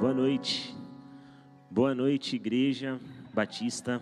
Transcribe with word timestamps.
Boa 0.00 0.14
noite. 0.14 0.74
Boa 1.70 1.94
noite, 1.94 2.34
Igreja 2.34 2.98
Batista 3.34 4.00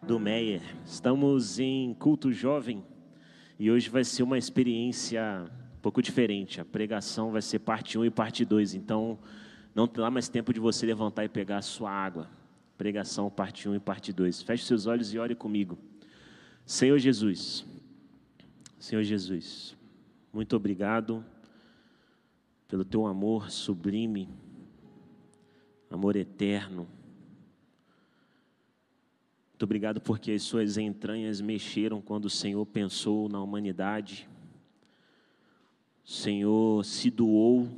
do 0.00 0.20
Meier. 0.20 0.62
Estamos 0.86 1.58
em 1.58 1.92
culto 1.94 2.32
jovem 2.32 2.84
e 3.58 3.68
hoje 3.68 3.90
vai 3.90 4.04
ser 4.04 4.22
uma 4.22 4.38
experiência 4.38 5.50
um 5.76 5.80
pouco 5.80 6.00
diferente. 6.00 6.60
A 6.60 6.64
pregação 6.64 7.32
vai 7.32 7.42
ser 7.42 7.58
parte 7.58 7.98
1 7.98 8.04
e 8.04 8.10
parte 8.10 8.44
2, 8.44 8.76
então 8.76 9.18
não 9.74 9.88
terá 9.88 10.12
mais 10.12 10.28
tempo 10.28 10.52
de 10.52 10.60
você 10.60 10.86
levantar 10.86 11.24
e 11.24 11.28
pegar 11.28 11.56
a 11.56 11.62
sua 11.62 11.90
água. 11.90 12.30
Pregação 12.78 13.28
parte 13.28 13.68
1 13.68 13.74
e 13.74 13.80
parte 13.80 14.12
2. 14.12 14.42
Feche 14.42 14.64
seus 14.64 14.86
olhos 14.86 15.12
e 15.12 15.18
ore 15.18 15.34
comigo. 15.34 15.76
Senhor 16.64 16.98
Jesus, 16.98 17.66
Senhor 18.78 19.02
Jesus, 19.02 19.76
muito 20.32 20.54
obrigado 20.54 21.24
pelo 22.68 22.84
teu 22.84 23.08
amor 23.08 23.50
sublime 23.50 24.28
amor 25.92 26.16
eterno. 26.16 26.88
Muito 29.52 29.62
obrigado 29.62 30.00
porque 30.00 30.32
as 30.32 30.42
suas 30.42 30.76
entranhas 30.76 31.40
mexeram 31.40 32.00
quando 32.00 32.24
o 32.24 32.30
Senhor 32.30 32.64
pensou 32.66 33.28
na 33.28 33.40
humanidade. 33.40 34.28
O 36.04 36.10
Senhor 36.10 36.84
se 36.84 37.10
doou. 37.10 37.68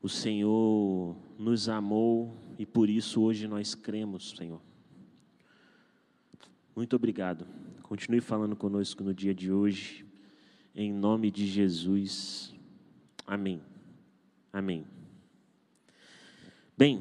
O 0.00 0.08
Senhor 0.08 1.16
nos 1.38 1.68
amou 1.68 2.36
e 2.58 2.64
por 2.64 2.88
isso 2.88 3.20
hoje 3.22 3.46
nós 3.46 3.74
cremos, 3.74 4.34
Senhor. 4.36 4.60
Muito 6.74 6.96
obrigado. 6.96 7.46
Continue 7.82 8.20
falando 8.20 8.56
conosco 8.56 9.04
no 9.04 9.12
dia 9.12 9.34
de 9.34 9.52
hoje. 9.52 10.06
Em 10.74 10.92
nome 10.92 11.30
de 11.30 11.46
Jesus. 11.46 12.54
Amém. 13.26 13.60
Amém. 14.52 14.93
Bem, 16.76 17.00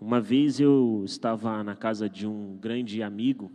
uma 0.00 0.20
vez 0.20 0.58
eu 0.58 1.04
estava 1.04 1.62
na 1.62 1.76
casa 1.76 2.08
de 2.08 2.26
um 2.26 2.58
grande 2.60 3.00
amigo, 3.00 3.48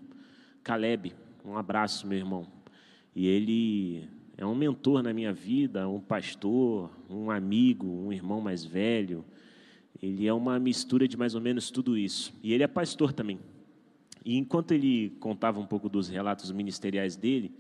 Caleb, 0.64 1.12
um 1.44 1.58
abraço, 1.58 2.08
meu 2.08 2.18
irmão. 2.18 2.48
E 3.14 3.28
ele 3.28 4.08
é 4.38 4.46
um 4.46 4.56
mentor 4.56 5.04
na 5.04 5.12
minha 5.12 5.34
vida, 5.34 5.86
um 5.90 6.00
pastor, 6.00 6.90
um 7.10 7.30
amigo, 7.30 7.86
um 7.86 8.14
irmão 8.14 8.40
mais 8.40 8.64
velho. 8.64 9.26
Ele 10.02 10.26
é 10.26 10.34
uma 10.34 10.58
mistura 10.58 11.10
de 11.10 11.18
mais 11.18 11.36
ou 11.36 11.42
menos 11.42 11.70
tudo 11.70 11.98
isso. 11.98 12.34
E 12.42 12.54
ele 12.54 12.64
é 12.64 12.68
pastor 12.68 13.12
também. 13.12 13.38
E 14.24 14.38
enquanto 14.38 14.72
ele 14.72 15.10
contava 15.20 15.60
um 15.60 15.66
pouco 15.66 15.90
dos 15.90 16.08
relatos 16.08 16.54
ministeriais 16.54 17.18
dele, 17.18 17.52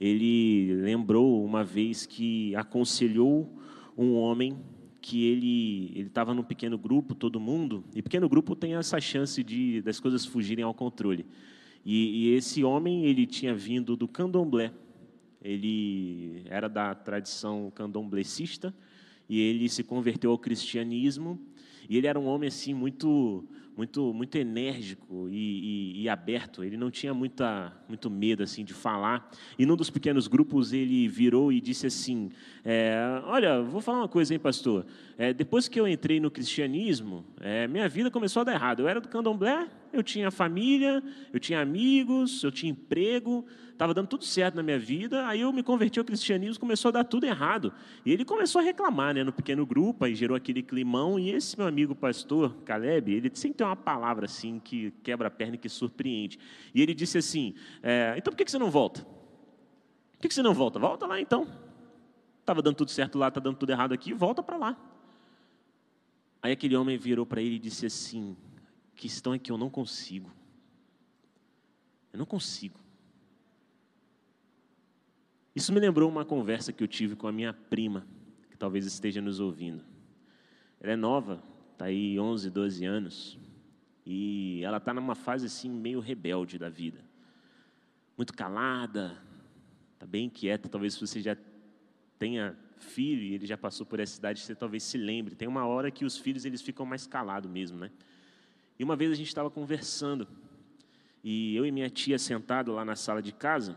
ele 0.00 0.76
lembrou 0.76 1.44
uma 1.44 1.64
vez 1.64 2.06
que 2.06 2.54
aconselhou 2.54 3.52
um 3.98 4.14
homem 4.14 4.56
que 5.06 5.24
ele 5.24 5.92
ele 5.94 6.08
estava 6.08 6.34
num 6.34 6.42
pequeno 6.42 6.76
grupo, 6.76 7.14
todo 7.14 7.38
mundo, 7.38 7.84
e 7.94 8.02
pequeno 8.02 8.28
grupo 8.28 8.56
tem 8.56 8.74
essa 8.74 9.00
chance 9.00 9.40
de 9.44 9.80
das 9.80 10.00
coisas 10.00 10.26
fugirem 10.26 10.64
ao 10.64 10.74
controle. 10.74 11.24
E, 11.84 12.24
e 12.24 12.34
esse 12.34 12.64
homem 12.64 13.04
ele 13.04 13.24
tinha 13.24 13.54
vindo 13.54 13.96
do 13.96 14.08
candomblé, 14.08 14.72
ele 15.40 16.42
era 16.46 16.68
da 16.68 16.92
tradição 16.92 17.70
candomblecista 17.72 18.74
e 19.28 19.38
ele 19.38 19.68
se 19.68 19.84
converteu 19.84 20.32
ao 20.32 20.38
cristianismo 20.38 21.38
e 21.88 21.96
ele 21.96 22.08
era 22.08 22.18
um 22.18 22.26
homem 22.26 22.48
assim 22.48 22.74
muito 22.74 23.44
muito 23.76 24.12
muito 24.14 24.36
enérgico 24.36 25.28
e, 25.28 25.96
e, 25.96 26.02
e, 26.02 26.08
aberto. 26.08 26.64
Ele 26.64 26.76
não 26.76 26.90
tinha 26.90 27.12
muita 27.12 27.72
muito 27.88 28.08
medo 28.08 28.42
assim 28.42 28.64
de 28.64 28.72
falar. 28.72 29.30
E 29.58 29.66
num 29.66 29.76
dos 29.76 29.90
pequenos 29.90 30.26
grupos 30.26 30.72
ele 30.72 31.06
virou 31.06 31.52
e 31.52 31.60
disse 31.60 31.86
assim: 31.86 32.30
é, 32.64 33.20
Olha, 33.24 33.60
vou 33.62 33.80
falar 33.80 33.98
uma 33.98 34.08
coisa, 34.08 34.32
hein, 34.32 34.40
pastor. 34.40 34.86
É, 35.18 35.32
depois 35.32 35.68
que 35.68 35.78
eu 35.78 35.86
entrei 35.86 36.18
no 36.18 36.30
cristianismo, 36.30 37.24
é, 37.40 37.68
minha 37.68 37.88
vida 37.88 38.10
começou 38.10 38.40
a 38.40 38.44
dar 38.44 38.54
errado. 38.54 38.80
Eu 38.80 38.88
era 38.88 39.00
do 39.00 39.08
candomblé, 39.08 39.68
eu 39.92 40.02
tinha 40.02 40.30
família, 40.30 41.02
eu 41.32 41.38
tinha 41.38 41.60
amigos, 41.60 42.42
eu 42.42 42.50
tinha 42.50 42.72
emprego 42.72 43.44
estava 43.76 43.94
dando 43.94 44.08
tudo 44.08 44.24
certo 44.24 44.54
na 44.54 44.62
minha 44.62 44.78
vida, 44.78 45.26
aí 45.26 45.42
eu 45.42 45.52
me 45.52 45.62
converti 45.62 45.98
ao 45.98 46.04
cristianismo, 46.04 46.58
começou 46.58 46.88
a 46.88 46.92
dar 46.92 47.04
tudo 47.04 47.24
errado. 47.24 47.72
E 48.04 48.12
ele 48.12 48.24
começou 48.24 48.60
a 48.60 48.64
reclamar, 48.64 49.14
né, 49.14 49.22
no 49.22 49.32
pequeno 49.32 49.64
grupo, 49.64 50.04
aí 50.04 50.14
gerou 50.14 50.36
aquele 50.36 50.62
climão, 50.62 51.18
e 51.18 51.30
esse 51.30 51.56
meu 51.56 51.66
amigo 51.66 51.94
pastor, 51.94 52.56
Caleb, 52.64 53.12
ele 53.12 53.30
sempre 53.34 53.58
tem 53.58 53.65
uma 53.66 53.76
palavra 53.76 54.26
assim, 54.26 54.58
que 54.58 54.90
quebra 55.02 55.28
a 55.28 55.30
perna 55.30 55.56
e 55.56 55.58
que 55.58 55.68
surpreende. 55.68 56.38
E 56.74 56.80
ele 56.80 56.94
disse 56.94 57.18
assim, 57.18 57.54
é, 57.82 58.14
então 58.16 58.32
por 58.32 58.36
que 58.36 58.50
você 58.50 58.58
não 58.58 58.70
volta? 58.70 59.02
Por 59.02 60.28
que 60.28 60.32
você 60.32 60.42
não 60.42 60.54
volta? 60.54 60.78
Volta 60.78 61.06
lá 61.06 61.20
então. 61.20 61.46
Estava 62.40 62.62
dando 62.62 62.76
tudo 62.76 62.90
certo 62.90 63.18
lá, 63.18 63.28
está 63.28 63.40
dando 63.40 63.56
tudo 63.56 63.70
errado 63.70 63.92
aqui, 63.92 64.12
volta 64.12 64.42
para 64.42 64.56
lá. 64.56 64.76
Aí 66.40 66.52
aquele 66.52 66.76
homem 66.76 66.96
virou 66.96 67.26
para 67.26 67.42
ele 67.42 67.56
e 67.56 67.58
disse 67.58 67.86
assim, 67.86 68.36
questão 68.94 69.34
é 69.34 69.38
que 69.38 69.50
eu 69.50 69.58
não 69.58 69.68
consigo. 69.68 70.30
Eu 72.12 72.18
não 72.18 72.26
consigo. 72.26 72.78
Isso 75.54 75.72
me 75.72 75.80
lembrou 75.80 76.08
uma 76.08 76.24
conversa 76.24 76.72
que 76.72 76.84
eu 76.84 76.88
tive 76.88 77.16
com 77.16 77.26
a 77.26 77.32
minha 77.32 77.52
prima, 77.52 78.06
que 78.50 78.56
talvez 78.56 78.86
esteja 78.86 79.20
nos 79.20 79.40
ouvindo. 79.40 79.82
Ela 80.80 80.92
é 80.92 80.96
nova, 80.96 81.42
está 81.72 81.86
aí 81.86 82.20
11, 82.20 82.50
12 82.50 82.84
anos, 82.84 83.38
e 84.06 84.62
ela 84.62 84.76
está 84.76 84.94
numa 84.94 85.16
fase 85.16 85.46
assim 85.46 85.68
meio 85.68 85.98
rebelde 85.98 86.58
da 86.58 86.68
vida. 86.68 87.04
Muito 88.16 88.32
calada, 88.32 89.20
está 89.94 90.06
bem 90.06 90.30
quieta, 90.30 90.68
talvez 90.68 90.96
você 90.96 91.20
já 91.20 91.36
tenha 92.16 92.56
filho 92.78 93.22
e 93.22 93.34
ele 93.34 93.46
já 93.46 93.58
passou 93.58 93.84
por 93.84 93.98
essa 93.98 94.16
idade, 94.16 94.40
você 94.40 94.54
talvez 94.54 94.84
se 94.84 94.96
lembre. 94.96 95.34
Tem 95.34 95.48
uma 95.48 95.66
hora 95.66 95.90
que 95.90 96.04
os 96.04 96.16
filhos 96.16 96.44
eles 96.44 96.62
ficam 96.62 96.86
mais 96.86 97.04
calados 97.04 97.50
mesmo, 97.50 97.78
né? 97.78 97.90
E 98.78 98.84
uma 98.84 98.94
vez 98.94 99.10
a 99.10 99.14
gente 99.14 99.26
estava 99.26 99.50
conversando, 99.50 100.28
e 101.24 101.56
eu 101.56 101.66
e 101.66 101.72
minha 101.72 101.90
tia 101.90 102.18
sentado 102.18 102.72
lá 102.72 102.84
na 102.84 102.94
sala 102.94 103.20
de 103.20 103.32
casa, 103.32 103.76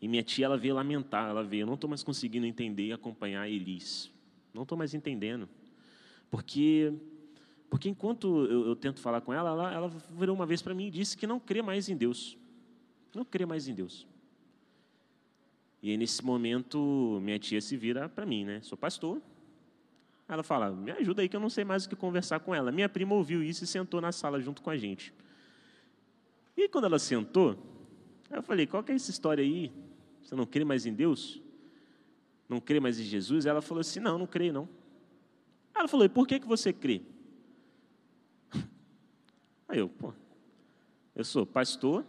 e 0.00 0.08
minha 0.08 0.22
tia 0.22 0.46
ela 0.46 0.56
veio 0.56 0.74
lamentar, 0.74 1.30
ela 1.30 1.44
veio, 1.44 1.62
eu 1.62 1.66
não 1.66 1.74
estou 1.74 1.88
mais 1.88 2.02
conseguindo 2.02 2.44
entender 2.44 2.86
e 2.86 2.92
acompanhar 2.92 3.42
a 3.42 3.48
Elis. 3.48 4.10
Não 4.52 4.62
estou 4.62 4.76
mais 4.76 4.94
entendendo. 4.94 5.48
Porque 6.30 6.92
porque 7.70 7.88
enquanto 7.88 8.46
eu, 8.46 8.66
eu 8.68 8.76
tento 8.76 9.00
falar 9.00 9.20
com 9.20 9.32
ela, 9.32 9.50
ela, 9.50 9.72
ela 9.72 9.88
virou 10.10 10.34
uma 10.34 10.46
vez 10.46 10.62
para 10.62 10.74
mim 10.74 10.86
e 10.86 10.90
disse 10.90 11.16
que 11.16 11.26
não 11.26 11.38
crê 11.38 11.60
mais 11.60 11.88
em 11.88 11.96
Deus. 11.96 12.36
Não 13.14 13.24
crê 13.24 13.44
mais 13.44 13.68
em 13.68 13.74
Deus. 13.74 14.06
E 15.82 15.90
aí, 15.90 15.96
nesse 15.96 16.24
momento, 16.24 17.20
minha 17.22 17.38
tia 17.38 17.60
se 17.60 17.76
vira 17.76 18.08
para 18.08 18.26
mim, 18.26 18.44
né? 18.44 18.60
Sou 18.62 18.76
pastor. 18.76 19.20
Ela 20.26 20.42
fala: 20.42 20.70
Me 20.70 20.90
ajuda 20.90 21.22
aí 21.22 21.28
que 21.28 21.36
eu 21.36 21.40
não 21.40 21.50
sei 21.50 21.64
mais 21.64 21.84
o 21.84 21.88
que 21.88 21.96
conversar 21.96 22.40
com 22.40 22.54
ela. 22.54 22.72
Minha 22.72 22.88
prima 22.88 23.14
ouviu 23.14 23.42
isso 23.42 23.64
e 23.64 23.66
sentou 23.66 24.00
na 24.00 24.12
sala 24.12 24.40
junto 24.40 24.62
com 24.62 24.70
a 24.70 24.76
gente. 24.76 25.12
E 26.56 26.68
quando 26.68 26.86
ela 26.86 26.98
sentou, 26.98 27.56
eu 28.30 28.42
falei: 28.42 28.66
Qual 28.66 28.82
que 28.82 28.92
é 28.92 28.94
essa 28.94 29.10
história 29.10 29.44
aí? 29.44 29.70
Você 30.22 30.34
não 30.34 30.46
crê 30.46 30.64
mais 30.64 30.84
em 30.84 30.92
Deus? 30.92 31.40
Não 32.48 32.60
crê 32.60 32.80
mais 32.80 32.98
em 32.98 33.04
Jesus? 33.04 33.46
Ela 33.46 33.62
falou 33.62 33.80
assim: 33.80 34.00
Não, 34.00 34.18
não 34.18 34.26
creio 34.26 34.52
não. 34.52 34.68
Ela 35.74 35.86
falou: 35.86 36.04
E 36.04 36.08
por 36.08 36.26
que, 36.26 36.40
que 36.40 36.46
você 36.46 36.72
crê? 36.72 37.02
Aí 39.68 39.80
eu, 39.80 39.88
pô, 39.88 40.14
eu 41.14 41.22
sou 41.22 41.44
pastor, 41.44 42.02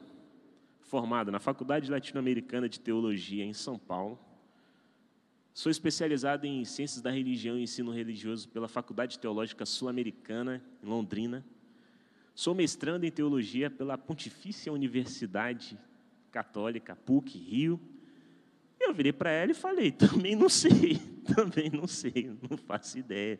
formado 0.79 1.29
na 1.29 1.39
Faculdade 1.39 1.91
Latino-Americana 1.91 2.69
de 2.69 2.79
Teologia 2.79 3.43
em 3.43 3.53
São 3.53 3.77
Paulo. 3.77 4.17
Sou 5.53 5.69
especializado 5.69 6.47
em 6.47 6.63
Ciências 6.63 7.01
da 7.01 7.11
Religião 7.11 7.57
e 7.57 7.63
Ensino 7.63 7.91
Religioso 7.91 8.47
pela 8.47 8.69
Faculdade 8.69 9.19
Teológica 9.19 9.65
Sul-Americana, 9.65 10.63
em 10.81 10.87
Londrina. 10.87 11.45
Sou 12.33 12.55
mestrando 12.55 13.05
em 13.05 13.11
Teologia 13.11 13.69
pela 13.69 13.97
Pontifícia 13.97 14.71
Universidade 14.71 15.77
Católica, 16.31 16.95
PUC, 16.95 17.37
Rio. 17.37 17.77
Eu 18.79 18.93
virei 18.93 19.11
para 19.11 19.31
ela 19.31 19.51
e 19.51 19.55
falei: 19.55 19.91
também 19.91 20.33
não 20.33 20.47
sei, 20.47 20.95
também 21.35 21.69
não 21.69 21.87
sei, 21.87 22.31
não 22.49 22.57
faço 22.57 22.97
ideia. 22.97 23.37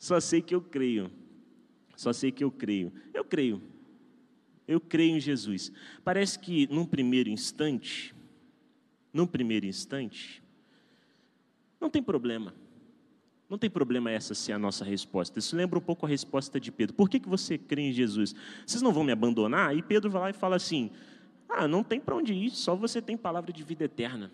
Só 0.00 0.18
sei 0.18 0.42
que 0.42 0.52
eu 0.52 0.60
creio. 0.60 1.12
Só 1.96 2.12
sei 2.12 2.30
que 2.30 2.44
eu 2.44 2.50
creio. 2.50 2.92
Eu 3.12 3.24
creio. 3.24 3.62
Eu 4.68 4.80
creio 4.80 5.16
em 5.16 5.20
Jesus. 5.20 5.72
Parece 6.04 6.38
que 6.38 6.66
num 6.72 6.84
primeiro 6.84 7.28
instante, 7.28 8.14
num 9.12 9.26
primeiro 9.26 9.66
instante, 9.66 10.42
não 11.80 11.88
tem 11.88 12.02
problema. 12.02 12.54
Não 13.48 13.56
tem 13.56 13.70
problema 13.70 14.10
essa 14.10 14.34
ser 14.34 14.52
a 14.52 14.58
nossa 14.58 14.84
resposta. 14.84 15.38
Isso 15.38 15.56
lembra 15.56 15.78
um 15.78 15.82
pouco 15.82 16.04
a 16.04 16.08
resposta 16.08 16.58
de 16.58 16.72
Pedro. 16.72 16.96
Por 16.96 17.08
que, 17.08 17.20
que 17.20 17.28
você 17.28 17.56
crê 17.56 17.82
em 17.82 17.92
Jesus? 17.92 18.34
Vocês 18.66 18.82
não 18.82 18.92
vão 18.92 19.04
me 19.04 19.12
abandonar? 19.12 19.76
E 19.76 19.82
Pedro 19.82 20.10
vai 20.10 20.22
lá 20.22 20.30
e 20.30 20.32
fala 20.32 20.56
assim: 20.56 20.90
Ah, 21.48 21.68
não 21.68 21.84
tem 21.84 22.00
para 22.00 22.16
onde 22.16 22.34
ir, 22.34 22.50
só 22.50 22.74
você 22.74 23.00
tem 23.00 23.16
palavra 23.16 23.52
de 23.52 23.62
vida 23.62 23.84
eterna. 23.84 24.32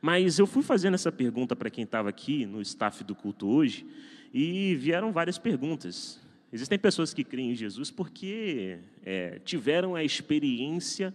Mas 0.00 0.38
eu 0.38 0.46
fui 0.46 0.62
fazendo 0.62 0.94
essa 0.94 1.10
pergunta 1.10 1.56
para 1.56 1.70
quem 1.70 1.84
estava 1.84 2.08
aqui 2.10 2.44
no 2.44 2.60
staff 2.60 3.02
do 3.02 3.14
culto 3.14 3.48
hoje, 3.48 3.86
e 4.32 4.74
vieram 4.74 5.12
várias 5.12 5.38
perguntas. 5.38 6.20
Existem 6.52 6.78
pessoas 6.78 7.14
que 7.14 7.24
creem 7.24 7.52
em 7.52 7.54
Jesus 7.54 7.90
porque 7.90 8.78
é, 9.04 9.40
tiveram 9.42 9.94
a 9.94 10.04
experiência 10.04 11.14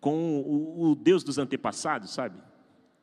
com 0.00 0.40
o, 0.40 0.90
o, 0.90 0.94
Deus 0.94 1.22
dos 1.22 1.36
antepassados, 1.36 2.10
sabe? 2.10 2.38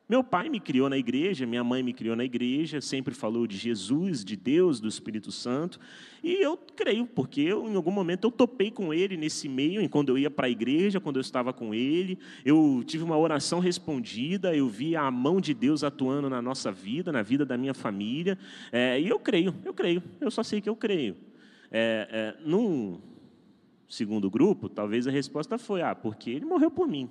Meu 0.08 0.24
pai 0.24 0.48
me 0.48 0.58
criou 0.58 0.90
na 0.90 0.98
igreja, 0.98 1.46
minha 1.46 1.62
mãe 1.62 1.84
me 1.84 1.92
criou 1.92 2.16
na 2.16 2.24
igreja, 2.24 2.80
sempre 2.80 3.14
falou 3.14 3.46
de 3.46 3.56
Jesus, 3.56 4.24
de 4.24 4.34
Deus, 4.34 4.80
do 4.80 4.88
Espírito 4.88 5.30
Santo, 5.30 5.78
e 6.24 6.42
eu 6.42 6.56
creio, 6.56 7.06
porque 7.06 7.40
eu, 7.40 7.68
em 7.68 7.76
algum 7.76 7.92
momento 7.92 8.24
eu 8.24 8.32
topei 8.32 8.72
com 8.72 8.92
ele 8.92 9.16
nesse 9.16 9.48
meio, 9.48 9.88
quando 9.88 10.08
eu 10.08 10.18
ia 10.18 10.28
para 10.28 10.48
a 10.48 10.50
igreja, 10.50 10.98
quando 10.98 11.16
eu 11.16 11.20
estava 11.20 11.52
com 11.52 11.72
ele, 11.72 12.18
eu 12.44 12.82
tive 12.84 13.04
uma 13.04 13.16
oração 13.16 13.60
respondida, 13.60 14.52
eu 14.52 14.68
vi 14.68 14.96
a 14.96 15.08
mão 15.12 15.40
de 15.40 15.54
Deus 15.54 15.84
atuando 15.84 16.28
na 16.28 16.42
nossa 16.42 16.72
vida, 16.72 17.12
na 17.12 17.22
vida 17.22 17.46
da 17.46 17.56
minha 17.56 17.72
família, 17.72 18.36
é, 18.72 19.00
e 19.00 19.08
eu 19.08 19.20
creio, 19.20 19.54
eu 19.64 19.72
creio, 19.72 20.02
eu 20.20 20.32
só 20.32 20.42
sei 20.42 20.60
que 20.60 20.68
eu 20.68 20.74
creio. 20.74 21.29
É, 21.70 22.36
é, 22.40 22.44
num 22.44 23.00
segundo 23.88 24.30
grupo, 24.30 24.68
talvez 24.68 25.06
a 25.06 25.10
resposta 25.10 25.58
foi: 25.58 25.82
ah, 25.82 25.94
porque 25.94 26.30
ele 26.30 26.44
morreu 26.44 26.70
por 26.70 26.88
mim. 26.88 27.08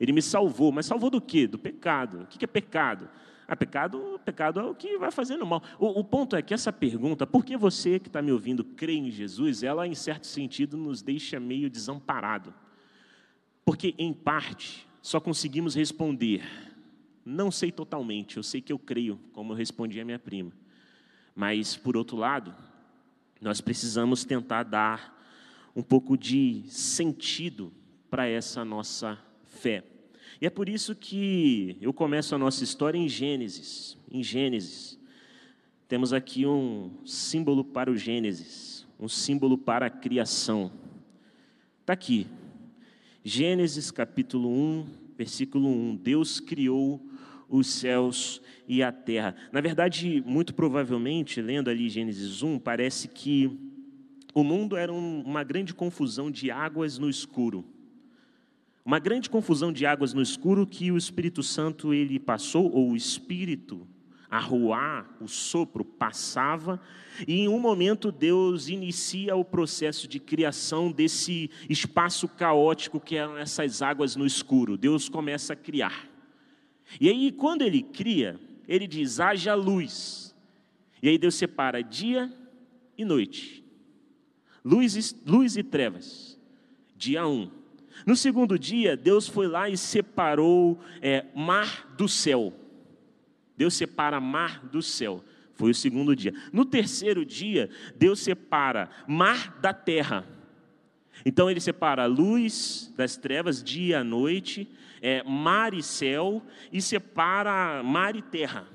Ele 0.00 0.12
me 0.12 0.22
salvou, 0.22 0.72
mas 0.72 0.86
salvou 0.86 1.10
do 1.10 1.20
quê? 1.20 1.46
Do 1.46 1.58
pecado. 1.58 2.22
O 2.22 2.26
que 2.26 2.44
é 2.44 2.48
pecado? 2.48 3.08
Ah, 3.46 3.54
pecado, 3.54 4.20
pecado 4.24 4.60
é 4.60 4.64
o 4.64 4.74
que 4.74 4.98
vai 4.98 5.10
fazendo 5.10 5.44
mal. 5.44 5.62
O, 5.78 6.00
o 6.00 6.04
ponto 6.04 6.34
é 6.34 6.42
que 6.42 6.54
essa 6.54 6.72
pergunta, 6.72 7.26
por 7.26 7.44
que 7.44 7.56
você 7.56 7.98
que 7.98 8.08
está 8.08 8.22
me 8.22 8.32
ouvindo 8.32 8.64
crê 8.64 8.94
em 8.94 9.10
Jesus, 9.10 9.62
ela, 9.62 9.86
em 9.86 9.94
certo 9.94 10.26
sentido, 10.26 10.76
nos 10.76 11.02
deixa 11.02 11.38
meio 11.38 11.68
desamparado. 11.68 12.54
Porque, 13.64 13.94
em 13.98 14.12
parte, 14.12 14.88
só 15.00 15.20
conseguimos 15.20 15.74
responder, 15.74 16.42
não 17.24 17.50
sei 17.50 17.70
totalmente, 17.70 18.36
eu 18.36 18.42
sei 18.42 18.60
que 18.60 18.72
eu 18.72 18.78
creio, 18.78 19.20
como 19.32 19.52
eu 19.52 19.56
respondi 19.56 20.00
a 20.00 20.04
minha 20.04 20.18
prima. 20.18 20.52
Mas, 21.34 21.76
por 21.76 21.96
outro 21.96 22.16
lado, 22.16 22.54
nós 23.42 23.60
precisamos 23.60 24.24
tentar 24.24 24.62
dar 24.62 25.20
um 25.74 25.82
pouco 25.82 26.16
de 26.16 26.62
sentido 26.68 27.72
para 28.08 28.28
essa 28.28 28.64
nossa 28.64 29.18
fé. 29.44 29.82
E 30.40 30.46
é 30.46 30.50
por 30.50 30.68
isso 30.68 30.94
que 30.94 31.76
eu 31.80 31.92
começo 31.92 32.36
a 32.36 32.38
nossa 32.38 32.62
história 32.62 32.96
em 32.96 33.08
Gênesis. 33.08 33.98
Em 34.08 34.22
Gênesis. 34.22 34.96
Temos 35.88 36.12
aqui 36.12 36.46
um 36.46 36.92
símbolo 37.04 37.64
para 37.64 37.90
o 37.90 37.96
Gênesis, 37.96 38.86
um 38.98 39.08
símbolo 39.08 39.58
para 39.58 39.86
a 39.86 39.90
criação. 39.90 40.70
Está 41.80 41.94
aqui. 41.94 42.28
Gênesis 43.24 43.90
capítulo 43.90 44.48
1, 44.48 44.86
versículo 45.18 45.68
1. 45.68 45.96
Deus 45.96 46.38
criou 46.38 47.04
os 47.52 47.66
céus 47.66 48.40
e 48.66 48.82
a 48.82 48.90
terra. 48.90 49.36
Na 49.52 49.60
verdade, 49.60 50.24
muito 50.26 50.54
provavelmente, 50.54 51.42
lendo 51.42 51.68
ali 51.68 51.90
Gênesis 51.90 52.42
1, 52.42 52.58
parece 52.58 53.06
que 53.08 53.60
o 54.34 54.42
mundo 54.42 54.74
era 54.74 54.90
uma 54.90 55.44
grande 55.44 55.74
confusão 55.74 56.30
de 56.30 56.50
águas 56.50 56.96
no 56.96 57.10
escuro. 57.10 57.62
Uma 58.82 58.98
grande 58.98 59.28
confusão 59.28 59.70
de 59.70 59.84
águas 59.84 60.14
no 60.14 60.22
escuro 60.22 60.66
que 60.66 60.90
o 60.90 60.96
Espírito 60.96 61.42
Santo 61.42 61.92
ele 61.92 62.18
passou, 62.18 62.72
ou 62.72 62.92
o 62.92 62.96
Espírito, 62.96 63.86
a 64.30 64.40
ruar, 64.40 65.14
o 65.20 65.28
sopro, 65.28 65.84
passava, 65.84 66.80
e 67.28 67.40
em 67.40 67.48
um 67.48 67.60
momento 67.60 68.10
Deus 68.10 68.70
inicia 68.70 69.36
o 69.36 69.44
processo 69.44 70.08
de 70.08 70.18
criação 70.18 70.90
desse 70.90 71.50
espaço 71.68 72.26
caótico 72.26 72.98
que 72.98 73.14
eram 73.14 73.36
essas 73.36 73.82
águas 73.82 74.16
no 74.16 74.24
escuro. 74.24 74.78
Deus 74.78 75.06
começa 75.06 75.52
a 75.52 75.56
criar. 75.56 76.11
E 77.00 77.08
aí, 77.08 77.32
quando 77.32 77.62
ele 77.62 77.82
cria, 77.82 78.38
ele 78.66 78.86
diz: 78.86 79.20
haja 79.20 79.54
luz. 79.54 80.34
E 81.02 81.08
aí 81.08 81.18
Deus 81.18 81.34
separa 81.34 81.82
dia 81.82 82.32
e 82.96 83.04
noite, 83.04 83.64
luz 84.64 85.16
luz 85.26 85.56
e 85.56 85.62
trevas. 85.62 86.38
Dia 86.96 87.26
1. 87.26 87.30
Um 87.30 87.62
no 88.06 88.16
segundo 88.16 88.58
dia, 88.58 88.96
Deus 88.96 89.28
foi 89.28 89.46
lá 89.46 89.68
e 89.68 89.76
separou 89.76 90.80
é, 91.00 91.24
mar 91.34 91.92
do 91.96 92.08
céu. 92.08 92.52
Deus 93.56 93.74
separa 93.74 94.20
mar 94.20 94.64
do 94.66 94.82
céu. 94.82 95.22
Foi 95.54 95.70
o 95.70 95.74
segundo 95.74 96.16
dia. 96.16 96.34
No 96.52 96.64
terceiro 96.64 97.24
dia, 97.24 97.70
Deus 97.96 98.20
separa 98.20 98.90
mar 99.06 99.58
da 99.60 99.72
terra. 99.72 100.26
Então 101.24 101.50
ele 101.50 101.60
separa 101.60 102.04
a 102.04 102.06
luz 102.06 102.92
das 102.96 103.16
trevas, 103.16 103.62
dia 103.62 104.00
e 104.00 104.04
noite, 104.04 104.68
é, 105.02 105.22
mar 105.24 105.74
e 105.74 105.82
céu, 105.82 106.42
e 106.72 106.80
separa 106.80 107.82
mar 107.82 108.16
e 108.16 108.22
terra. 108.22 108.66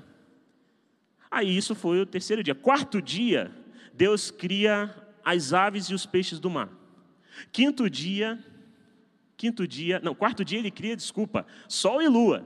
Aí 1.30 1.56
isso 1.56 1.74
foi 1.74 2.00
o 2.00 2.06
terceiro 2.06 2.44
dia. 2.44 2.54
Quarto 2.54 3.02
dia, 3.02 3.50
Deus 3.92 4.30
cria 4.30 4.94
as 5.24 5.52
aves 5.52 5.86
e 5.86 5.94
os 5.94 6.06
peixes 6.06 6.38
do 6.38 6.48
mar. 6.48 6.68
Quinto 7.50 7.90
dia, 7.90 8.38
Quinto 9.38 9.68
dia, 9.68 10.00
não, 10.02 10.16
quarto 10.16 10.44
dia 10.44 10.58
ele 10.58 10.70
cria, 10.70 10.96
desculpa, 10.96 11.46
sol 11.68 12.02
e 12.02 12.08
lua. 12.08 12.44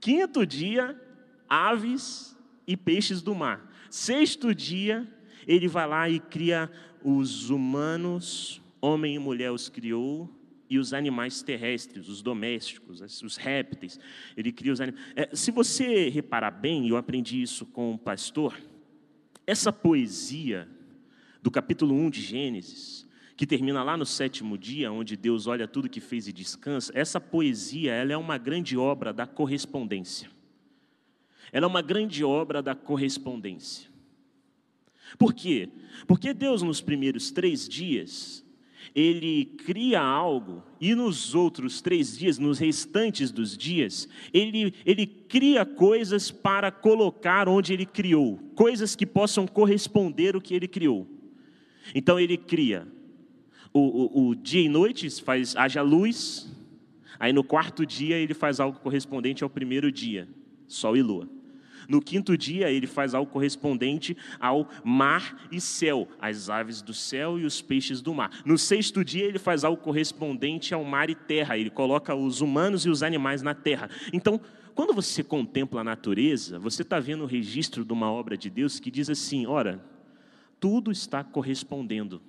Quinto 0.00 0.46
dia, 0.46 0.96
aves 1.48 2.38
e 2.64 2.76
peixes 2.76 3.20
do 3.20 3.34
mar. 3.34 3.68
Sexto 3.90 4.54
dia, 4.54 5.12
ele 5.44 5.66
vai 5.66 5.88
lá 5.88 6.08
e 6.08 6.20
cria 6.20 6.70
os 7.02 7.50
humanos, 7.50 8.62
homem 8.80 9.16
e 9.16 9.18
mulher 9.18 9.50
os 9.50 9.68
criou, 9.68 10.30
e 10.72 10.78
os 10.78 10.94
animais 10.94 11.42
terrestres, 11.42 12.08
os 12.08 12.22
domésticos, 12.22 13.02
os 13.22 13.36
répteis. 13.36 14.00
Ele 14.34 14.50
cria 14.50 14.72
os 14.72 14.80
animais. 14.80 15.04
É, 15.14 15.28
se 15.34 15.50
você 15.50 16.08
reparar 16.08 16.50
bem, 16.50 16.88
eu 16.88 16.96
aprendi 16.96 17.42
isso 17.42 17.66
com 17.66 17.92
o 17.92 17.98
pastor, 17.98 18.58
essa 19.46 19.70
poesia 19.70 20.66
do 21.42 21.50
capítulo 21.50 21.94
1 21.94 22.08
de 22.08 22.22
Gênesis, 22.22 23.06
que 23.36 23.46
termina 23.46 23.82
lá 23.82 23.98
no 23.98 24.06
sétimo 24.06 24.56
dia, 24.56 24.90
onde 24.90 25.14
Deus 25.14 25.46
olha 25.46 25.68
tudo 25.68 25.90
que 25.90 26.00
fez 26.00 26.26
e 26.26 26.32
descansa, 26.32 26.90
essa 26.94 27.20
poesia 27.20 27.92
ela 27.92 28.14
é 28.14 28.16
uma 28.16 28.38
grande 28.38 28.74
obra 28.74 29.12
da 29.12 29.26
correspondência. 29.26 30.30
Ela 31.52 31.66
é 31.66 31.68
uma 31.68 31.82
grande 31.82 32.24
obra 32.24 32.62
da 32.62 32.74
correspondência. 32.74 33.90
Por 35.18 35.34
quê? 35.34 35.68
Porque 36.06 36.32
Deus, 36.32 36.62
nos 36.62 36.80
primeiros 36.80 37.30
três 37.30 37.68
dias, 37.68 38.41
ele 38.94 39.44
cria 39.44 40.00
algo, 40.00 40.62
e 40.80 40.94
nos 40.94 41.34
outros 41.34 41.80
três 41.80 42.18
dias, 42.18 42.38
nos 42.38 42.58
restantes 42.58 43.30
dos 43.30 43.56
dias, 43.56 44.08
ele, 44.32 44.74
ele 44.84 45.06
cria 45.06 45.64
coisas 45.64 46.30
para 46.30 46.70
colocar 46.70 47.48
onde 47.48 47.72
ele 47.72 47.86
criou, 47.86 48.38
coisas 48.54 48.94
que 48.94 49.06
possam 49.06 49.46
corresponder 49.46 50.34
ao 50.34 50.40
que 50.40 50.54
ele 50.54 50.68
criou. 50.68 51.06
Então 51.94 52.20
ele 52.20 52.36
cria 52.36 52.86
o, 53.72 53.80
o, 53.80 54.28
o 54.28 54.34
dia 54.34 54.60
e 54.60 54.68
noite 54.68 55.08
faz 55.22 55.56
haja 55.56 55.82
luz, 55.82 56.52
aí 57.18 57.32
no 57.32 57.42
quarto 57.42 57.86
dia 57.86 58.16
ele 58.16 58.34
faz 58.34 58.60
algo 58.60 58.78
correspondente 58.78 59.42
ao 59.42 59.50
primeiro 59.50 59.90
dia, 59.90 60.28
sol 60.68 60.96
e 60.96 61.02
lua. 61.02 61.28
No 61.92 62.00
quinto 62.00 62.38
dia, 62.38 62.70
ele 62.70 62.86
faz 62.86 63.12
algo 63.12 63.30
correspondente 63.30 64.16
ao 64.40 64.66
mar 64.82 65.46
e 65.52 65.60
céu, 65.60 66.08
as 66.18 66.48
aves 66.48 66.80
do 66.80 66.94
céu 66.94 67.38
e 67.38 67.44
os 67.44 67.60
peixes 67.60 68.00
do 68.00 68.14
mar. 68.14 68.30
No 68.46 68.56
sexto 68.56 69.04
dia, 69.04 69.26
ele 69.26 69.38
faz 69.38 69.62
algo 69.62 69.82
correspondente 69.82 70.72
ao 70.72 70.82
mar 70.84 71.10
e 71.10 71.14
terra, 71.14 71.58
ele 71.58 71.68
coloca 71.68 72.14
os 72.14 72.40
humanos 72.40 72.86
e 72.86 72.88
os 72.88 73.02
animais 73.02 73.42
na 73.42 73.54
terra. 73.54 73.90
Então, 74.10 74.40
quando 74.74 74.94
você 74.94 75.22
contempla 75.22 75.82
a 75.82 75.84
natureza, 75.84 76.58
você 76.58 76.80
está 76.80 76.98
vendo 76.98 77.24
o 77.24 77.26
registro 77.26 77.84
de 77.84 77.92
uma 77.92 78.10
obra 78.10 78.38
de 78.38 78.48
Deus 78.48 78.80
que 78.80 78.90
diz 78.90 79.10
assim: 79.10 79.44
ora, 79.44 79.84
tudo 80.58 80.90
está 80.90 81.22
correspondendo. 81.22 82.22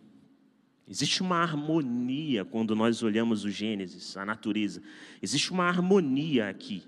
Existe 0.86 1.22
uma 1.22 1.38
harmonia 1.38 2.44
quando 2.44 2.76
nós 2.76 3.02
olhamos 3.02 3.46
o 3.46 3.50
Gênesis, 3.50 4.18
a 4.18 4.26
natureza. 4.26 4.82
Existe 5.22 5.54
uma 5.54 5.64
harmonia 5.64 6.50
aqui. 6.50 6.84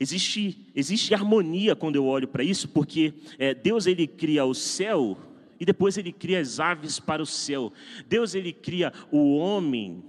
Existe, 0.00 0.70
existe 0.74 1.14
harmonia 1.14 1.74
quando 1.74 1.96
eu 1.96 2.04
olho 2.04 2.28
para 2.28 2.44
isso, 2.44 2.68
porque 2.68 3.14
é, 3.38 3.54
Deus 3.54 3.86
ele 3.86 4.06
cria 4.06 4.44
o 4.44 4.54
céu 4.54 5.18
e 5.58 5.64
depois 5.64 5.96
ele 5.98 6.12
cria 6.12 6.40
as 6.40 6.60
aves 6.60 7.00
para 7.00 7.22
o 7.22 7.26
céu. 7.26 7.72
Deus 8.08 8.34
ele 8.34 8.52
cria 8.52 8.92
o 9.10 9.36
homem 9.36 10.02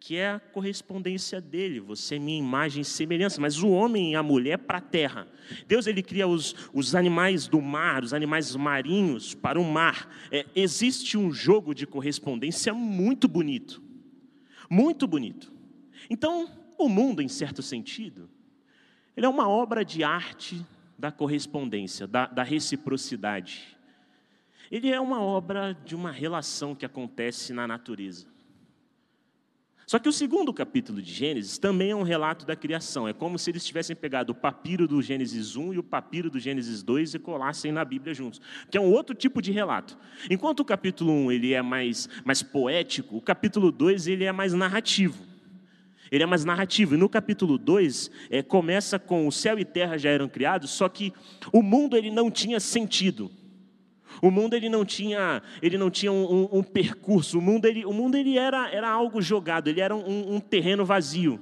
que 0.00 0.16
é 0.16 0.30
a 0.30 0.40
correspondência 0.40 1.40
dele. 1.40 1.80
Você 1.80 2.16
é 2.16 2.18
minha 2.18 2.38
imagem 2.38 2.82
e 2.82 2.84
semelhança, 2.84 3.40
mas 3.40 3.62
o 3.62 3.68
homem 3.68 4.12
e 4.12 4.14
a 4.14 4.22
mulher 4.22 4.58
para 4.58 4.78
a 4.78 4.80
terra. 4.80 5.26
Deus 5.66 5.86
ele 5.86 6.02
cria 6.02 6.26
os, 6.26 6.54
os 6.72 6.94
animais 6.94 7.46
do 7.48 7.60
mar, 7.60 8.02
os 8.02 8.14
animais 8.14 8.54
marinhos 8.54 9.34
para 9.34 9.60
o 9.60 9.64
mar. 9.64 10.08
É, 10.30 10.46
existe 10.54 11.18
um 11.18 11.32
jogo 11.32 11.74
de 11.74 11.86
correspondência 11.86 12.72
muito 12.72 13.28
bonito, 13.28 13.82
muito 14.70 15.06
bonito. 15.06 15.52
Então, 16.08 16.48
o 16.78 16.88
mundo, 16.88 17.20
em 17.20 17.28
certo 17.28 17.62
sentido, 17.62 18.28
ele 19.16 19.26
é 19.26 19.28
uma 19.28 19.48
obra 19.48 19.84
de 19.84 20.04
arte 20.04 20.64
da 20.98 21.10
correspondência, 21.10 22.06
da, 22.06 22.26
da 22.26 22.42
reciprocidade. 22.42 23.76
Ele 24.70 24.90
é 24.90 25.00
uma 25.00 25.22
obra 25.22 25.72
de 25.84 25.94
uma 25.94 26.10
relação 26.10 26.74
que 26.74 26.84
acontece 26.84 27.52
na 27.52 27.66
natureza. 27.66 28.26
Só 29.86 30.00
que 30.00 30.08
o 30.08 30.12
segundo 30.12 30.52
capítulo 30.52 31.00
de 31.00 31.12
Gênesis 31.12 31.58
também 31.58 31.92
é 31.92 31.96
um 31.96 32.02
relato 32.02 32.44
da 32.44 32.56
criação. 32.56 33.06
É 33.06 33.12
como 33.12 33.38
se 33.38 33.50
eles 33.50 33.64
tivessem 33.64 33.94
pegado 33.94 34.32
o 34.32 34.34
papiro 34.34 34.88
do 34.88 35.00
Gênesis 35.00 35.54
1 35.54 35.74
e 35.74 35.78
o 35.78 35.82
papiro 35.82 36.28
do 36.28 36.40
Gênesis 36.40 36.82
2 36.82 37.14
e 37.14 37.18
colassem 37.20 37.70
na 37.70 37.84
Bíblia 37.84 38.12
juntos. 38.12 38.40
Que 38.68 38.76
é 38.76 38.80
um 38.80 38.90
outro 38.90 39.14
tipo 39.14 39.40
de 39.40 39.52
relato. 39.52 39.96
Enquanto 40.28 40.60
o 40.60 40.64
capítulo 40.64 41.12
1 41.12 41.32
ele 41.32 41.52
é 41.52 41.62
mais, 41.62 42.08
mais 42.24 42.42
poético, 42.42 43.16
o 43.16 43.22
capítulo 43.22 43.70
2 43.70 44.08
ele 44.08 44.24
é 44.24 44.32
mais 44.32 44.52
narrativo. 44.52 45.35
Ele 46.10 46.22
é 46.22 46.26
mais 46.26 46.44
narrativo. 46.44 46.94
E 46.94 46.98
no 46.98 47.08
capítulo 47.08 47.58
2, 47.58 48.10
é, 48.30 48.42
começa 48.42 48.98
com 48.98 49.26
o 49.26 49.32
céu 49.32 49.58
e 49.58 49.64
terra 49.64 49.96
já 49.98 50.10
eram 50.10 50.28
criados, 50.28 50.70
só 50.70 50.88
que 50.88 51.12
o 51.52 51.62
mundo 51.62 51.96
ele 51.96 52.10
não 52.10 52.30
tinha 52.30 52.60
sentido. 52.60 53.30
O 54.22 54.30
mundo 54.30 54.54
ele 54.54 54.68
não 54.68 54.84
tinha, 54.84 55.42
ele 55.60 55.76
não 55.76 55.90
tinha 55.90 56.10
um, 56.10 56.24
um, 56.24 56.58
um 56.58 56.62
percurso. 56.62 57.38
O 57.38 57.42
mundo, 57.42 57.66
ele, 57.66 57.84
o 57.84 57.92
mundo 57.92 58.16
ele 58.16 58.38
era, 58.38 58.70
era 58.70 58.88
algo 58.88 59.20
jogado, 59.20 59.68
ele 59.68 59.80
era 59.80 59.94
um, 59.94 60.36
um 60.36 60.40
terreno 60.40 60.84
vazio. 60.84 61.40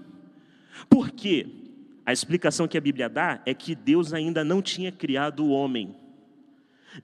Por 0.88 1.10
quê? 1.10 1.46
A 2.04 2.12
explicação 2.12 2.68
que 2.68 2.76
a 2.76 2.80
Bíblia 2.80 3.08
dá 3.08 3.40
é 3.46 3.54
que 3.54 3.74
Deus 3.74 4.12
ainda 4.12 4.44
não 4.44 4.60
tinha 4.60 4.92
criado 4.92 5.44
o 5.44 5.50
homem. 5.50 5.94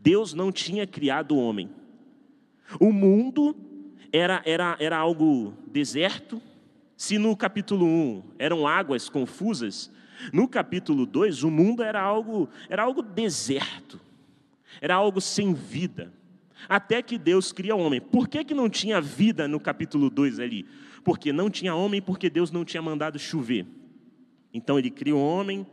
Deus 0.01 0.35
não 0.35 0.53
tinha 0.53 0.87
criado 0.87 1.35
o 1.35 1.39
homem. 1.39 1.71
O 2.79 2.93
mundo 2.93 3.57
era, 4.13 4.43
era, 4.45 4.77
era 4.79 4.97
algo 4.99 5.55
deserto. 5.67 6.41
Se 7.01 7.17
no 7.17 7.35
capítulo 7.35 7.87
1 7.87 8.23
eram 8.39 8.67
águas 8.67 9.09
confusas, 9.09 9.91
no 10.35 10.47
capítulo 10.47 11.07
2 11.07 11.45
o 11.45 11.51
mundo 11.51 11.83
era 11.83 11.99
algo, 11.99 12.47
era 12.69 12.83
algo 12.83 13.01
deserto. 13.01 13.99
Era 14.83 14.97
algo 14.97 15.19
sem 15.19 15.55
vida. 15.55 16.13
Até 16.69 17.01
que 17.01 17.17
Deus 17.17 17.53
cria 17.53 17.75
o 17.75 17.81
homem. 17.81 18.03
Por 18.03 18.29
que, 18.29 18.45
que 18.45 18.53
não 18.53 18.69
tinha 18.69 19.01
vida 19.01 19.49
no 19.49 19.59
capítulo 19.59 20.11
2 20.11 20.41
ali? 20.41 20.67
Porque 21.03 21.33
não 21.33 21.49
tinha 21.49 21.75
homem, 21.75 22.03
porque 22.03 22.29
Deus 22.29 22.51
não 22.51 22.67
tinha 22.67 22.83
mandado 22.83 23.19
chover. 23.19 23.65
Então 24.53 24.79
ele 24.79 24.91
cria 24.91 25.17
o 25.17 25.25
homem, 25.25 25.67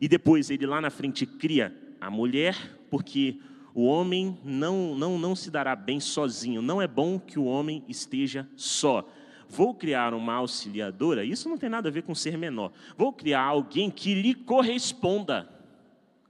e 0.00 0.06
depois 0.06 0.48
ele 0.48 0.64
lá 0.64 0.80
na 0.80 0.90
frente 0.90 1.26
cria 1.26 1.76
a 2.00 2.08
mulher, 2.08 2.78
porque 2.88 3.40
o 3.74 3.82
homem 3.82 4.38
não, 4.44 4.94
não, 4.94 5.18
não 5.18 5.34
se 5.34 5.50
dará 5.50 5.74
bem 5.74 5.98
sozinho. 5.98 6.62
Não 6.62 6.80
é 6.80 6.86
bom 6.86 7.18
que 7.18 7.36
o 7.36 7.46
homem 7.46 7.82
esteja 7.88 8.48
só. 8.54 9.04
Vou 9.52 9.74
criar 9.74 10.14
uma 10.14 10.32
auxiliadora, 10.32 11.26
isso 11.26 11.46
não 11.46 11.58
tem 11.58 11.68
nada 11.68 11.90
a 11.90 11.92
ver 11.92 12.04
com 12.04 12.14
ser 12.14 12.38
menor. 12.38 12.72
Vou 12.96 13.12
criar 13.12 13.42
alguém 13.42 13.90
que 13.90 14.14
lhe 14.14 14.34
corresponda. 14.34 15.46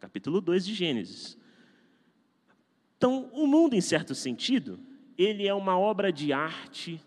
Capítulo 0.00 0.40
2 0.40 0.66
de 0.66 0.74
Gênesis. 0.74 1.38
Então, 2.96 3.30
o 3.32 3.46
mundo, 3.46 3.74
em 3.74 3.80
certo 3.80 4.12
sentido, 4.12 4.80
ele 5.16 5.46
é 5.46 5.54
uma 5.54 5.78
obra 5.78 6.12
de 6.12 6.32
arte 6.32 7.00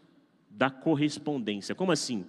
da 0.50 0.69
correspondência. 0.69 1.75
Como 1.75 1.91
assim? 1.91 2.25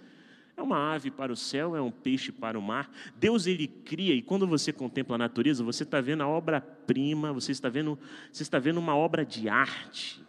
É 0.56 0.62
uma 0.62 0.92
ave 0.92 1.12
para 1.12 1.32
o 1.32 1.36
céu, 1.36 1.76
é 1.76 1.80
um 1.80 1.92
peixe 1.92 2.32
para 2.32 2.58
o 2.58 2.62
mar. 2.62 2.90
Deus 3.14 3.46
ele 3.46 3.68
cria 3.68 4.14
e 4.14 4.20
quando 4.20 4.48
você 4.48 4.72
contempla 4.72 5.14
a 5.14 5.18
natureza, 5.18 5.62
você 5.62 5.84
está 5.84 6.00
vendo 6.00 6.24
a 6.24 6.28
obra-prima, 6.28 7.32
você 7.32 7.52
está 7.52 7.68
vendo, 7.68 7.96
você 8.32 8.42
está 8.42 8.58
vendo 8.58 8.78
uma 8.78 8.96
obra 8.96 9.24
de 9.24 9.48
arte. 9.48 10.25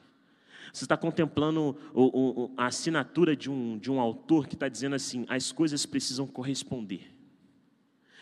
Você 0.72 0.86
está 0.86 0.98
contemplando 0.98 1.76
a 2.56 2.66
assinatura 2.68 3.36
de 3.36 3.50
um, 3.50 3.78
de 3.78 3.92
um 3.92 4.00
autor 4.00 4.48
que 4.48 4.56
está 4.56 4.68
dizendo 4.68 4.96
assim: 4.96 5.26
as 5.28 5.52
coisas 5.52 5.86
precisam 5.86 6.28
corresponder, 6.28 7.14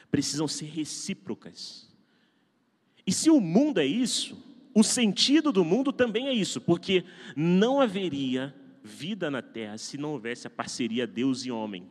precisam 0.09 0.47
ser 0.47 0.65
recíprocas. 0.65 1.89
E 3.05 3.11
se 3.11 3.29
o 3.29 3.39
mundo 3.39 3.79
é 3.79 3.85
isso, 3.85 4.37
o 4.73 4.83
sentido 4.83 5.51
do 5.51 5.63
mundo 5.63 5.93
também 5.93 6.27
é 6.27 6.33
isso, 6.33 6.59
porque 6.59 7.05
não 7.35 7.79
haveria 7.79 8.53
vida 8.83 9.31
na 9.31 9.41
terra 9.41 9.77
se 9.77 9.97
não 9.97 10.11
houvesse 10.11 10.47
a 10.47 10.49
parceria 10.49 11.07
Deus 11.07 11.45
e 11.45 11.51
homem. 11.51 11.87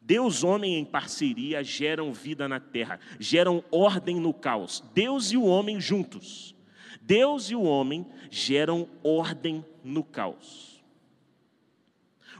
Deus 0.00 0.42
homem 0.42 0.78
em 0.78 0.84
parceria 0.84 1.62
geram 1.62 2.12
vida 2.12 2.48
na 2.48 2.58
terra, 2.58 2.98
geram 3.20 3.64
ordem 3.70 4.18
no 4.18 4.34
caos. 4.34 4.82
Deus 4.92 5.30
e 5.30 5.36
o 5.36 5.44
homem 5.44 5.80
juntos. 5.80 6.56
Deus 7.02 7.50
e 7.50 7.54
o 7.54 7.62
homem 7.62 8.06
geram 8.30 8.88
ordem 9.02 9.64
no 9.82 10.04
caos. 10.04 10.82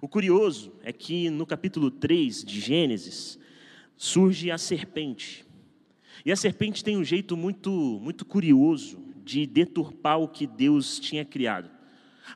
O 0.01 0.09
curioso 0.09 0.73
é 0.83 0.93
que 0.93 1.29
no 1.31 1.45
capítulo 1.45 1.91
3 1.91 2.45
de 2.45 2.61
Gênesis 2.61 3.39
surge 3.97 4.51
a 4.51 4.59
serpente. 4.59 5.45
E 6.25 6.31
a 6.31 6.37
serpente 6.37 6.85
tem 6.85 6.97
um 6.97 7.05
jeito 7.05 7.37
muito 7.37 7.71
muito 7.71 8.25
curioso 8.25 8.99
de 9.25 9.47
deturpar 9.47 10.21
o 10.21 10.29
que 10.29 10.47
Deus 10.47 10.99
tinha 10.99 11.25
criado. 11.25 11.71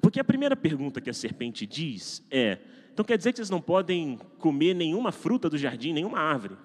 Porque 0.00 0.21
a 0.21 0.25
primeira 0.25 0.56
pergunta 0.56 1.00
que 1.00 1.11
a 1.11 1.14
serpente 1.14 1.64
diz 1.64 2.25
é: 2.30 2.59
então 2.92 3.04
quer 3.04 3.16
dizer 3.16 3.33
que 3.33 3.37
vocês 3.37 3.50
não 3.50 3.61
podem 3.61 4.18
comer 4.38 4.75
nenhuma 4.75 5.12
fruta 5.12 5.49
do 5.49 5.59
jardim, 5.59 5.92
nenhuma 5.92 6.18
árvore? 6.18 6.56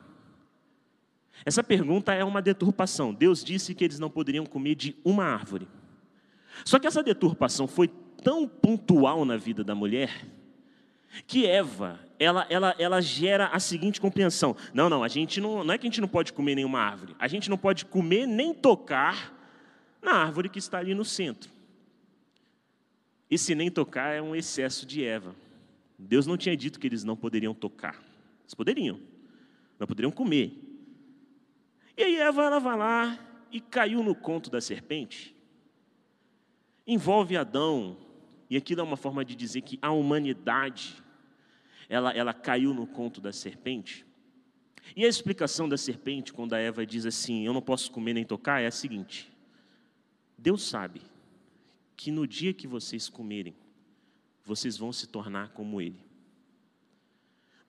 Essa 1.46 1.64
pergunta 1.64 2.14
é 2.14 2.24
uma 2.24 2.42
deturpação. 2.42 3.14
Deus 3.14 3.44
disse 3.44 3.74
que 3.74 3.84
eles 3.84 4.00
não 4.00 4.10
poderiam 4.10 4.46
comer 4.46 4.76
de 4.76 4.96
uma 5.04 5.24
árvore. 5.24 5.68
Só 6.64 6.78
que 6.78 6.88
essa 6.88 7.02
deturpação 7.02 7.68
foi 7.68 7.88
tão 8.24 8.48
pontual 8.48 9.26
na 9.26 9.38
vida 9.38 9.64
da 9.64 9.74
mulher 9.74 10.26
que 11.28 11.46
Eva, 11.46 12.00
ela, 12.18 12.46
ela, 12.50 12.76
ela 12.78 13.02
gera 13.02 13.48
a 13.48 13.60
seguinte 13.60 14.00
compreensão: 14.00 14.56
não, 14.74 14.90
não, 14.90 15.04
a 15.04 15.08
gente 15.08 15.42
não, 15.42 15.64
não 15.64 15.74
é 15.74 15.78
que 15.78 15.86
a 15.86 15.90
gente 15.90 16.02
não 16.02 16.08
pode 16.08 16.32
comer 16.32 16.56
nenhuma 16.56 16.80
árvore, 16.80 17.16
a 17.20 17.28
gente 17.28 17.50
não 17.50 17.58
pode 17.58 17.86
comer 17.86 18.26
nem 18.26 18.54
tocar 18.54 19.38
na 20.02 20.14
árvore 20.14 20.50
que 20.50 20.60
está 20.60 20.78
ali 20.78 20.94
no 20.94 21.04
centro. 21.04 21.50
E 23.30 23.38
se 23.38 23.56
nem 23.56 23.70
tocar 23.70 24.14
é 24.14 24.22
um 24.22 24.36
excesso 24.36 24.86
de 24.86 25.04
Eva. 25.06 25.36
Deus 25.98 26.26
não 26.26 26.36
tinha 26.36 26.58
dito 26.58 26.80
que 26.80 26.88
eles 26.88 27.04
não 27.04 27.16
poderiam 27.16 27.54
tocar. 27.54 28.02
Eles 28.42 28.54
poderiam, 28.54 29.00
não 29.80 29.88
poderiam 29.88 30.12
comer. 30.12 30.52
E 31.98 32.04
aí 32.04 32.16
Eva 32.16 32.44
ela 32.44 32.60
vai 32.60 32.78
lá 32.78 33.20
e 33.52 33.60
caiu 33.60 34.04
no 34.04 34.16
conto 34.16 34.50
da 34.50 34.62
serpente. 34.62 35.36
Envolve 36.88 37.38
Adão, 37.38 37.98
e 38.50 38.58
aquilo 38.58 38.82
é 38.82 38.84
uma 38.84 38.98
forma 38.98 39.24
de 39.24 39.36
dizer 39.36 39.62
que 39.62 39.78
a 39.82 39.92
humanidade 39.92 41.02
ela, 41.88 42.12
ela 42.12 42.34
caiu 42.34 42.74
no 42.74 42.88
conto 42.88 43.20
da 43.20 43.34
serpente. 43.34 44.06
E 44.96 45.06
a 45.06 45.08
explicação 45.08 45.68
da 45.68 45.78
serpente, 45.78 46.34
quando 46.34 46.54
a 46.54 46.58
Eva 46.58 46.86
diz 46.86 47.06
assim: 47.06 47.46
Eu 47.46 47.54
não 47.54 47.62
posso 47.62 47.92
comer 47.92 48.14
nem 48.14 48.26
tocar, 48.26 48.62
é 48.62 48.68
a 48.68 48.72
seguinte: 48.72 49.32
Deus 50.38 50.64
sabe 50.64 51.02
que 51.96 52.10
no 52.10 52.26
dia 52.26 52.54
que 52.54 52.66
vocês 52.66 53.10
comerem, 53.10 53.56
vocês 54.44 54.78
vão 54.78 54.92
se 54.92 55.08
tornar 55.08 55.50
como 55.50 55.82
Ele. 55.82 56.04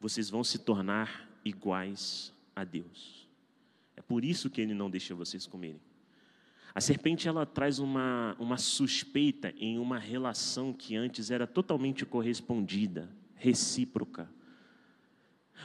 Vocês 0.00 0.30
vão 0.30 0.42
se 0.42 0.58
tornar 0.58 1.28
iguais 1.44 2.32
a 2.56 2.64
Deus. 2.64 3.21
É 4.02 4.04
por 4.08 4.24
isso 4.24 4.50
que 4.50 4.60
Ele 4.60 4.74
não 4.74 4.90
deixa 4.90 5.14
vocês 5.14 5.46
comerem. 5.46 5.80
A 6.74 6.80
serpente 6.80 7.28
ela 7.28 7.46
traz 7.46 7.78
uma, 7.78 8.34
uma 8.38 8.56
suspeita 8.56 9.54
em 9.56 9.78
uma 9.78 9.98
relação 9.98 10.72
que 10.72 10.96
antes 10.96 11.30
era 11.30 11.46
totalmente 11.46 12.04
correspondida, 12.04 13.08
recíproca. 13.36 14.28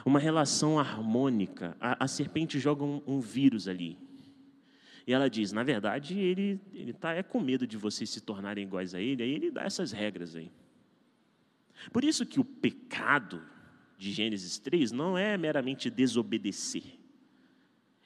Uma 0.04 0.20
relação 0.20 0.78
harmônica. 0.78 1.76
A, 1.80 2.04
a 2.04 2.08
serpente 2.08 2.60
joga 2.60 2.84
um, 2.84 3.02
um 3.06 3.20
vírus 3.20 3.66
ali, 3.66 3.98
e 5.06 5.12
ela 5.12 5.28
diz: 5.28 5.50
na 5.52 5.62
verdade, 5.62 6.18
ele 6.18 6.60
ele 6.74 6.92
tá 6.92 7.14
é 7.14 7.22
com 7.22 7.40
medo 7.40 7.66
de 7.66 7.78
vocês 7.78 8.10
se 8.10 8.20
tornarem 8.20 8.64
iguais 8.64 8.94
a 8.94 9.00
ele, 9.00 9.22
aí 9.22 9.32
ele 9.32 9.50
dá 9.50 9.62
essas 9.62 9.90
regras 9.90 10.36
aí. 10.36 10.52
Por 11.90 12.04
isso 12.04 12.26
que 12.26 12.38
o 12.38 12.44
pecado 12.44 13.42
de 13.96 14.12
Gênesis 14.12 14.58
3 14.58 14.92
não 14.92 15.16
é 15.16 15.36
meramente 15.38 15.88
desobedecer. 15.88 16.97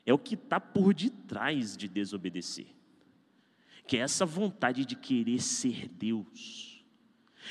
É 0.05 0.13
o 0.13 0.19
que 0.19 0.35
está 0.35 0.59
por 0.59 0.93
detrás 0.93 1.77
de 1.77 1.89
desobedecer. 1.89 2.67
Que 3.87 3.97
é 3.97 4.01
essa 4.01 4.27
vontade 4.27 4.85
de 4.85 4.97
querer 4.97 5.41
ser 5.41 5.89
Deus. 5.89 6.85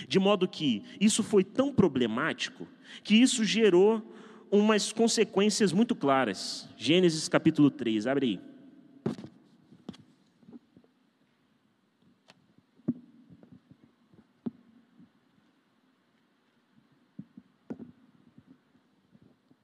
De 0.08 0.20
modo 0.20 0.48
que 0.48 0.84
isso 1.00 1.24
foi 1.24 1.44
tão 1.44 1.74
problemático 1.74 2.68
que 3.04 3.16
isso 3.16 3.44
gerou 3.44 4.14
umas 4.50 4.92
consequências 4.92 5.72
muito 5.72 5.96
claras. 5.96 6.68
Gênesis 6.78 7.28
capítulo 7.28 7.72
3, 7.72 8.08
abre 8.08 8.26
aí. 8.26 8.51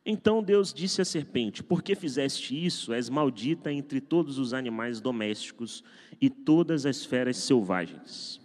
Então 0.09 0.41
Deus 0.41 0.73
disse 0.73 1.01
à 1.01 1.05
serpente: 1.05 1.61
Por 1.61 1.83
que 1.83 1.93
fizeste 1.93 2.65
isso? 2.65 2.93
És 2.93 3.09
maldita 3.09 3.73
entre 3.73 3.99
todos 3.99 4.39
os 4.39 4.53
animais 4.53 5.01
domésticos 5.01 5.83
e 6.21 6.29
todas 6.29 6.85
as 6.85 7.03
feras 7.03 7.35
selvagens. 7.35 8.39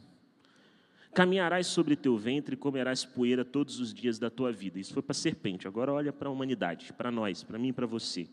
Caminharás 1.15 1.69
sobre 1.69 1.95
teu 1.95 2.19
ventre 2.19 2.55
e 2.55 2.59
comerás 2.59 3.05
poeira 3.05 3.45
todos 3.45 3.79
os 3.79 3.95
dias 3.95 4.19
da 4.19 4.29
tua 4.29 4.51
vida. 4.51 4.81
Isso 4.81 4.93
foi 4.93 5.03
para 5.03 5.13
a 5.13 5.15
serpente. 5.15 5.69
Agora 5.69 5.93
olha 5.93 6.13
para 6.13 6.29
a 6.29 6.33
humanidade, 6.33 6.93
para 6.95 7.13
nós, 7.13 7.45
para 7.45 7.61
mim 7.61 7.69
e 7.69 7.73
para 7.73 7.87
você. 7.87 8.27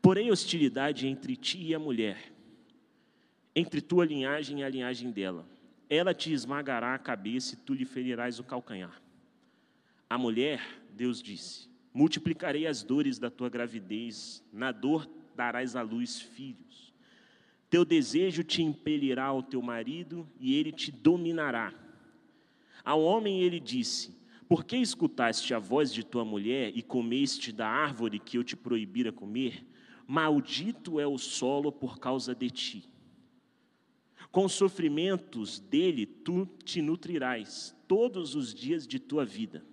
Porém, 0.00 0.30
hostilidade 0.30 1.08
entre 1.08 1.34
ti 1.34 1.60
e 1.60 1.74
a 1.74 1.78
mulher, 1.78 2.32
entre 3.56 3.80
tua 3.80 4.04
linhagem 4.04 4.60
e 4.60 4.62
a 4.62 4.68
linhagem 4.68 5.10
dela. 5.10 5.44
Ela 5.90 6.14
te 6.14 6.32
esmagará 6.32 6.94
a 6.94 6.98
cabeça 7.00 7.54
e 7.54 7.58
tu 7.58 7.74
lhe 7.74 7.84
ferirás 7.84 8.38
o 8.38 8.44
calcanhar. 8.44 9.02
A 10.08 10.16
mulher, 10.16 10.62
Deus 10.92 11.20
disse, 11.20 11.73
multiplicarei 11.94 12.66
as 12.66 12.82
dores 12.82 13.20
da 13.20 13.30
tua 13.30 13.48
gravidez, 13.48 14.42
na 14.52 14.72
dor 14.72 15.08
darás 15.36 15.76
à 15.76 15.82
luz 15.82 16.20
filhos. 16.20 16.92
Teu 17.70 17.84
desejo 17.84 18.42
te 18.42 18.62
impelirá 18.62 19.26
ao 19.26 19.42
teu 19.42 19.62
marido 19.62 20.28
e 20.40 20.56
ele 20.56 20.72
te 20.72 20.90
dominará. 20.90 21.72
Ao 22.84 23.00
homem 23.00 23.40
ele 23.40 23.60
disse: 23.60 24.14
Por 24.48 24.64
que 24.64 24.76
escutaste 24.76 25.54
a 25.54 25.58
voz 25.58 25.92
de 25.92 26.04
tua 26.04 26.24
mulher 26.24 26.72
e 26.74 26.82
comeste 26.82 27.52
da 27.52 27.68
árvore 27.68 28.18
que 28.18 28.36
eu 28.36 28.44
te 28.44 28.56
proibira 28.56 29.12
comer? 29.12 29.64
Maldito 30.06 31.00
é 31.00 31.06
o 31.06 31.16
solo 31.16 31.72
por 31.72 31.98
causa 31.98 32.34
de 32.34 32.50
ti. 32.50 32.84
Com 34.30 34.44
os 34.44 34.52
sofrimentos 34.52 35.60
dele 35.60 36.04
tu 36.04 36.46
te 36.64 36.82
nutrirás 36.82 37.74
todos 37.86 38.34
os 38.34 38.52
dias 38.52 38.86
de 38.86 38.98
tua 38.98 39.24
vida. 39.24 39.64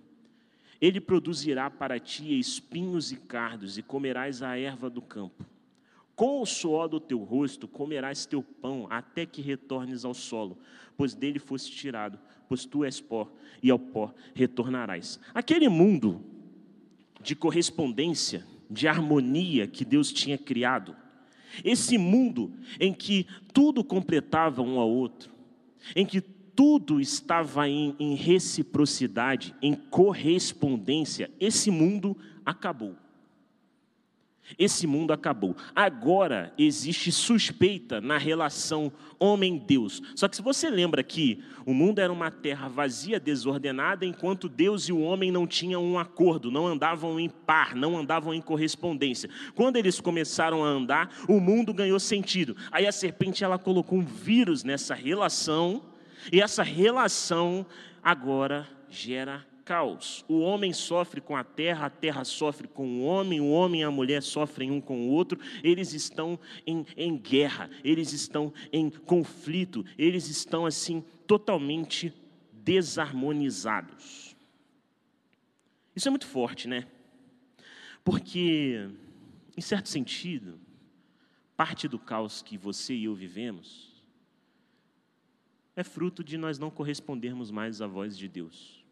Ele 0.82 1.00
produzirá 1.00 1.70
para 1.70 2.00
ti 2.00 2.36
espinhos 2.36 3.12
e 3.12 3.16
cardos, 3.16 3.78
e 3.78 3.82
comerás 3.82 4.42
a 4.42 4.58
erva 4.58 4.90
do 4.90 5.00
campo. 5.00 5.46
Com 6.16 6.42
o 6.42 6.46
suor 6.46 6.88
do 6.88 6.98
teu 6.98 7.20
rosto 7.20 7.68
comerás 7.68 8.26
teu 8.26 8.42
pão, 8.42 8.88
até 8.90 9.24
que 9.24 9.40
retornes 9.40 10.04
ao 10.04 10.12
solo, 10.12 10.58
pois 10.96 11.14
dele 11.14 11.38
foste 11.38 11.70
tirado, 11.70 12.18
pois 12.48 12.64
tu 12.64 12.84
és 12.84 13.00
pó, 13.00 13.30
e 13.62 13.70
ao 13.70 13.78
pó 13.78 14.12
retornarás. 14.34 15.20
Aquele 15.32 15.68
mundo 15.68 16.20
de 17.22 17.36
correspondência, 17.36 18.44
de 18.68 18.88
harmonia 18.88 19.68
que 19.68 19.84
Deus 19.84 20.12
tinha 20.12 20.36
criado, 20.36 20.96
esse 21.64 21.96
mundo 21.96 22.52
em 22.80 22.92
que 22.92 23.26
tudo 23.52 23.84
completava 23.84 24.62
um 24.62 24.80
ao 24.80 24.90
outro, 24.90 25.30
em 25.94 26.04
que 26.04 26.24
tudo 26.54 27.00
estava 27.00 27.68
em, 27.68 27.94
em 27.98 28.14
reciprocidade, 28.14 29.54
em 29.62 29.74
correspondência, 29.74 31.30
esse 31.40 31.70
mundo 31.70 32.16
acabou. 32.44 32.96
Esse 34.58 34.86
mundo 34.86 35.12
acabou. 35.12 35.56
Agora 35.74 36.52
existe 36.58 37.12
suspeita 37.12 38.00
na 38.00 38.18
relação 38.18 38.92
homem-deus. 39.18 40.02
Só 40.16 40.28
que 40.28 40.36
se 40.36 40.42
você 40.42 40.68
lembra 40.68 41.02
que 41.02 41.42
o 41.64 41.72
mundo 41.72 42.00
era 42.00 42.12
uma 42.12 42.30
terra 42.30 42.68
vazia, 42.68 43.20
desordenada, 43.20 44.04
enquanto 44.04 44.48
Deus 44.48 44.88
e 44.88 44.92
o 44.92 45.00
homem 45.00 45.30
não 45.30 45.46
tinham 45.46 45.82
um 45.84 45.98
acordo, 45.98 46.50
não 46.50 46.66
andavam 46.66 47.18
em 47.20 47.28
par, 47.28 47.74
não 47.74 47.96
andavam 47.96 48.34
em 48.34 48.40
correspondência. 48.40 49.30
Quando 49.54 49.76
eles 49.76 50.00
começaram 50.00 50.64
a 50.64 50.68
andar, 50.68 51.14
o 51.28 51.40
mundo 51.40 51.72
ganhou 51.72 52.00
sentido. 52.00 52.56
Aí 52.70 52.86
a 52.86 52.92
serpente 52.92 53.44
ela 53.44 53.58
colocou 53.58 53.98
um 53.98 54.04
vírus 54.04 54.64
nessa 54.64 54.94
relação, 54.94 55.82
e 56.30 56.40
essa 56.40 56.62
relação 56.62 57.66
agora 58.02 58.68
gera 58.88 59.46
caos. 59.64 60.24
O 60.28 60.40
homem 60.40 60.72
sofre 60.72 61.20
com 61.20 61.36
a 61.36 61.44
terra, 61.44 61.86
a 61.86 61.90
terra 61.90 62.24
sofre 62.24 62.68
com 62.68 62.86
o 62.86 63.04
homem, 63.04 63.40
o 63.40 63.50
homem 63.50 63.80
e 63.80 63.84
a 63.84 63.90
mulher 63.90 64.22
sofrem 64.22 64.70
um 64.70 64.80
com 64.80 65.08
o 65.08 65.10
outro, 65.10 65.38
eles 65.62 65.92
estão 65.92 66.38
em, 66.66 66.84
em 66.96 67.16
guerra, 67.16 67.70
eles 67.82 68.12
estão 68.12 68.52
em 68.72 68.90
conflito, 68.90 69.84
eles 69.96 70.28
estão 70.28 70.66
assim 70.66 71.02
totalmente 71.26 72.12
desarmonizados. 72.52 74.36
Isso 75.94 76.08
é 76.08 76.10
muito 76.10 76.26
forte, 76.26 76.68
né? 76.68 76.86
Porque, 78.04 78.88
em 79.56 79.60
certo 79.60 79.88
sentido, 79.88 80.58
parte 81.56 81.86
do 81.86 81.98
caos 81.98 82.42
que 82.42 82.56
você 82.56 82.94
e 82.94 83.04
eu 83.04 83.14
vivemos 83.14 83.91
é 85.74 85.82
fruto 85.82 86.22
de 86.22 86.36
nós 86.36 86.58
não 86.58 86.70
correspondermos 86.70 87.50
mais 87.50 87.80
à 87.80 87.86
voz 87.86 88.16
de 88.16 88.28
Deus. 88.28 88.82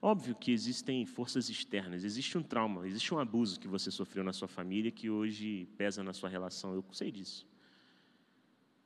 Óbvio 0.00 0.34
que 0.34 0.50
existem 0.50 1.06
forças 1.06 1.48
externas, 1.48 2.02
existe 2.02 2.36
um 2.36 2.42
trauma, 2.42 2.86
existe 2.86 3.14
um 3.14 3.20
abuso 3.20 3.60
que 3.60 3.68
você 3.68 3.88
sofreu 3.88 4.24
na 4.24 4.32
sua 4.32 4.48
família 4.48 4.90
que 4.90 5.08
hoje 5.08 5.68
pesa 5.78 6.02
na 6.02 6.12
sua 6.12 6.28
relação, 6.28 6.74
eu 6.74 6.84
sei 6.92 7.10
disso. 7.12 7.46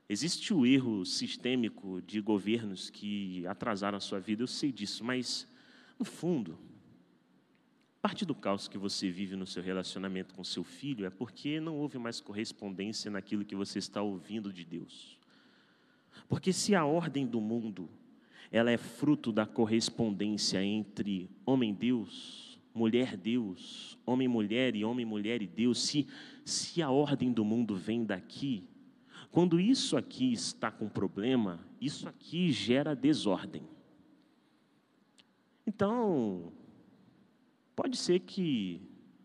Existe 0.09 0.53
o 0.53 0.65
erro 0.67 1.05
sistêmico 1.07 2.03
de 2.03 2.21
governos 2.21 2.91
que 2.91 3.47
atrasaram 3.47 3.97
a 3.97 4.01
sua 4.01 4.21
vida, 4.21 4.43
eu 4.43 4.47
sei 4.47 4.71
disso, 4.71 5.03
mas, 5.03 5.49
no 5.99 6.05
fundo, 6.05 6.59
parte 8.01 8.25
do 8.25 8.35
caos 8.35 8.69
que 8.69 8.79
você 8.79 9.11
vive 9.11 9.35
no 9.35 9.47
seu 9.47 9.63
relacionamento 9.63 10.35
com 10.35 10.45
seu 10.45 10.63
filho 10.63 11.07
é 11.07 11.11
porque 11.11 11.59
não 11.59 11.77
houve 11.77 11.99
mais 11.99 12.21
correspondência 12.21 13.11
naquilo 13.11 13.45
que 13.45 13.57
você 13.57 13.79
está 13.79 14.03
ouvindo 14.03 14.53
de 14.53 14.65
Deus. 14.65 15.16
Porque 16.29 16.53
se 16.53 16.75
a 16.75 16.85
ordem 16.85 17.27
do 17.27 17.41
mundo 17.41 17.89
ela 18.51 18.71
é 18.71 18.77
fruto 18.77 19.33
da 19.33 19.47
correspondência 19.47 20.63
entre 20.63 21.31
homem-deus, 21.45 22.61
mulher-deus, 22.75 23.99
homem-mulher 24.05 24.77
e 24.77 24.85
homem-mulher 24.85 25.43
e 25.43 25.47
Deus. 25.47 25.83
Se, 25.83 26.07
se 26.45 26.83
a 26.83 26.91
ordem 26.91 27.33
do 27.33 27.45
mundo 27.45 27.75
vem 27.75 28.05
daqui, 28.05 28.65
quando 29.31 29.59
isso 29.59 29.97
aqui 29.97 30.33
está 30.33 30.71
com 30.71 30.89
problema, 30.89 31.61
isso 31.81 32.09
aqui 32.09 32.53
gera 32.53 32.95
desordem. 32.95 33.63
Então, 35.67 36.53
pode 37.75 37.97
ser 37.97 38.21
que 38.21 38.81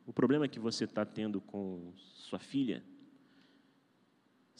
o 0.05 0.11
problema 0.11 0.47
que 0.47 0.59
você 0.59 0.85
está 0.85 1.05
tendo 1.05 1.39
com 1.39 1.93
sua 1.95 2.39
filha 2.39 2.83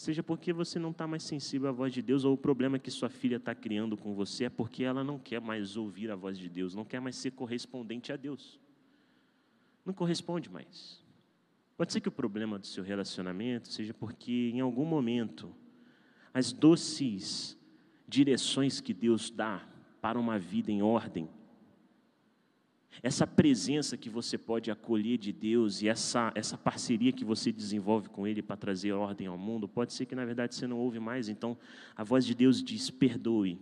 seja 0.02 0.24
porque 0.24 0.52
você 0.52 0.80
não 0.80 0.90
está 0.90 1.06
mais 1.06 1.22
sensível 1.22 1.70
à 1.70 1.72
voz 1.72 1.94
de 1.94 2.02
Deus, 2.02 2.26
ou 2.26 2.34
o 2.34 2.38
problema 2.38 2.80
que 2.80 2.90
sua 2.90 3.08
filha 3.08 3.36
está 3.36 3.54
criando 3.54 3.96
com 3.96 4.16
você 4.16 4.46
é 4.46 4.50
porque 4.50 4.84
ela 4.84 5.04
não 5.04 5.20
quer 5.20 5.40
mais 5.40 5.78
ouvir 5.78 6.10
a 6.10 6.16
voz 6.16 6.40
de 6.40 6.50
Deus, 6.50 6.74
não 6.74 6.84
quer 6.84 7.00
mais 7.00 7.16
ser 7.16 7.32
correspondente 7.32 8.12
a 8.12 8.16
Deus. 8.16 8.60
Não 9.86 9.94
corresponde 9.94 10.50
mais. 10.50 11.00
Pode 11.78 11.94
ser 11.94 12.02
que 12.02 12.10
o 12.10 12.12
problema 12.12 12.58
do 12.58 12.66
seu 12.66 12.84
relacionamento 12.84 13.72
seja 13.72 13.94
porque, 13.94 14.50
em 14.52 14.60
algum 14.60 14.86
momento, 14.86 15.56
as 16.34 16.52
doces 16.52 17.56
direções 18.08 18.82
que 18.82 18.96
Deus 18.96 19.30
dá 19.30 19.64
para 20.02 20.20
uma 20.20 20.40
vida 20.40 20.72
em 20.72 20.82
ordem 20.82 21.30
essa 23.01 23.25
presença 23.25 23.95
que 23.95 24.10
você 24.10 24.38
pode 24.38 24.69
acolher 24.69 25.17
de 25.17 25.32
Deus 25.32 25.82
e 25.82 25.88
essa, 25.88 26.32
essa 26.36 26.58
parceria 26.58 27.12
que 27.12 27.23
você 27.23 27.51
desenvolve 27.51 28.10
com 28.10 28.27
Ele 28.27 28.41
para 28.41 28.58
trazer 28.58 28.91
ordem 28.91 29.27
ao 29.27 29.38
mundo, 29.38 29.67
pode 29.67 29.93
ser 29.93 30.06
que 30.06 30.15
na 30.15 30.25
verdade 30.25 30.56
você 30.56 30.67
não 30.67 30.77
ouve 30.77 30.99
mais. 30.99 31.30
Então, 31.30 31.58
a 31.95 32.04
voz 32.04 32.25
de 32.25 32.36
Deus 32.36 32.62
diz: 32.62 32.89
perdoe. 32.89 33.60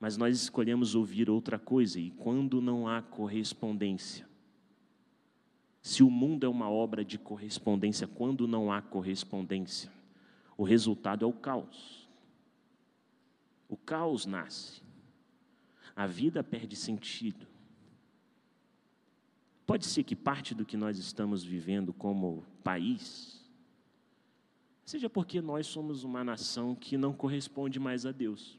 Mas 0.00 0.16
nós 0.16 0.36
escolhemos 0.36 0.94
ouvir 0.94 1.30
outra 1.30 1.58
coisa, 1.58 1.98
e 1.98 2.10
quando 2.10 2.60
não 2.60 2.88
há 2.88 3.00
correspondência, 3.00 4.28
se 5.80 6.02
o 6.02 6.10
mundo 6.10 6.44
é 6.44 6.48
uma 6.48 6.68
obra 6.68 7.04
de 7.04 7.18
correspondência, 7.18 8.06
quando 8.06 8.48
não 8.48 8.72
há 8.72 8.82
correspondência, 8.82 9.90
o 10.56 10.64
resultado 10.64 11.24
é 11.24 11.28
o 11.28 11.32
caos. 11.32 12.08
O 13.68 13.76
caos 13.76 14.26
nasce 14.26 14.82
a 15.96 16.06
vida 16.06 16.42
perde 16.42 16.74
sentido. 16.76 17.46
Pode 19.66 19.86
ser 19.86 20.02
que 20.02 20.16
parte 20.16 20.54
do 20.54 20.64
que 20.64 20.76
nós 20.76 20.98
estamos 20.98 21.42
vivendo 21.42 21.92
como 21.92 22.44
país 22.62 23.42
seja 24.84 25.08
porque 25.08 25.40
nós 25.40 25.66
somos 25.66 26.04
uma 26.04 26.22
nação 26.22 26.74
que 26.74 26.98
não 26.98 27.14
corresponde 27.14 27.80
mais 27.80 28.04
a 28.04 28.12
Deus. 28.12 28.58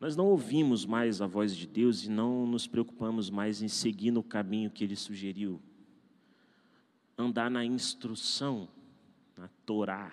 Nós 0.00 0.16
não 0.16 0.26
ouvimos 0.26 0.86
mais 0.86 1.20
a 1.20 1.26
voz 1.26 1.54
de 1.54 1.66
Deus 1.66 2.04
e 2.04 2.10
não 2.10 2.46
nos 2.46 2.66
preocupamos 2.66 3.28
mais 3.28 3.60
em 3.60 3.68
seguir 3.68 4.10
no 4.10 4.22
caminho 4.22 4.70
que 4.70 4.84
Ele 4.84 4.96
sugeriu. 4.96 5.60
Andar 7.18 7.50
na 7.50 7.64
instrução, 7.64 8.68
na 9.36 9.48
Torá, 9.66 10.12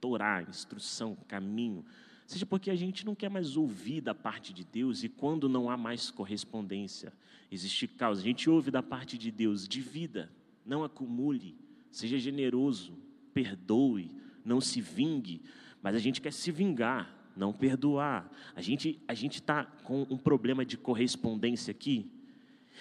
Torá, 0.00 0.42
instrução, 0.42 1.16
caminho 1.26 1.84
seja 2.28 2.44
porque 2.44 2.70
a 2.70 2.76
gente 2.76 3.06
não 3.06 3.14
quer 3.14 3.30
mais 3.30 3.56
ouvir 3.56 4.02
da 4.02 4.14
parte 4.14 4.52
de 4.52 4.62
Deus 4.62 5.02
e 5.02 5.08
quando 5.08 5.48
não 5.48 5.70
há 5.70 5.78
mais 5.78 6.10
correspondência, 6.10 7.10
existe 7.50 7.88
causa. 7.88 8.20
A 8.20 8.24
gente 8.24 8.50
ouve 8.50 8.70
da 8.70 8.82
parte 8.82 9.16
de 9.16 9.30
Deus, 9.30 9.66
divida, 9.66 10.30
não 10.64 10.84
acumule, 10.84 11.56
seja 11.90 12.18
generoso, 12.18 12.92
perdoe, 13.32 14.10
não 14.44 14.60
se 14.60 14.78
vingue, 14.78 15.40
mas 15.82 15.96
a 15.96 15.98
gente 15.98 16.20
quer 16.20 16.34
se 16.34 16.52
vingar, 16.52 17.16
não 17.34 17.50
perdoar. 17.50 18.30
A 18.54 18.60
gente 18.60 19.00
a 19.08 19.14
gente 19.14 19.36
está 19.36 19.64
com 19.64 20.06
um 20.10 20.18
problema 20.18 20.66
de 20.66 20.76
correspondência 20.76 21.70
aqui. 21.70 22.12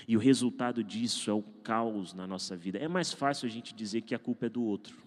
E 0.05 0.17
o 0.17 0.19
resultado 0.19 0.83
disso 0.83 1.31
é 1.31 1.33
o 1.33 1.41
caos 1.41 2.13
na 2.13 2.27
nossa 2.27 2.55
vida. 2.55 2.77
É 2.79 2.87
mais 2.89 3.13
fácil 3.13 3.47
a 3.47 3.49
gente 3.49 3.73
dizer 3.73 4.01
que 4.01 4.13
a 4.13 4.19
culpa 4.19 4.47
é 4.47 4.49
do 4.49 4.61
outro 4.61 5.06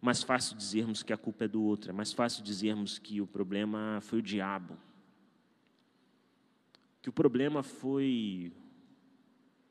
mais 0.00 0.22
fácil 0.22 0.56
dizermos 0.56 1.02
que 1.02 1.12
a 1.12 1.16
culpa 1.16 1.44
é 1.44 1.48
do 1.48 1.62
outro, 1.62 1.90
é 1.90 1.92
mais 1.92 2.12
fácil 2.12 2.42
dizermos 2.42 2.98
que 2.98 3.20
o 3.20 3.26
problema 3.26 3.98
foi 4.02 4.18
o 4.18 4.22
diabo, 4.22 4.76
que 7.02 7.08
o 7.08 7.12
problema 7.12 7.62
foi 7.62 8.52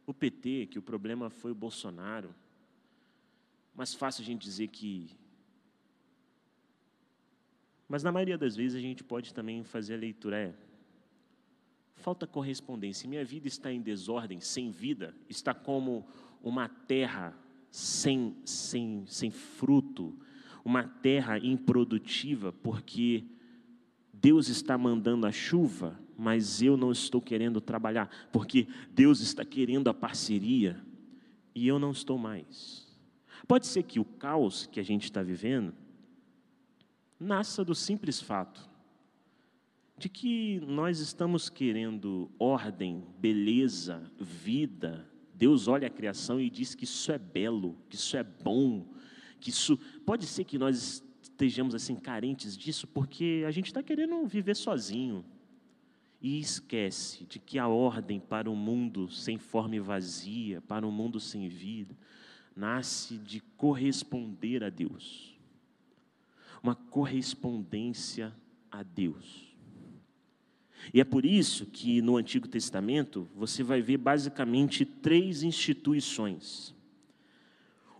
o 0.05 0.13
PT, 0.13 0.67
que 0.67 0.79
o 0.79 0.81
problema 0.81 1.29
foi 1.29 1.51
o 1.51 1.55
Bolsonaro. 1.55 2.33
Mais 3.73 3.93
fácil 3.93 4.21
a 4.21 4.25
gente 4.25 4.41
dizer 4.41 4.67
que. 4.67 5.09
Mas 7.87 8.03
na 8.03 8.11
maioria 8.11 8.37
das 8.37 8.55
vezes 8.55 8.77
a 8.77 8.81
gente 8.81 9.03
pode 9.03 9.33
também 9.33 9.63
fazer 9.63 9.95
a 9.95 9.97
leitura: 9.97 10.39
é. 10.39 10.55
Falta 11.95 12.27
correspondência. 12.27 13.09
Minha 13.09 13.25
vida 13.25 13.47
está 13.47 13.71
em 13.71 13.81
desordem, 13.81 14.39
sem 14.39 14.69
vida, 14.69 15.15
está 15.29 15.53
como 15.53 16.05
uma 16.43 16.69
terra 16.69 17.33
sem, 17.75 18.37
sem, 18.45 19.03
sem 19.05 19.29
fruto, 19.29 20.17
uma 20.63 20.85
terra 20.85 21.37
improdutiva, 21.37 22.53
porque 22.53 23.25
Deus 24.13 24.47
está 24.47 24.77
mandando 24.77 25.27
a 25.27 25.31
chuva, 25.31 25.99
mas 26.17 26.61
eu 26.61 26.77
não 26.77 26.89
estou 26.89 27.19
querendo 27.19 27.59
trabalhar, 27.59 28.09
porque 28.31 28.65
Deus 28.91 29.19
está 29.19 29.43
querendo 29.43 29.89
a 29.89 29.93
parceria 29.93 30.81
e 31.53 31.67
eu 31.67 31.77
não 31.77 31.91
estou 31.91 32.17
mais. 32.17 32.97
Pode 33.45 33.67
ser 33.67 33.83
que 33.83 33.99
o 33.99 34.05
caos 34.05 34.65
que 34.65 34.79
a 34.79 34.83
gente 34.83 35.03
está 35.03 35.21
vivendo 35.21 35.73
nasça 37.19 37.61
do 37.65 37.75
simples 37.75 38.21
fato 38.21 38.69
de 39.97 40.07
que 40.07 40.61
nós 40.61 40.99
estamos 40.99 41.49
querendo 41.49 42.31
ordem, 42.39 43.03
beleza, 43.19 44.09
vida. 44.17 45.05
Deus 45.37 45.67
olha 45.67 45.87
a 45.87 45.91
criação 45.91 46.39
e 46.39 46.49
diz 46.49 46.73
que 46.73 46.85
isso 46.85 47.11
é 47.11 47.17
belo, 47.17 47.77
que 47.89 47.95
isso 47.95 48.15
é 48.15 48.23
bom, 48.23 48.87
que 49.39 49.49
isso. 49.49 49.77
Pode 50.05 50.25
ser 50.25 50.43
que 50.45 50.57
nós 50.57 51.03
estejamos 51.21 51.75
assim 51.75 51.95
carentes 51.95 52.57
disso, 52.57 52.87
porque 52.87 53.43
a 53.45 53.51
gente 53.51 53.67
está 53.67 53.83
querendo 53.83 54.25
viver 54.25 54.55
sozinho 54.55 55.25
e 56.21 56.39
esquece 56.39 57.25
de 57.25 57.37
que 57.37 57.59
a 57.59 57.67
ordem 57.67 58.19
para 58.19 58.49
um 58.49 58.55
mundo 58.55 59.09
sem 59.09 59.37
forma 59.37 59.75
e 59.75 59.79
vazia, 59.79 60.61
para 60.61 60.87
um 60.87 60.91
mundo 60.91 61.19
sem 61.19 61.49
vida, 61.49 61.95
nasce 62.55 63.17
de 63.17 63.41
corresponder 63.57 64.63
a 64.63 64.69
Deus. 64.69 65.37
Uma 66.63 66.73
correspondência 66.73 68.33
a 68.71 68.81
Deus. 68.81 69.44
E 70.93 71.01
é 71.01 71.03
por 71.03 71.25
isso 71.25 71.65
que 71.65 72.01
no 72.01 72.17
Antigo 72.17 72.47
Testamento 72.47 73.27
você 73.35 73.63
vai 73.63 73.81
ver 73.81 73.97
basicamente 73.97 74.85
três 74.85 75.43
instituições: 75.43 76.75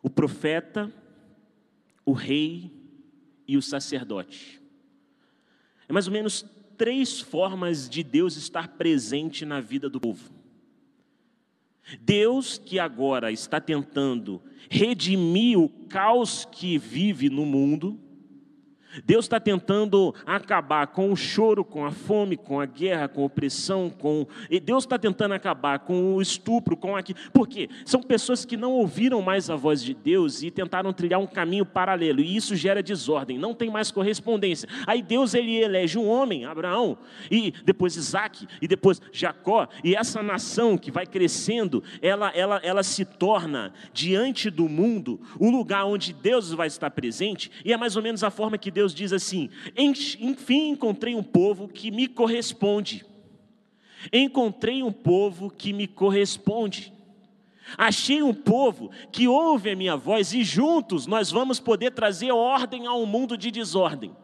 o 0.02 0.10
profeta, 0.10 0.94
o 2.06 2.14
rei 2.14 2.72
e 3.48 3.58
o 3.58 3.62
sacerdote. 3.62 4.62
É 5.88 5.94
mais 5.94 6.08
ou 6.08 6.14
menos 6.14 6.46
três 6.78 7.20
formas 7.20 7.90
de 7.90 8.04
Deus 8.04 8.36
estar 8.36 8.70
presente 8.70 9.46
na 9.46 9.62
vida 9.62 9.90
do 9.90 10.00
povo. 10.00 10.34
Deus 12.02 12.58
que 12.58 12.80
agora 12.80 13.32
está 13.32 13.62
tentando 13.62 14.42
redimir 14.70 15.60
o 15.60 15.70
caos 15.70 16.46
que 16.46 16.78
vive 16.78 17.30
no 17.30 17.46
mundo, 17.46 18.00
Deus 19.04 19.26
está 19.26 19.40
tentando 19.40 20.14
acabar 20.26 20.88
com 20.88 21.12
o 21.12 21.16
choro, 21.16 21.64
com 21.64 21.86
a 21.86 21.92
fome, 21.92 22.38
com 22.38 22.60
a 22.60 22.66
guerra, 22.66 23.08
com 23.08 23.22
a 23.22 23.26
opressão, 23.26 23.90
com. 23.90 24.28
E 24.50 24.60
Deus 24.60 24.84
está 24.84 24.98
tentando 24.98 25.34
acabar 25.34 25.80
com 25.80 26.16
o 26.16 26.22
estupro, 26.22 26.78
com 26.78 26.96
aquilo. 26.96 27.20
Por 27.34 27.48
quê? 27.48 27.70
São 27.86 28.02
pessoas 28.02 28.46
que 28.46 28.56
não 28.56 28.72
ouviram 28.72 29.22
mais 29.22 29.50
a 29.50 29.56
voz 29.56 29.84
de 29.84 29.94
Deus 29.94 30.44
e 30.44 30.52
tentaram 30.52 30.94
trilhar 30.94 31.20
um 31.20 31.28
caminho 31.28 31.66
paralelo. 31.66 32.22
E 32.22 32.36
isso 32.36 32.56
gera 32.56 32.82
desordem, 32.82 33.38
não 33.38 33.54
tem 33.54 33.70
mais 33.70 33.92
correspondência. 33.92 34.70
Aí 34.86 35.02
Deus 35.02 35.34
ele 35.34 35.56
elege 35.56 35.98
um 35.98 36.08
homem, 36.08 36.46
Abraão, 36.46 36.98
e 37.30 37.54
depois 37.64 37.96
Isaac, 37.96 38.48
e 38.62 38.68
depois 38.68 39.02
Jacó, 39.12 39.68
e 39.84 39.96
essa 39.96 40.22
nação 40.22 40.78
que 40.78 40.92
vai 40.92 41.06
crescendo, 41.06 41.84
ela, 42.02 42.30
ela, 42.30 42.60
ela 42.64 42.84
se 42.84 43.06
torna, 43.06 43.74
diante 43.94 44.50
do 44.50 44.68
mundo, 44.68 45.20
o 45.40 45.50
lugar 45.50 45.86
onde 45.86 46.14
Deus 46.14 46.52
vai 46.52 46.68
estar 46.68 46.90
presente, 46.92 47.52
e 47.64 47.74
é 47.74 47.78
mais 47.78 47.96
ou 47.96 48.04
menos 48.04 48.24
a 48.24 48.30
forma 48.30 48.58
que 48.58 48.72
Deus 48.72 48.85
Deus 48.86 48.94
diz 48.94 49.14
assim: 49.14 49.50
enfim 49.76 50.70
encontrei 50.70 51.16
um 51.16 51.24
povo 51.24 51.68
que 51.68 51.90
me 51.90 52.08
corresponde. 52.08 53.04
Encontrei 54.14 54.84
um 54.84 54.92
povo 54.92 55.50
que 55.50 55.74
me 55.74 55.88
corresponde. 55.88 56.94
Achei 57.76 58.22
um 58.22 58.34
povo 58.34 58.92
que 59.12 59.28
ouve 59.28 59.72
a 59.72 59.76
minha 59.76 59.96
voz 59.96 60.34
e 60.34 60.44
juntos 60.44 61.08
nós 61.08 61.32
vamos 61.32 61.60
poder 61.60 61.92
trazer 61.92 62.32
ordem 62.32 62.86
a 62.86 62.94
um 62.94 63.08
mundo 63.08 63.36
de 63.36 63.50
desordem. 63.50 64.16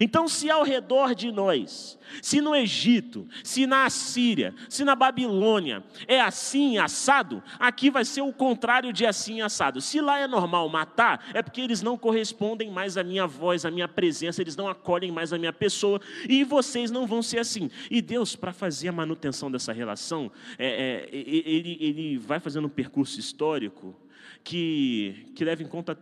Então, 0.00 0.28
se 0.28 0.50
ao 0.50 0.62
redor 0.62 1.14
de 1.14 1.30
nós, 1.30 1.98
se 2.22 2.40
no 2.40 2.54
Egito, 2.54 3.26
se 3.42 3.66
na 3.66 3.84
Assíria, 3.84 4.54
se 4.68 4.84
na 4.84 4.94
Babilônia 4.94 5.82
é 6.06 6.20
assim 6.20 6.78
assado, 6.78 7.42
aqui 7.58 7.90
vai 7.90 8.04
ser 8.04 8.22
o 8.22 8.32
contrário 8.32 8.92
de 8.92 9.06
assim 9.06 9.40
assado. 9.40 9.80
Se 9.80 10.00
lá 10.00 10.18
é 10.18 10.26
normal 10.26 10.68
matar, 10.68 11.30
é 11.34 11.42
porque 11.42 11.60
eles 11.60 11.82
não 11.82 11.96
correspondem 11.96 12.70
mais 12.70 12.96
à 12.96 13.04
minha 13.04 13.26
voz, 13.26 13.64
à 13.64 13.70
minha 13.70 13.88
presença, 13.88 14.40
eles 14.40 14.56
não 14.56 14.68
acolhem 14.68 15.12
mais 15.12 15.32
a 15.32 15.38
minha 15.38 15.52
pessoa, 15.52 16.00
e 16.28 16.44
vocês 16.44 16.90
não 16.90 17.06
vão 17.06 17.22
ser 17.22 17.38
assim. 17.38 17.70
E 17.90 18.00
Deus, 18.00 18.36
para 18.36 18.52
fazer 18.52 18.88
a 18.88 18.92
manutenção 18.92 19.50
dessa 19.50 19.72
relação, 19.72 20.30
é, 20.58 21.08
é, 21.12 21.16
ele, 21.16 21.76
ele 21.80 22.18
vai 22.18 22.40
fazendo 22.40 22.66
um 22.66 22.70
percurso 22.70 23.18
histórico 23.18 23.94
que, 24.42 25.32
que 25.34 25.44
leva 25.44 25.62
em 25.62 25.66
conta 25.66 25.98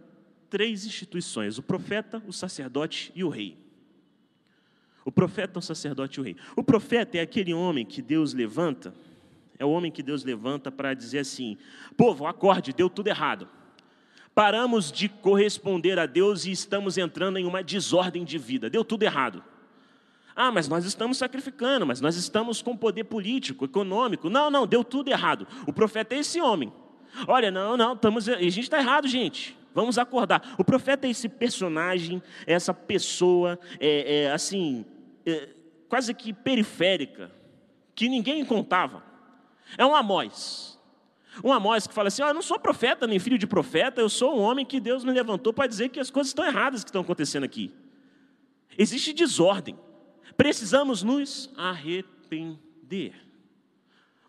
três 0.51 0.85
instituições: 0.87 1.59
o 1.59 1.63
profeta, 1.63 2.23
o 2.27 2.33
sacerdote 2.33 3.11
e 3.15 3.25
o 3.25 3.29
rei. 3.29 3.64
O 5.05 5.13
profeta, 5.13 5.59
o 5.59 5.63
sacerdote 5.63 6.19
e 6.19 6.21
o 6.21 6.25
rei. 6.25 6.37
O 6.57 6.63
profeta 6.63 7.19
é 7.19 7.21
aquele 7.21 7.53
homem 7.53 7.85
que 7.85 8.01
Deus 8.01 8.33
levanta, 8.33 8.95
é 9.59 9.65
o 9.65 9.71
homem 9.71 9.93
que 9.93 10.03
Deus 10.03 10.25
levanta 10.25 10.73
para 10.73 10.95
dizer 10.95 11.19
assim: 11.21 11.59
povo, 11.97 12.27
acorde, 12.27 12.73
deu 12.73 12.89
tudo 12.89 13.09
errado. 13.09 13.49
Paramos 14.35 14.91
de 14.91 15.09
corresponder 15.09 15.99
a 15.99 16.07
Deus 16.07 16.45
e 16.45 16.51
estamos 16.51 16.99
entrando 16.99 17.39
em 17.39 17.47
uma 17.47 17.63
desordem 17.63 18.25
de 18.25 18.37
vida, 18.37 18.69
deu 18.69 18.85
tudo 18.85 19.05
errado. 19.05 19.45
Ah, 20.35 20.51
mas 20.51 20.69
nós 20.69 20.85
estamos 20.85 21.17
sacrificando, 21.17 21.87
mas 21.87 22.01
nós 22.01 22.17
estamos 22.17 22.61
com 22.61 22.77
poder 22.77 23.05
político, 23.05 23.65
econômico. 23.65 24.29
Não, 24.29 24.51
não, 24.51 24.67
deu 24.67 24.83
tudo 24.83 25.09
errado. 25.09 25.47
O 25.67 25.73
profeta 25.73 26.17
é 26.17 26.19
esse 26.19 26.41
homem. 26.41 26.73
Olha, 27.29 27.53
não, 27.53 27.77
não, 27.77 27.93
estamos, 27.93 28.29
a 28.29 28.41
gente 28.41 28.63
está 28.63 28.79
errado, 28.79 29.07
gente. 29.07 29.57
Vamos 29.73 29.99
acordar. 29.99 30.55
O 30.59 30.65
profeta 30.65 31.07
é 31.07 31.11
esse 31.11 31.29
personagem, 31.29 32.21
é 32.47 32.53
essa 32.55 32.75
pessoa, 32.75 33.59
é, 33.79 34.23
é 34.23 34.33
assim, 34.33 34.85
é, 34.85 34.94
quase 35.89 36.13
que 36.15 36.33
periférica, 36.33 37.31
que 37.95 38.09
ninguém 38.09 38.45
contava. 38.45 39.03
É 39.79 39.85
um 39.85 39.95
Amós. 39.95 40.79
Um 41.43 41.53
Amós 41.53 41.87
que 41.87 41.95
fala 41.95 42.09
assim: 42.09 42.23
oh, 42.23 42.29
Eu 42.29 42.35
não 42.35 42.43
sou 42.43 42.59
profeta, 42.59 43.07
nem 43.07 43.19
filho 43.19 43.39
de 43.39 43.47
profeta, 43.47 44.01
eu 44.01 44.09
sou 44.09 44.37
um 44.37 44.41
homem 44.41 44.65
que 44.65 44.81
Deus 44.81 45.05
me 45.05 45.13
levantou 45.13 45.53
para 45.53 45.67
dizer 45.67 45.89
que 45.89 46.01
as 46.01 46.11
coisas 46.11 46.31
estão 46.31 46.45
erradas 46.45 46.85
que 46.85 46.91
estão 46.91 47.03
acontecendo 47.03 47.45
aqui. 47.45 47.73
Existe 48.77 49.13
desordem. 49.13 49.79
Precisamos 50.37 51.03
nos 51.03 51.51
arrepender. 51.57 53.15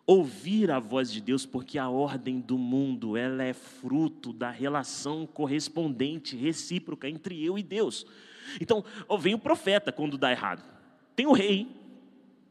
Ouvir 0.07 0.69
a 0.69 0.79
voz 0.79 1.11
de 1.11 1.19
Deus, 1.19 1.47
porque 1.47 1.79
a 1.79 1.89
ordem 1.89 2.39
do 2.39 2.59
mundo 2.59 3.17
ela 3.17 3.43
é 3.43 3.53
fruto 3.53 4.31
da 4.31 4.51
relação 4.51 5.25
correspondente, 5.25 6.35
recíproca 6.35 7.09
entre 7.09 7.43
eu 7.43 7.57
e 7.57 7.63
Deus. 7.63 8.05
Então, 8.61 8.85
vem 9.19 9.33
o 9.33 9.39
profeta 9.39 9.91
quando 9.91 10.15
dá 10.15 10.31
errado. 10.31 10.74
Tem 11.15 11.25
o 11.25 11.31
rei, 11.31 11.67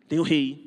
tem 0.09 0.18
o 0.18 0.22
rei. 0.22 0.64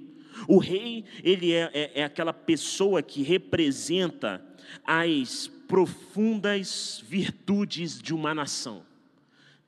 O 0.47 0.59
rei, 0.59 1.03
ele 1.23 1.51
é, 1.51 1.71
é, 1.73 2.01
é 2.01 2.03
aquela 2.03 2.33
pessoa 2.33 3.01
que 3.01 3.23
representa 3.23 4.43
as 4.83 5.47
profundas 5.67 7.03
virtudes 7.07 7.99
de 7.99 8.13
uma 8.13 8.35
nação. 8.35 8.85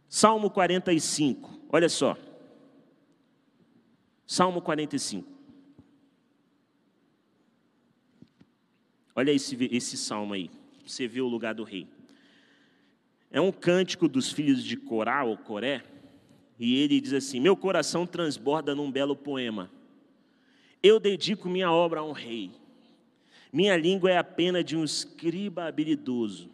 Salmo 0.08 0.50
45, 0.50 1.60
olha 1.70 1.90
só. 1.90 2.18
Salmo 4.26 4.62
45. 4.62 5.28
Olha 9.16 9.32
esse, 9.32 9.58
esse 9.72 9.98
salmo 9.98 10.34
aí. 10.34 10.50
Você 10.86 11.08
vê 11.08 11.20
o 11.20 11.28
lugar 11.28 11.54
do 11.54 11.64
rei. 11.64 11.88
É 13.32 13.42
um 13.42 13.52
cântico 13.52 14.08
dos 14.08 14.32
filhos 14.32 14.64
de 14.64 14.78
Corá 14.78 15.24
ou 15.24 15.38
Coré, 15.38 15.84
e 16.60 16.76
ele 16.76 17.00
diz 17.00 17.14
assim: 17.14 17.40
Meu 17.40 17.56
coração 17.56 18.06
transborda 18.06 18.76
num 18.76 18.92
belo 18.92 19.16
poema. 19.16 19.72
Eu 20.84 21.00
dedico 21.00 21.50
minha 21.50 21.72
obra 21.72 22.02
a 22.02 22.04
um 22.04 22.12
rei. 22.12 22.52
Minha 23.52 23.78
língua 23.78 24.12
é 24.12 24.18
a 24.18 24.24
pena 24.24 24.64
de 24.64 24.76
um 24.76 24.84
escriba 24.84 25.66
habilidoso. 25.66 26.50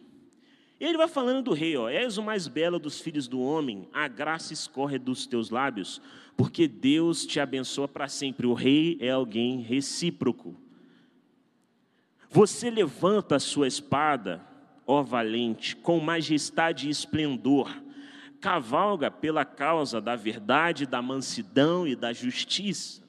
E 0.78 0.84
ele 0.84 0.96
vai 0.96 1.08
falando 1.08 1.42
do 1.42 1.52
rei, 1.52 1.76
ó, 1.76 1.88
és 1.88 2.18
o 2.18 2.22
mais 2.22 2.46
belo 2.48 2.78
dos 2.78 3.00
filhos 3.00 3.26
do 3.26 3.40
homem, 3.40 3.88
a 3.92 4.06
graça 4.08 4.52
escorre 4.52 4.98
dos 4.98 5.26
teus 5.26 5.48
lábios, 5.48 6.02
porque 6.36 6.68
Deus 6.68 7.24
te 7.24 7.40
abençoa 7.40 7.88
para 7.88 8.08
sempre. 8.08 8.46
O 8.46 8.52
rei 8.52 8.98
é 9.00 9.10
alguém 9.10 9.60
recíproco. 9.60 10.54
Você 12.28 12.70
levanta 12.70 13.36
a 13.36 13.40
sua 13.40 13.66
espada, 13.66 14.42
ó 14.86 15.02
valente, 15.02 15.74
com 15.76 15.98
majestade 15.98 16.88
e 16.88 16.90
esplendor 16.90 17.70
cavalga 18.46 19.10
pela 19.10 19.44
causa 19.44 20.00
da 20.00 20.14
verdade, 20.14 20.86
da 20.86 21.02
mansidão 21.02 21.84
e 21.84 21.96
da 21.96 22.12
justiça. 22.12 23.02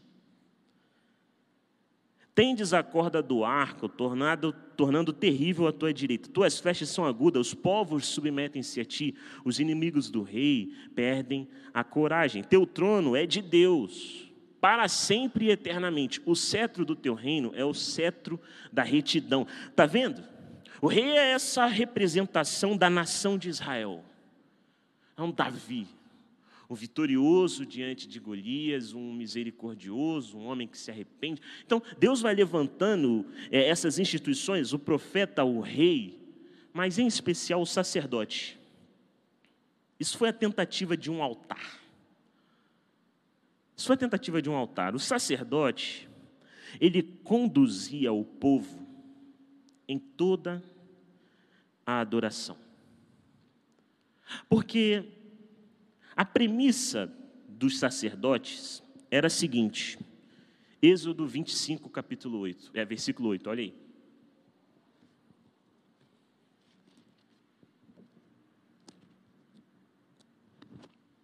Tendes 2.33 2.73
a 2.73 2.81
corda 2.81 3.21
do 3.21 3.45
arco, 3.45 3.87
tornado, 3.87 4.51
tornando 4.75 5.13
terrível 5.13 5.67
a 5.67 5.71
tua 5.71 5.93
direita. 5.93 6.27
Tuas 6.27 6.59
flechas 6.59 6.89
são 6.89 7.05
agudas, 7.05 7.49
os 7.49 7.53
povos 7.53 8.07
submetem-se 8.07 8.81
a 8.81 8.85
ti, 8.85 9.13
os 9.45 9.59
inimigos 9.59 10.09
do 10.09 10.23
rei 10.23 10.71
perdem 10.95 11.47
a 11.71 11.83
coragem. 11.83 12.41
Teu 12.41 12.65
trono 12.65 13.15
é 13.15 13.27
de 13.27 13.39
Deus, 13.39 14.31
para 14.59 14.87
sempre 14.87 15.45
e 15.45 15.51
eternamente. 15.51 16.19
O 16.25 16.35
cetro 16.35 16.83
do 16.83 16.95
teu 16.95 17.13
reino 17.13 17.51
é 17.53 17.63
o 17.63 17.75
cetro 17.75 18.41
da 18.73 18.81
retidão. 18.81 19.45
Está 19.69 19.85
vendo? 19.85 20.23
O 20.81 20.87
rei 20.87 21.15
é 21.15 21.29
essa 21.29 21.67
representação 21.67 22.75
da 22.75 22.89
nação 22.89 23.37
de 23.37 23.49
Israel 23.49 24.03
é 25.17 25.21
um 25.23 25.31
Davi, 25.31 25.87
um 26.69 26.75
vitorioso 26.75 27.65
diante 27.65 28.07
de 28.07 28.19
Golias, 28.19 28.93
um 28.93 29.11
misericordioso, 29.11 30.37
um 30.37 30.45
homem 30.45 30.67
que 30.67 30.77
se 30.77 30.91
arrepende. 30.91 31.41
Então, 31.65 31.81
Deus 31.97 32.21
vai 32.21 32.35
levantando 32.35 33.25
é, 33.49 33.67
essas 33.67 33.97
instituições, 33.97 34.73
o 34.73 34.79
profeta, 34.79 35.43
o 35.43 35.59
rei, 35.59 36.19
mas 36.71 36.99
em 36.99 37.07
especial 37.07 37.61
o 37.61 37.65
sacerdote. 37.65 38.59
Isso 39.99 40.17
foi 40.17 40.29
a 40.29 40.33
tentativa 40.33 40.95
de 40.95 41.09
um 41.09 41.23
altar. 41.23 41.79
Isso 43.75 43.87
foi 43.87 43.95
a 43.95 43.99
tentativa 43.99 44.41
de 44.41 44.49
um 44.49 44.55
altar. 44.55 44.93
O 44.93 44.99
sacerdote, 44.99 46.07
ele 46.79 47.01
conduzia 47.23 48.13
o 48.13 48.23
povo 48.23 48.85
em 49.87 49.97
toda 49.97 50.61
a 51.85 52.01
adoração. 52.01 52.66
Porque 54.49 55.05
a 56.15 56.25
premissa 56.25 57.11
dos 57.47 57.79
sacerdotes 57.79 58.83
era 59.09 59.27
a 59.27 59.29
seguinte: 59.29 59.99
Êxodo 60.81 61.25
25, 61.25 61.89
capítulo 61.89 62.39
8, 62.39 62.71
é 62.73 62.85
versículo 62.85 63.29
8, 63.29 63.49
olha 63.49 63.63
aí. 63.63 63.87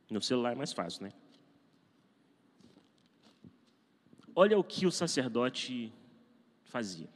No 0.10 0.22
celular 0.22 0.52
é 0.52 0.56
mais 0.56 0.72
fácil, 0.72 1.04
né? 1.04 1.12
Olha 4.36 4.58
o 4.58 4.64
que 4.64 4.86
o 4.86 4.92
sacerdote 4.92 5.92
fazia. 6.64 7.10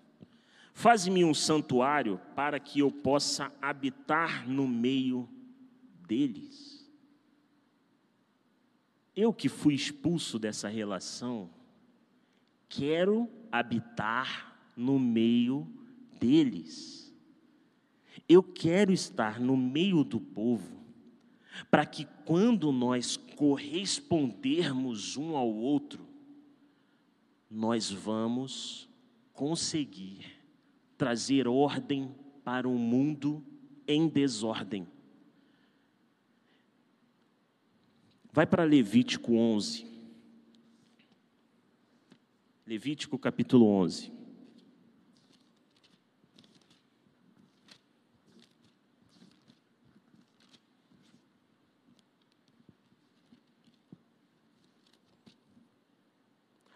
Faze-me 0.74 1.24
um 1.24 1.34
santuário 1.34 2.20
para 2.36 2.60
que 2.60 2.80
eu 2.80 2.92
possa 2.92 3.52
habitar 3.62 4.48
no 4.48 4.68
meio 4.68 5.28
deles. 6.08 6.88
Eu 9.16 9.34
que 9.34 9.50
fui 9.50 9.74
expulso 9.74 10.40
dessa 10.40 10.68
relação, 10.68 11.50
quero 12.70 13.30
habitar 13.52 14.58
no 14.76 15.00
meio 15.00 15.68
deles. 16.20 17.14
Eu 18.30 18.44
quero 18.44 18.92
estar 18.92 19.40
no 19.40 19.58
meio 19.58 20.04
do 20.04 20.20
povo, 20.20 20.78
para 21.72 21.86
que 21.86 22.06
quando 22.26 22.72
nós 22.72 23.18
correspondermos 23.18 25.18
um 25.18 25.36
ao 25.36 25.52
outro, 25.52 26.06
nós 27.50 27.92
vamos 27.92 28.88
conseguir 29.34 30.38
trazer 30.98 31.48
ordem 31.48 32.14
para 32.44 32.68
um 32.68 32.78
mundo 32.78 33.44
em 33.88 34.08
desordem. 34.08 34.88
Vai 38.38 38.46
para 38.46 38.64
Levítico 38.64 39.34
11. 39.34 39.84
Levítico 42.68 43.18
capítulo 43.18 43.66
11. 43.66 44.12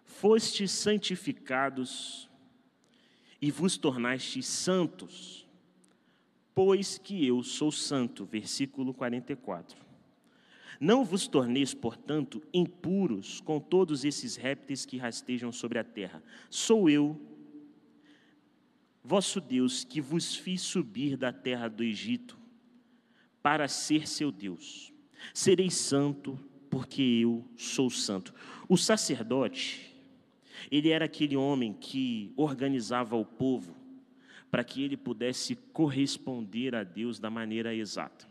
Fostes 0.03 0.71
santificados 0.71 2.27
e 3.39 3.51
vos 3.51 3.77
tornastes 3.77 4.47
santos, 4.47 5.47
pois 6.55 6.97
que 6.97 7.23
eu 7.23 7.43
sou 7.43 7.71
santo. 7.71 8.25
Versículo 8.25 8.95
44. 8.95 9.90
Não 10.81 11.05
vos 11.05 11.27
torneis, 11.27 11.75
portanto, 11.75 12.41
impuros 12.51 13.39
com 13.39 13.59
todos 13.59 14.03
esses 14.03 14.35
répteis 14.35 14.83
que 14.83 14.97
rastejam 14.97 15.51
sobre 15.51 15.77
a 15.77 15.83
terra. 15.83 16.23
Sou 16.49 16.89
eu, 16.89 17.21
vosso 19.03 19.39
Deus, 19.39 19.83
que 19.83 20.01
vos 20.01 20.35
fiz 20.35 20.61
subir 20.61 21.15
da 21.15 21.31
terra 21.31 21.67
do 21.67 21.83
Egito 21.83 22.35
para 23.43 23.67
ser 23.67 24.07
seu 24.07 24.31
Deus. 24.31 24.91
Sereis 25.35 25.75
santo, 25.75 26.39
porque 26.67 27.03
eu 27.03 27.45
sou 27.55 27.91
santo. 27.91 28.33
O 28.67 28.75
sacerdote, 28.75 29.95
ele 30.71 30.89
era 30.89 31.05
aquele 31.05 31.37
homem 31.37 31.73
que 31.73 32.33
organizava 32.35 33.15
o 33.15 33.23
povo 33.23 33.75
para 34.49 34.63
que 34.63 34.81
ele 34.81 34.97
pudesse 34.97 35.55
corresponder 35.55 36.73
a 36.73 36.83
Deus 36.83 37.19
da 37.19 37.29
maneira 37.29 37.71
exata 37.71 38.30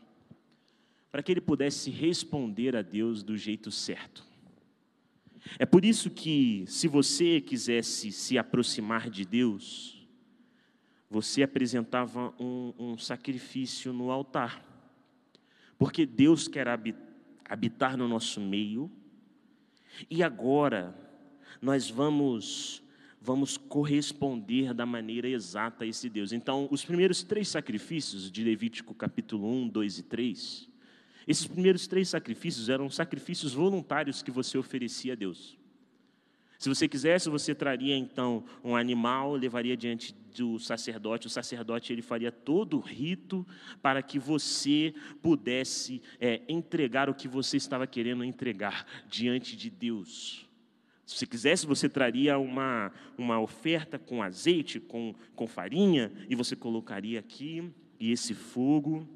para 1.11 1.23
que 1.23 1.33
ele 1.33 1.41
pudesse 1.41 1.91
responder 1.91 2.77
a 2.77 2.83
Deus 2.83 3.23
do 3.23 3.37
jeito 3.37 3.71
certo. 3.71 4.25
É 5.59 5.67
por 5.67 5.85
isso 5.85 6.11
que, 6.11 6.65
se 6.67 6.87
você 6.87 7.41
quisesse 7.41 8.13
se 8.13 8.39
aproximar 8.39 9.09
de 9.09 9.25
Deus, 9.25 10.07
você 11.09 11.43
apresentava 11.43 12.33
um, 12.39 12.73
um 12.79 12.99
sacrifício 12.99 13.93
no 13.93 14.11
altar, 14.11 14.65
porque 15.79 16.07
Deus 16.07 16.47
quer 16.47 16.69
habitar 17.49 17.97
no 17.97 18.07
nosso 18.07 18.41
meio, 18.41 18.91
e 20.09 20.23
agora 20.23 20.95
nós 21.61 21.91
vamos 21.91 22.83
vamos 23.23 23.59
corresponder 23.59 24.73
da 24.73 24.87
maneira 24.87 25.29
exata 25.29 25.85
a 25.85 25.87
esse 25.87 26.09
Deus. 26.09 26.33
Então, 26.33 26.67
os 26.71 26.83
primeiros 26.83 27.23
três 27.23 27.49
sacrifícios 27.49 28.33
de 28.33 28.43
Levítico 28.43 28.95
capítulo 28.95 29.47
1, 29.47 29.69
2 29.69 29.99
e 29.99 30.03
3, 30.05 30.70
esses 31.31 31.47
primeiros 31.47 31.87
três 31.87 32.09
sacrifícios 32.09 32.69
eram 32.69 32.91
sacrifícios 32.91 33.55
voluntários 33.55 34.21
que 34.21 34.33
você 34.33 34.59
oferecia 34.59 35.13
a 35.13 35.17
Deus. 35.17 35.57
Se 36.59 36.69
você 36.69 36.89
quisesse, 36.89 37.31
você 37.31 37.55
traria 37.55 37.97
então 37.97 38.45
um 38.65 38.75
animal, 38.75 39.35
levaria 39.35 39.77
diante 39.77 40.13
do 40.37 40.59
sacerdote. 40.59 41.29
O 41.29 41.31
sacerdote 41.31 41.93
ele 41.93 42.03
faria 42.03 42.33
todo 42.33 42.79
o 42.79 42.81
rito 42.81 43.47
para 43.81 44.03
que 44.03 44.19
você 44.19 44.93
pudesse 45.23 46.03
é, 46.19 46.43
entregar 46.49 47.09
o 47.09 47.15
que 47.15 47.29
você 47.29 47.57
estava 47.57 47.87
querendo 47.87 48.25
entregar 48.25 48.85
diante 49.09 49.57
de 49.57 49.71
Deus. 49.71 50.49
Se 51.07 51.17
você 51.17 51.27
quisesse, 51.27 51.65
você 51.65 51.89
traria 51.89 52.39
uma, 52.39 52.93
uma 53.17 53.41
oferta 53.41 54.01
com 54.01 54.21
azeite, 54.21 54.81
com, 54.81 55.15
com 55.37 55.47
farinha, 55.47 56.11
e 56.29 56.35
você 56.35 56.57
colocaria 56.57 57.21
aqui, 57.21 57.73
e 58.01 58.11
esse 58.11 58.35
fogo 58.35 59.09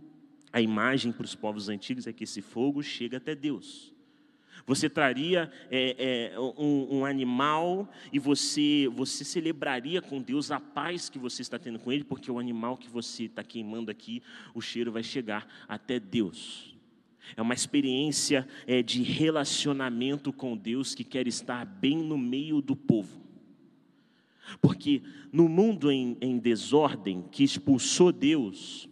a 0.54 0.60
imagem 0.60 1.10
para 1.10 1.24
os 1.24 1.34
povos 1.34 1.68
antigos 1.68 2.06
é 2.06 2.12
que 2.12 2.22
esse 2.22 2.40
fogo 2.40 2.80
chega 2.80 3.16
até 3.16 3.34
Deus. 3.34 3.92
Você 4.64 4.88
traria 4.88 5.50
é, 5.68 6.30
é, 6.32 6.40
um, 6.40 6.98
um, 6.98 7.04
animal 7.04 7.90
e 8.12 8.20
você, 8.20 8.88
você 8.94 9.24
celebraria 9.24 10.00
com 10.00 10.22
Deus 10.22 10.52
a 10.52 10.60
paz 10.60 11.08
que 11.10 11.18
você 11.18 11.42
está 11.42 11.58
tendo 11.58 11.80
com 11.80 11.90
Ele, 11.90 12.04
porque 12.04 12.30
o 12.30 12.38
animal 12.38 12.76
que 12.76 12.88
você 12.88 13.24
está 13.24 13.42
queimando 13.42 13.90
aqui, 13.90 14.22
o 14.54 14.60
cheiro 14.60 14.92
vai 14.92 15.02
chegar 15.02 15.44
até 15.66 15.98
Deus. 15.98 16.72
É 17.36 17.42
uma 17.42 17.52
experiência 17.52 18.46
é, 18.64 18.80
de 18.80 19.02
relacionamento 19.02 20.32
com 20.32 20.56
Deus 20.56 20.94
que 20.94 21.02
quer 21.02 21.26
estar 21.26 21.64
bem 21.64 21.96
no 21.96 22.16
meio 22.16 22.62
do 22.62 22.76
povo. 22.76 23.20
Porque 24.62 25.02
no 25.32 25.48
mundo 25.48 25.90
em, 25.90 26.16
em 26.20 26.38
desordem 26.38 27.24
que 27.32 27.42
expulsou 27.42 28.12
Deus, 28.12 28.88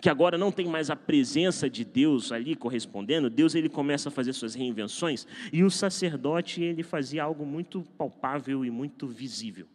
que 0.00 0.08
agora 0.08 0.38
não 0.38 0.52
tem 0.52 0.66
mais 0.66 0.90
a 0.90 0.96
presença 0.96 1.68
de 1.68 1.84
Deus 1.84 2.32
ali 2.32 2.54
correspondendo, 2.54 3.28
Deus 3.28 3.54
ele 3.54 3.68
começa 3.68 4.08
a 4.08 4.12
fazer 4.12 4.32
suas 4.32 4.54
reinvenções 4.54 5.26
e 5.52 5.62
o 5.62 5.70
sacerdote 5.70 6.62
ele 6.62 6.82
fazia 6.82 7.24
algo 7.24 7.44
muito 7.44 7.82
palpável 7.96 8.64
e 8.64 8.70
muito 8.70 9.06
visível. 9.06 9.66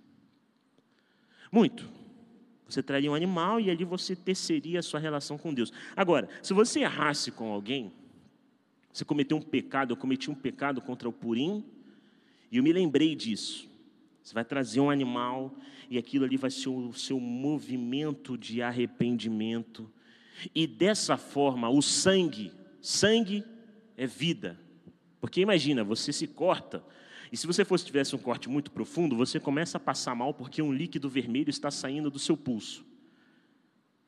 Muito. 1.51 1.89
Você 2.67 2.83
traria 2.83 3.09
um 3.09 3.15
animal 3.15 3.59
e 3.59 3.69
ali 3.69 3.85
você 3.85 4.15
teceria 4.15 4.79
a 4.79 4.83
sua 4.83 4.99
relação 4.99 5.37
com 5.37 5.53
Deus. 5.53 5.71
Agora, 5.95 6.27
se 6.41 6.53
você 6.53 6.81
errasse 6.81 7.31
com 7.31 7.51
alguém, 7.51 7.91
você 8.91 9.05
cometeu 9.05 9.37
um 9.37 9.41
pecado, 9.41 9.91
eu 9.91 9.97
cometi 9.97 10.29
um 10.29 10.35
pecado 10.35 10.81
contra 10.81 11.07
o 11.07 11.13
Purim, 11.13 11.63
e 12.51 12.57
eu 12.57 12.63
me 12.63 12.73
lembrei 12.73 13.15
disso. 13.15 13.69
Você 14.21 14.33
vai 14.33 14.43
trazer 14.43 14.81
um 14.81 14.89
animal 14.89 15.55
e 15.89 15.97
aquilo 15.97 16.25
ali 16.25 16.35
vai 16.35 16.51
ser 16.51 16.67
o 16.67 16.91
seu 16.91 17.19
movimento 17.19 18.37
de 18.37 18.61
arrependimento 18.61 19.89
e 20.53 20.67
dessa 20.67 21.17
forma, 21.17 21.69
o 21.69 21.81
sangue, 21.81 22.51
sangue 22.81 23.43
é 23.95 24.05
vida. 24.05 24.59
Porque 25.19 25.41
imagina, 25.41 25.83
você 25.83 26.13
se 26.13 26.27
corta, 26.27 26.83
e 27.31 27.37
se 27.37 27.47
você 27.47 27.65
fosse 27.65 27.85
tivesse 27.85 28.15
um 28.15 28.19
corte 28.19 28.47
muito 28.47 28.71
profundo, 28.71 29.15
você 29.15 29.39
começa 29.39 29.77
a 29.77 29.81
passar 29.81 30.15
mal 30.15 30.33
porque 30.33 30.61
um 30.61 30.71
líquido 30.71 31.09
vermelho 31.09 31.49
está 31.49 31.71
saindo 31.71 32.09
do 32.09 32.19
seu 32.19 32.37
pulso. 32.37 32.85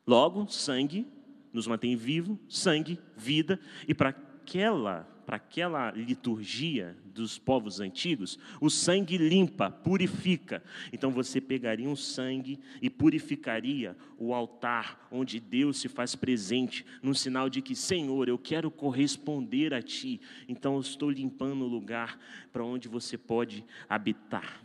Logo, 0.06 0.48
sangue 0.48 1.06
nos 1.52 1.66
mantém 1.66 1.96
vivo, 1.96 2.38
sangue, 2.48 2.98
vida, 3.16 3.58
e 3.86 3.94
para 3.94 4.10
aquela 4.10 5.08
para 5.30 5.36
aquela 5.36 5.92
liturgia 5.92 6.96
dos 7.04 7.38
povos 7.38 7.78
antigos, 7.78 8.36
o 8.60 8.68
sangue 8.68 9.16
limpa, 9.16 9.70
purifica. 9.70 10.60
Então 10.92 11.12
você 11.12 11.40
pegaria 11.40 11.88
um 11.88 11.94
sangue 11.94 12.58
e 12.82 12.90
purificaria 12.90 13.96
o 14.18 14.34
altar 14.34 15.06
onde 15.08 15.38
Deus 15.38 15.78
se 15.78 15.88
faz 15.88 16.16
presente, 16.16 16.84
num 17.00 17.14
sinal 17.14 17.48
de 17.48 17.62
que, 17.62 17.76
Senhor, 17.76 18.28
eu 18.28 18.36
quero 18.36 18.72
corresponder 18.72 19.72
a 19.72 19.80
Ti. 19.80 20.20
Então 20.48 20.74
eu 20.74 20.80
estou 20.80 21.08
limpando 21.08 21.62
o 21.64 21.68
lugar 21.68 22.18
para 22.52 22.64
onde 22.64 22.88
você 22.88 23.16
pode 23.16 23.64
habitar. 23.88 24.60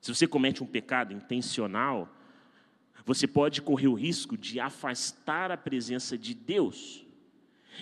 Se 0.00 0.14
você 0.14 0.26
comete 0.26 0.62
um 0.62 0.66
pecado 0.66 1.12
intencional, 1.12 2.10
você 3.04 3.26
pode 3.26 3.60
correr 3.60 3.88
o 3.88 3.92
risco 3.92 4.34
de 4.34 4.58
afastar 4.58 5.52
a 5.52 5.58
presença 5.58 6.16
de 6.16 6.32
Deus 6.32 7.06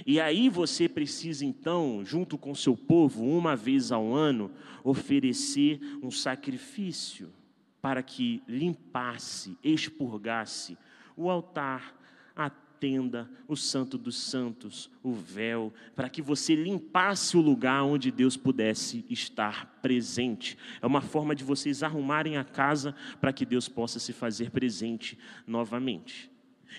e 0.05 0.21
aí 0.21 0.49
você 0.49 0.89
precisa 0.89 1.45
então, 1.45 2.03
junto 2.05 2.37
com 2.37 2.55
seu 2.55 2.77
povo, 2.77 3.25
uma 3.25 3.55
vez 3.55 3.93
ao 3.93 4.13
ano, 4.13 4.51
oferecer 4.83 5.81
um 6.03 6.11
sacrifício 6.11 7.33
para 7.81 8.03
que 8.03 8.43
limpasse, 8.49 9.57
expurgasse 9.63 10.77
o 11.17 11.31
altar, 11.31 11.95
a 12.35 12.51
tenda, 12.51 13.31
o 13.49 13.57
santo 13.57 13.97
dos 13.97 14.17
santos, 14.17 14.91
o 15.03 15.13
véu, 15.13 15.73
para 15.95 16.09
que 16.09 16.21
você 16.21 16.55
limpasse 16.55 17.37
o 17.37 17.41
lugar 17.41 17.83
onde 17.85 18.11
Deus 18.11 18.37
pudesse 18.37 19.05
estar 19.09 19.79
presente. 19.81 20.59
É 20.83 20.87
uma 20.87 21.01
forma 21.01 21.35
de 21.35 21.45
vocês 21.45 21.83
arrumarem 21.83 22.37
a 22.37 22.45
casa 22.45 22.95
para 23.21 23.33
que 23.33 23.47
Deus 23.47 23.69
possa 23.69 23.99
se 23.99 24.13
fazer 24.13 24.51
presente 24.51 25.19
novamente. 25.47 26.31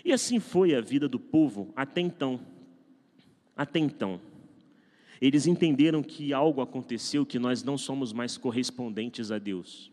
E 0.05 0.13
assim 0.13 0.39
foi 0.39 0.75
a 0.75 0.81
vida 0.81 1.07
do 1.07 1.19
povo 1.19 1.73
até 1.75 2.01
então. 2.01 2.39
Até 3.57 3.79
então, 3.79 4.21
eles 5.19 5.47
entenderam 5.47 6.03
que 6.03 6.31
algo 6.31 6.61
aconteceu 6.61 7.25
que 7.25 7.39
nós 7.39 7.63
não 7.63 7.77
somos 7.77 8.13
mais 8.13 8.37
correspondentes 8.37 9.31
a 9.31 9.39
Deus. 9.39 9.91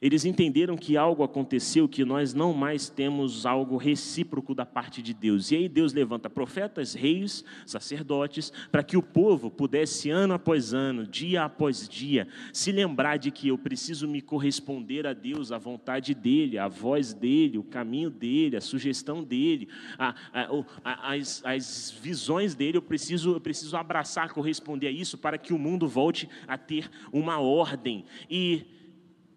Eles 0.00 0.24
entenderam 0.24 0.76
que 0.76 0.96
algo 0.96 1.22
aconteceu, 1.22 1.88
que 1.88 2.04
nós 2.04 2.34
não 2.34 2.52
mais 2.52 2.88
temos 2.88 3.46
algo 3.46 3.76
recíproco 3.76 4.54
da 4.54 4.66
parte 4.66 5.02
de 5.02 5.14
Deus. 5.14 5.50
E 5.50 5.56
aí 5.56 5.68
Deus 5.68 5.92
levanta 5.92 6.28
profetas, 6.28 6.94
reis, 6.94 7.44
sacerdotes, 7.64 8.52
para 8.70 8.82
que 8.82 8.96
o 8.96 9.02
povo 9.02 9.50
pudesse, 9.50 10.10
ano 10.10 10.34
após 10.34 10.74
ano, 10.74 11.06
dia 11.06 11.44
após 11.44 11.88
dia, 11.88 12.28
se 12.52 12.70
lembrar 12.70 13.16
de 13.16 13.30
que 13.30 13.48
eu 13.48 13.58
preciso 13.58 14.06
me 14.06 14.20
corresponder 14.20 15.06
a 15.06 15.12
Deus, 15.12 15.52
à 15.52 15.58
vontade 15.58 16.14
dEle, 16.14 16.58
à 16.58 16.68
voz 16.68 17.14
dEle, 17.14 17.58
o 17.58 17.64
caminho 17.64 18.10
dEle, 18.10 18.56
a 18.56 18.60
sugestão 18.60 19.22
dEle, 19.22 19.68
a, 19.98 20.14
a, 20.32 20.48
a, 20.84 21.14
as, 21.14 21.42
as 21.44 21.90
visões 22.02 22.54
dEle. 22.54 22.76
Eu 22.76 22.82
preciso, 22.82 23.32
eu 23.34 23.40
preciso 23.40 23.76
abraçar, 23.76 24.32
corresponder 24.32 24.88
a 24.88 24.90
isso, 24.90 25.16
para 25.16 25.38
que 25.38 25.52
o 25.52 25.58
mundo 25.58 25.88
volte 25.88 26.28
a 26.46 26.58
ter 26.58 26.90
uma 27.12 27.38
ordem. 27.38 28.04
E 28.30 28.66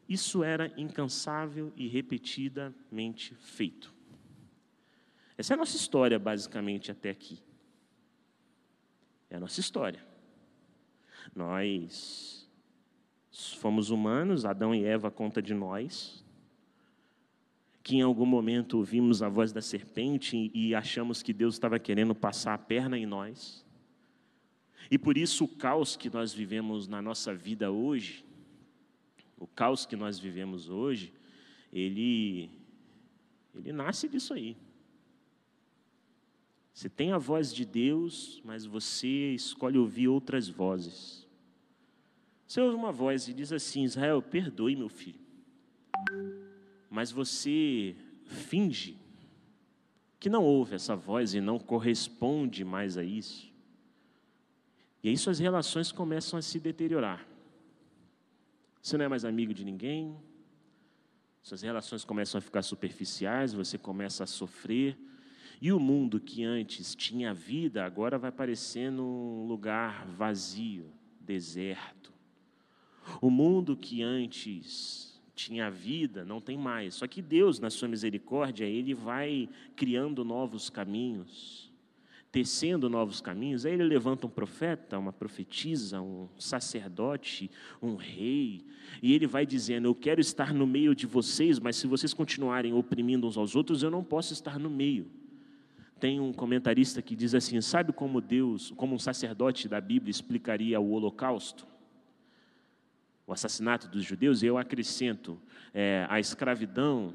isso 0.09 0.43
era 0.43 0.73
incansável 0.75 1.71
e 1.75 1.87
repetidamente 1.87 3.35
feito. 3.35 3.93
Essa 5.37 5.53
é 5.53 5.55
a 5.55 5.57
nossa 5.57 5.77
história, 5.77 6.17
basicamente, 6.17 6.91
até 6.91 7.11
aqui. 7.11 7.39
É 9.29 9.35
a 9.35 9.39
nossa 9.39 9.59
história. 9.59 10.03
Nós 11.35 12.49
fomos 13.59 13.91
humanos, 13.91 14.45
Adão 14.45 14.73
e 14.73 14.83
Eva 14.83 15.11
conta 15.11 15.43
de 15.43 15.53
nós, 15.53 16.25
que 17.83 17.97
em 17.97 18.01
algum 18.01 18.25
momento 18.25 18.79
ouvimos 18.79 19.21
a 19.21 19.29
voz 19.29 19.53
da 19.53 19.61
serpente 19.61 20.49
e 20.55 20.73
achamos 20.73 21.21
que 21.21 21.31
Deus 21.31 21.53
estava 21.53 21.77
querendo 21.77 22.15
passar 22.15 22.55
a 22.55 22.57
perna 22.57 22.97
em 22.97 23.05
nós. 23.05 23.63
E 24.89 24.97
por 24.97 25.17
isso 25.17 25.45
o 25.45 25.47
caos 25.47 25.95
que 25.95 26.09
nós 26.09 26.33
vivemos 26.33 26.87
na 26.87 26.99
nossa 26.99 27.33
vida 27.33 27.71
hoje 27.71 28.27
o 29.39 29.47
caos 29.47 29.85
que 29.85 29.95
nós 29.95 30.19
vivemos 30.19 30.69
hoje, 30.69 31.13
ele, 31.71 32.51
ele 33.55 33.71
nasce 33.71 34.07
disso 34.09 34.33
aí. 34.33 34.57
Você 36.73 36.89
tem 36.89 37.11
a 37.11 37.17
voz 37.17 37.53
de 37.53 37.65
Deus, 37.65 38.41
mas 38.43 38.65
você 38.65 39.33
escolhe 39.33 39.77
ouvir 39.77 40.07
outras 40.07 40.47
vozes. 40.47 41.27
Você 42.45 42.61
ouve 42.61 42.75
uma 42.75 42.91
voz 42.91 43.27
e 43.27 43.33
diz 43.33 43.51
assim: 43.51 43.83
Israel, 43.83 44.21
perdoe 44.21 44.75
meu 44.75 44.89
filho. 44.89 45.19
Mas 46.89 47.11
você 47.11 47.95
finge 48.25 48.97
que 50.19 50.29
não 50.29 50.43
ouve 50.43 50.75
essa 50.75 50.95
voz 50.95 51.33
e 51.33 51.41
não 51.41 51.59
corresponde 51.59 52.65
mais 52.65 52.97
a 52.97 53.03
isso. 53.03 53.49
E 55.03 55.09
aí 55.09 55.17
suas 55.17 55.39
relações 55.39 55.91
começam 55.91 56.37
a 56.37 56.41
se 56.41 56.59
deteriorar. 56.59 57.28
Você 58.89 58.97
não 58.97 59.05
é 59.05 59.07
mais 59.07 59.23
amigo 59.23 59.53
de 59.53 59.63
ninguém, 59.63 60.17
suas 61.43 61.61
relações 61.61 62.03
começam 62.03 62.39
a 62.39 62.41
ficar 62.41 62.63
superficiais, 62.63 63.53
você 63.53 63.77
começa 63.77 64.23
a 64.23 64.25
sofrer, 64.25 64.97
e 65.61 65.71
o 65.71 65.79
mundo 65.79 66.19
que 66.19 66.43
antes 66.43 66.95
tinha 66.95 67.31
vida, 67.31 67.85
agora 67.85 68.17
vai 68.17 68.31
parecendo 68.31 69.03
um 69.03 69.45
lugar 69.45 70.07
vazio, 70.07 70.91
deserto. 71.21 72.11
O 73.21 73.29
mundo 73.29 73.77
que 73.77 74.01
antes 74.01 75.21
tinha 75.35 75.69
vida, 75.69 76.25
não 76.25 76.41
tem 76.41 76.57
mais. 76.57 76.95
Só 76.95 77.05
que 77.05 77.21
Deus, 77.21 77.59
na 77.59 77.69
sua 77.69 77.87
misericórdia, 77.87 78.65
Ele 78.65 78.95
vai 78.95 79.47
criando 79.75 80.25
novos 80.25 80.67
caminhos 80.67 81.68
tecendo 82.31 82.89
novos 82.89 83.21
caminhos, 83.21 83.65
aí 83.65 83.73
ele 83.73 83.83
levanta 83.83 84.27
um 84.27 84.29
profeta, 84.29 84.99
uma 84.99 85.11
profetisa, 85.11 85.99
um 85.99 86.29
sacerdote, 86.37 87.49
um 87.81 87.95
rei, 87.95 88.63
e 89.01 89.13
ele 89.13 89.25
vai 89.25 89.45
dizendo: 89.45 89.87
Eu 89.87 89.95
quero 89.95 90.21
estar 90.21 90.53
no 90.53 90.67
meio 90.67 90.93
de 90.93 91.07
vocês, 91.07 91.59
mas 91.59 91.75
se 91.75 91.87
vocês 91.87 92.13
continuarem 92.13 92.73
oprimindo 92.73 93.27
uns 93.27 93.37
aos 93.37 93.55
outros, 93.55 93.81
eu 93.81 93.89
não 93.89 94.03
posso 94.03 94.33
estar 94.33 94.59
no 94.59 94.69
meio. 94.69 95.07
Tem 95.99 96.19
um 96.19 96.31
comentarista 96.31 97.01
que 97.01 97.15
diz 97.15 97.33
assim: 97.33 97.59
Sabe 97.61 97.91
como 97.91 98.21
Deus, 98.21 98.71
como 98.75 98.93
um 98.93 98.99
sacerdote 98.99 99.67
da 99.67 99.81
Bíblia 99.81 100.11
explicaria 100.11 100.79
o 100.79 100.91
Holocausto? 100.91 101.65
O 103.25 103.33
assassinato 103.33 103.87
dos 103.87 104.03
judeus? 104.03 104.43
Eu 104.43 104.57
acrescento 104.57 105.39
é, 105.73 106.05
a 106.09 106.19
escravidão, 106.19 107.13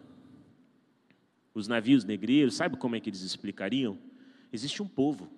os 1.54 1.68
navios 1.68 2.04
negreiros, 2.04 2.56
sabe 2.56 2.76
como 2.76 2.96
é 2.96 3.00
que 3.00 3.08
eles 3.08 3.22
explicariam? 3.22 3.96
Existe 4.54 4.80
um 4.80 4.86
povo, 4.86 5.28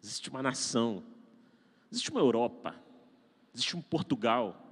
existe 0.00 0.30
uma 0.30 0.40
nação, 0.40 1.02
existe 1.90 2.08
uma 2.08 2.20
Europa, 2.20 2.72
existe 3.52 3.76
um 3.76 3.82
Portugal 3.82 4.64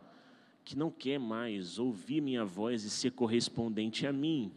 que 0.65 0.79
não 0.79 0.89
quer 0.89 1.19
mais 1.19 1.81
ouvir 1.81 2.21
minha 2.21 2.45
voz 2.45 2.85
e 2.85 2.91
ser 2.91 3.11
correspondente 3.11 4.07
a 4.07 4.13
mim. 4.13 4.53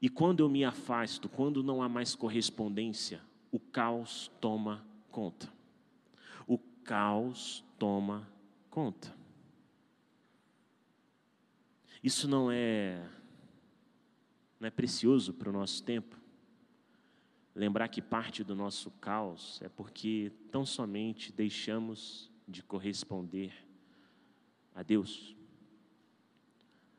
E 0.00 0.08
quando 0.08 0.40
eu 0.40 0.48
me 0.48 0.64
afasto, 0.64 1.28
quando 1.28 1.62
não 1.62 1.80
há 1.80 1.88
mais 1.88 2.16
correspondência, 2.16 3.22
o 3.52 3.60
caos 3.60 4.28
toma 4.40 4.84
conta. 5.08 5.48
O 6.48 6.58
caos 6.82 7.64
toma 7.78 8.28
conta. 8.70 9.14
Isso 12.02 12.26
não 12.26 12.50
é 12.50 13.08
não 14.58 14.66
é 14.66 14.70
precioso 14.70 15.32
para 15.32 15.48
o 15.48 15.52
nosso 15.52 15.80
tempo? 15.84 16.21
Lembrar 17.54 17.88
que 17.88 18.00
parte 18.00 18.42
do 18.42 18.54
nosso 18.54 18.90
caos 18.92 19.60
é 19.62 19.68
porque 19.68 20.32
tão 20.50 20.64
somente 20.64 21.32
deixamos 21.32 22.30
de 22.48 22.62
corresponder 22.62 23.52
a 24.74 24.82
Deus. 24.82 25.36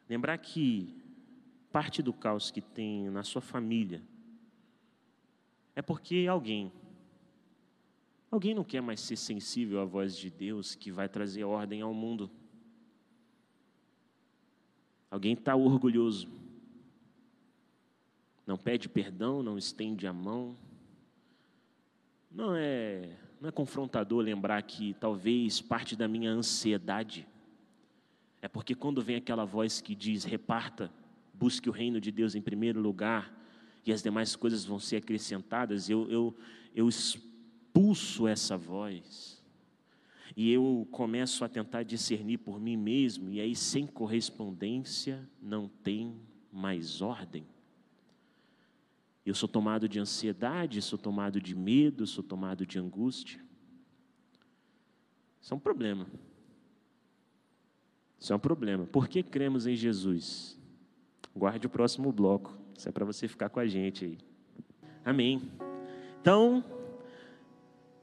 Lembrar 0.07 0.37
que 0.37 0.95
parte 1.71 2.03
do 2.03 2.13
caos 2.13 2.51
que 2.51 2.61
tem 2.61 3.09
na 3.09 3.23
sua 3.23 3.41
família 3.41 4.01
é 5.75 5.81
porque 5.81 6.27
alguém, 6.29 6.71
alguém 8.29 8.53
não 8.53 8.63
quer 8.63 8.81
mais 8.81 8.99
ser 9.01 9.15
sensível 9.15 9.81
à 9.81 9.85
voz 9.85 10.15
de 10.15 10.29
Deus 10.29 10.75
que 10.75 10.91
vai 10.91 11.09
trazer 11.09 11.43
ordem 11.43 11.81
ao 11.81 11.93
mundo. 11.93 12.29
Alguém 15.09 15.33
está 15.33 15.55
orgulhoso 15.55 16.42
não 18.45 18.57
pede 18.57 18.89
perdão, 18.89 19.41
não 19.41 19.57
estende 19.57 20.05
a 20.07 20.13
mão. 20.13 20.57
Não 22.29 22.55
é, 22.55 23.17
não 23.39 23.49
é 23.49 23.51
confrontador 23.51 24.21
lembrar 24.21 24.61
que 24.63 24.93
talvez 24.95 25.61
parte 25.61 25.95
da 25.95 26.07
minha 26.07 26.31
ansiedade 26.31 27.27
é 28.41 28.47
porque 28.49 28.75
quando 28.75 29.01
vem 29.01 29.15
aquela 29.15 29.45
voz 29.45 29.79
que 29.79 29.95
diz 29.95 30.25
reparta, 30.25 30.91
busque 31.33 31.69
o 31.69 31.71
reino 31.71 32.01
de 32.01 32.11
Deus 32.11 32.35
em 32.35 32.41
primeiro 32.41 32.81
lugar 32.81 33.33
e 33.85 33.93
as 33.93 34.03
demais 34.03 34.35
coisas 34.35 34.65
vão 34.65 34.79
ser 34.79 34.97
acrescentadas, 34.97 35.89
eu, 35.89 36.09
eu, 36.09 36.35
eu 36.75 36.89
expulso 36.89 38.27
essa 38.27 38.57
voz 38.57 39.41
e 40.35 40.51
eu 40.51 40.85
começo 40.91 41.45
a 41.45 41.49
tentar 41.49 41.83
discernir 41.83 42.39
por 42.39 42.59
mim 42.59 42.75
mesmo, 42.75 43.29
e 43.29 43.39
aí 43.39 43.55
sem 43.55 43.85
correspondência 43.85 45.29
não 45.41 45.69
tem 45.69 46.19
mais 46.51 47.01
ordem. 47.01 47.45
Eu 49.25 49.33
sou 49.33 49.47
tomado 49.47 49.87
de 49.87 49.99
ansiedade, 49.99 50.81
sou 50.81 50.99
tomado 50.99 51.39
de 51.39 51.55
medo, 51.55 52.05
sou 52.05 52.23
tomado 52.23 52.65
de 52.65 52.77
angústia. 52.77 53.39
Isso 55.41 55.53
é 55.53 55.57
um 55.57 55.59
problema. 55.59 56.07
Isso 58.19 58.33
é 58.33 58.35
um 58.35 58.39
problema. 58.39 58.85
Por 58.85 59.07
que 59.07 59.23
cremos 59.23 59.65
em 59.65 59.75
Jesus? 59.75 60.59
Guarde 61.35 61.67
o 61.67 61.69
próximo 61.69 62.11
bloco. 62.11 62.57
Isso 62.77 62.87
é 62.87 62.91
para 62.91 63.05
você 63.05 63.27
ficar 63.27 63.49
com 63.49 63.59
a 63.59 63.67
gente 63.67 64.05
aí. 64.05 64.17
Amém. 65.05 65.41
Então, 66.21 66.63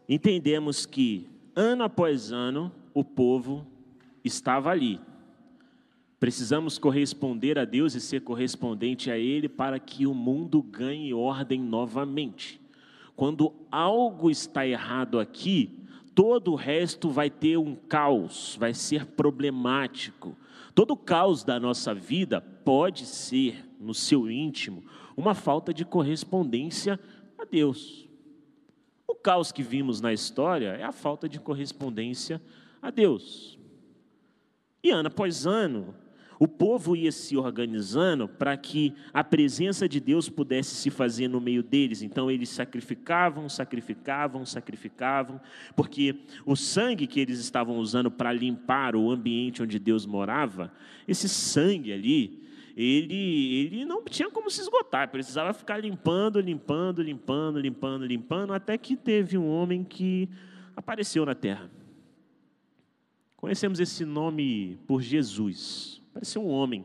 entendemos 0.08 0.84
que 0.84 1.28
ano 1.54 1.84
após 1.84 2.32
ano 2.32 2.72
o 2.92 3.04
povo 3.04 3.66
estava 4.24 4.70
ali. 4.70 5.00
Precisamos 6.20 6.78
corresponder 6.78 7.58
a 7.58 7.64
Deus 7.64 7.94
e 7.94 8.00
ser 8.00 8.20
correspondente 8.20 9.10
a 9.10 9.16
Ele 9.16 9.48
para 9.48 9.80
que 9.80 10.06
o 10.06 10.12
mundo 10.12 10.62
ganhe 10.62 11.14
ordem 11.14 11.58
novamente. 11.58 12.60
Quando 13.16 13.54
algo 13.70 14.30
está 14.30 14.66
errado 14.66 15.18
aqui, 15.18 15.78
todo 16.14 16.52
o 16.52 16.56
resto 16.56 17.08
vai 17.08 17.30
ter 17.30 17.56
um 17.56 17.74
caos, 17.74 18.54
vai 18.60 18.74
ser 18.74 19.06
problemático. 19.06 20.36
Todo 20.74 20.90
o 20.90 20.96
caos 20.96 21.42
da 21.42 21.58
nossa 21.58 21.94
vida 21.94 22.38
pode 22.38 23.06
ser, 23.06 23.66
no 23.80 23.94
seu 23.94 24.30
íntimo, 24.30 24.84
uma 25.16 25.34
falta 25.34 25.72
de 25.72 25.86
correspondência 25.86 27.00
a 27.38 27.46
Deus. 27.46 28.06
O 29.08 29.14
caos 29.14 29.52
que 29.52 29.62
vimos 29.62 30.02
na 30.02 30.12
história 30.12 30.68
é 30.72 30.84
a 30.84 30.92
falta 30.92 31.26
de 31.26 31.40
correspondência 31.40 32.42
a 32.82 32.90
Deus. 32.90 33.58
E 34.82 34.90
ano 34.90 35.08
após 35.08 35.46
ano, 35.46 35.94
o 36.40 36.48
povo 36.48 36.96
ia 36.96 37.12
se 37.12 37.36
organizando 37.36 38.26
para 38.26 38.56
que 38.56 38.94
a 39.12 39.22
presença 39.22 39.86
de 39.86 40.00
Deus 40.00 40.30
pudesse 40.30 40.74
se 40.74 40.88
fazer 40.88 41.28
no 41.28 41.38
meio 41.38 41.62
deles. 41.62 42.00
Então 42.00 42.30
eles 42.30 42.48
sacrificavam, 42.48 43.46
sacrificavam, 43.46 44.46
sacrificavam, 44.46 45.38
porque 45.76 46.16
o 46.46 46.56
sangue 46.56 47.06
que 47.06 47.20
eles 47.20 47.38
estavam 47.40 47.76
usando 47.76 48.10
para 48.10 48.32
limpar 48.32 48.96
o 48.96 49.10
ambiente 49.10 49.62
onde 49.62 49.78
Deus 49.78 50.06
morava, 50.06 50.72
esse 51.06 51.28
sangue 51.28 51.92
ali, 51.92 52.42
ele, 52.74 53.66
ele 53.66 53.84
não 53.84 54.02
tinha 54.02 54.30
como 54.30 54.50
se 54.50 54.62
esgotar, 54.62 55.10
precisava 55.10 55.52
ficar 55.52 55.76
limpando, 55.76 56.40
limpando, 56.40 57.02
limpando, 57.02 57.60
limpando, 57.60 58.06
limpando, 58.06 58.54
até 58.54 58.78
que 58.78 58.96
teve 58.96 59.36
um 59.36 59.46
homem 59.46 59.84
que 59.84 60.26
apareceu 60.74 61.26
na 61.26 61.34
terra. 61.34 61.70
Conhecemos 63.36 63.78
esse 63.78 64.06
nome 64.06 64.78
por 64.86 65.02
Jesus. 65.02 65.99
Parecia 66.20 66.38
um 66.38 66.48
homem. 66.48 66.84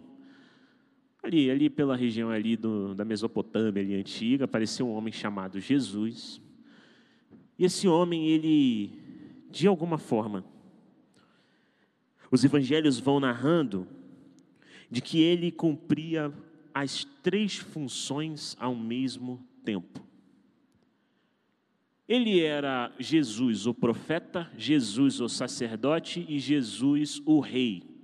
Ali, 1.21 1.51
ali 1.51 1.69
pela 1.69 1.93
região 1.93 2.29
ali 2.29 2.55
do, 2.55 2.95
da 2.95 3.03
Mesopotâmia 3.03 3.83
ali 3.83 3.93
antiga, 3.93 4.45
apareceu 4.45 4.87
um 4.87 4.93
homem 4.93 5.11
chamado 5.11 5.59
Jesus. 5.59 6.39
E 7.59 7.65
esse 7.65 7.85
homem, 7.85 8.29
ele, 8.29 8.97
de 9.51 9.67
alguma 9.67 9.97
forma, 9.97 10.45
os 12.31 12.45
evangelhos 12.45 12.97
vão 12.97 13.19
narrando 13.19 13.85
de 14.89 15.01
que 15.01 15.19
ele 15.19 15.51
cumpria 15.51 16.33
as 16.73 17.03
três 17.21 17.57
funções 17.57 18.55
ao 18.57 18.73
mesmo 18.73 19.45
tempo. 19.65 20.01
Ele 22.07 22.39
era 22.39 22.89
Jesus, 22.97 23.67
o 23.67 23.73
profeta, 23.73 24.49
Jesus, 24.57 25.19
o 25.19 25.27
sacerdote 25.27 26.25
e 26.29 26.39
Jesus, 26.39 27.21
o 27.25 27.41
rei. 27.41 27.94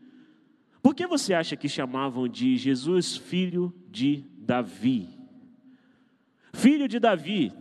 Por 0.82 0.96
que 0.96 1.06
você 1.06 1.34
acha 1.34 1.56
que 1.56 1.70
chamavam 1.70 2.28
de 2.28 2.58
Jesus 2.58 3.16
filho 3.16 3.74
de 3.90 4.26
Davi? 4.38 5.10
Filho 6.54 6.88
de 6.88 7.00
Davi, 7.00 7.54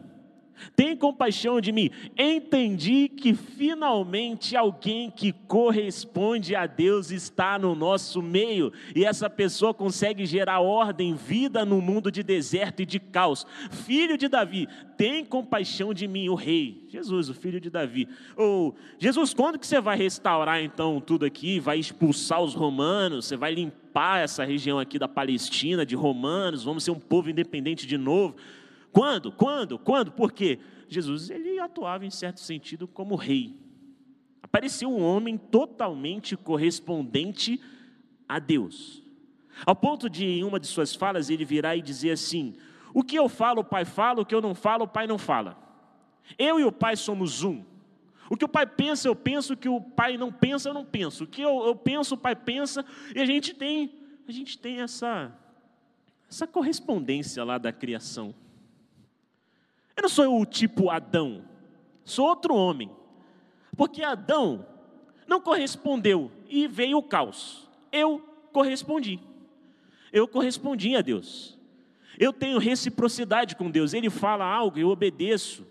tem 0.74 0.96
compaixão 0.96 1.60
de 1.60 1.72
mim. 1.72 1.90
Entendi 2.18 3.08
que 3.08 3.34
finalmente 3.34 4.56
alguém 4.56 5.10
que 5.10 5.32
corresponde 5.32 6.54
a 6.54 6.66
Deus 6.66 7.10
está 7.10 7.58
no 7.58 7.74
nosso 7.74 8.22
meio 8.22 8.72
e 8.94 9.04
essa 9.04 9.28
pessoa 9.28 9.74
consegue 9.74 10.26
gerar 10.26 10.60
ordem, 10.60 11.14
vida 11.14 11.64
no 11.64 11.80
mundo 11.80 12.10
de 12.10 12.22
deserto 12.22 12.82
e 12.82 12.86
de 12.86 12.98
caos. 12.98 13.46
Filho 13.70 14.16
de 14.16 14.28
Davi, 14.28 14.68
tem 14.96 15.24
compaixão 15.24 15.94
de 15.94 16.06
mim, 16.06 16.28
o 16.28 16.34
rei. 16.34 16.84
Jesus, 16.88 17.28
o 17.28 17.34
filho 17.34 17.60
de 17.60 17.70
Davi. 17.70 18.08
Ou 18.36 18.74
Jesus, 18.98 19.32
quando 19.32 19.58
que 19.58 19.66
você 19.66 19.80
vai 19.80 19.96
restaurar 19.96 20.62
então 20.62 21.00
tudo 21.00 21.24
aqui? 21.24 21.60
Vai 21.60 21.78
expulsar 21.78 22.42
os 22.42 22.54
romanos? 22.54 23.26
Você 23.26 23.36
vai 23.36 23.54
limpar 23.54 24.18
essa 24.18 24.44
região 24.44 24.78
aqui 24.78 24.98
da 24.98 25.08
Palestina 25.08 25.86
de 25.86 25.94
romanos? 25.94 26.64
Vamos 26.64 26.84
ser 26.84 26.90
um 26.90 26.98
povo 26.98 27.30
independente 27.30 27.86
de 27.86 27.96
novo? 27.96 28.36
Quando? 28.92 29.30
Quando? 29.32 29.78
Quando? 29.78 30.12
Por 30.12 30.32
quê? 30.32 30.58
Jesus 30.88 31.30
ele 31.30 31.58
atuava 31.58 32.04
em 32.04 32.10
certo 32.10 32.40
sentido 32.40 32.88
como 32.88 33.14
rei. 33.14 33.56
Apareceu 34.42 34.90
um 34.90 35.00
homem 35.02 35.38
totalmente 35.38 36.36
correspondente 36.36 37.60
a 38.28 38.38
Deus. 38.38 39.02
Ao 39.64 39.76
ponto 39.76 40.08
de, 40.08 40.24
em 40.24 40.44
uma 40.44 40.58
de 40.58 40.66
suas 40.66 40.94
falas, 40.94 41.30
ele 41.30 41.44
virar 41.44 41.76
e 41.76 41.82
dizer 41.82 42.12
assim: 42.12 42.56
O 42.92 43.02
que 43.02 43.16
eu 43.16 43.28
falo, 43.28 43.60
o 43.60 43.64
Pai 43.64 43.84
fala, 43.84 44.22
o 44.22 44.26
que 44.26 44.34
eu 44.34 44.40
não 44.40 44.54
falo, 44.54 44.84
o 44.84 44.88
Pai 44.88 45.06
não 45.06 45.18
fala. 45.18 45.56
Eu 46.38 46.58
e 46.58 46.64
o 46.64 46.72
Pai 46.72 46.96
somos 46.96 47.42
um. 47.44 47.62
O 48.28 48.36
que 48.36 48.44
o 48.44 48.48
Pai 48.48 48.64
pensa, 48.66 49.08
eu 49.08 49.16
penso, 49.16 49.54
o 49.54 49.56
que 49.56 49.68
o 49.68 49.80
Pai 49.80 50.16
não 50.16 50.32
pensa, 50.32 50.68
eu 50.68 50.74
não 50.74 50.84
penso. 50.84 51.24
O 51.24 51.26
que 51.26 51.42
eu, 51.42 51.66
eu 51.66 51.74
penso, 51.74 52.14
o 52.14 52.18
Pai 52.18 52.36
pensa, 52.36 52.84
e 53.14 53.20
a 53.20 53.26
gente 53.26 53.52
tem, 53.52 53.92
a 54.26 54.32
gente 54.32 54.56
tem 54.56 54.80
essa, 54.80 55.32
essa 56.28 56.46
correspondência 56.46 57.42
lá 57.42 57.58
da 57.58 57.72
criação. 57.72 58.32
Eu 60.00 60.04
não 60.04 60.08
sou 60.08 60.40
o 60.40 60.46
tipo 60.46 60.88
Adão, 60.88 61.44
sou 62.06 62.26
outro 62.26 62.54
homem. 62.54 62.90
Porque 63.76 64.02
Adão 64.02 64.66
não 65.26 65.42
correspondeu 65.42 66.32
e 66.48 66.66
veio 66.66 66.96
o 66.96 67.02
caos. 67.02 67.68
Eu 67.92 68.18
correspondi. 68.50 69.20
Eu 70.10 70.26
correspondi 70.26 70.96
a 70.96 71.02
Deus. 71.02 71.58
Eu 72.18 72.32
tenho 72.32 72.56
reciprocidade 72.58 73.54
com 73.54 73.70
Deus. 73.70 73.92
Ele 73.92 74.08
fala 74.08 74.46
algo, 74.46 74.78
eu 74.78 74.88
obedeço. 74.88 75.66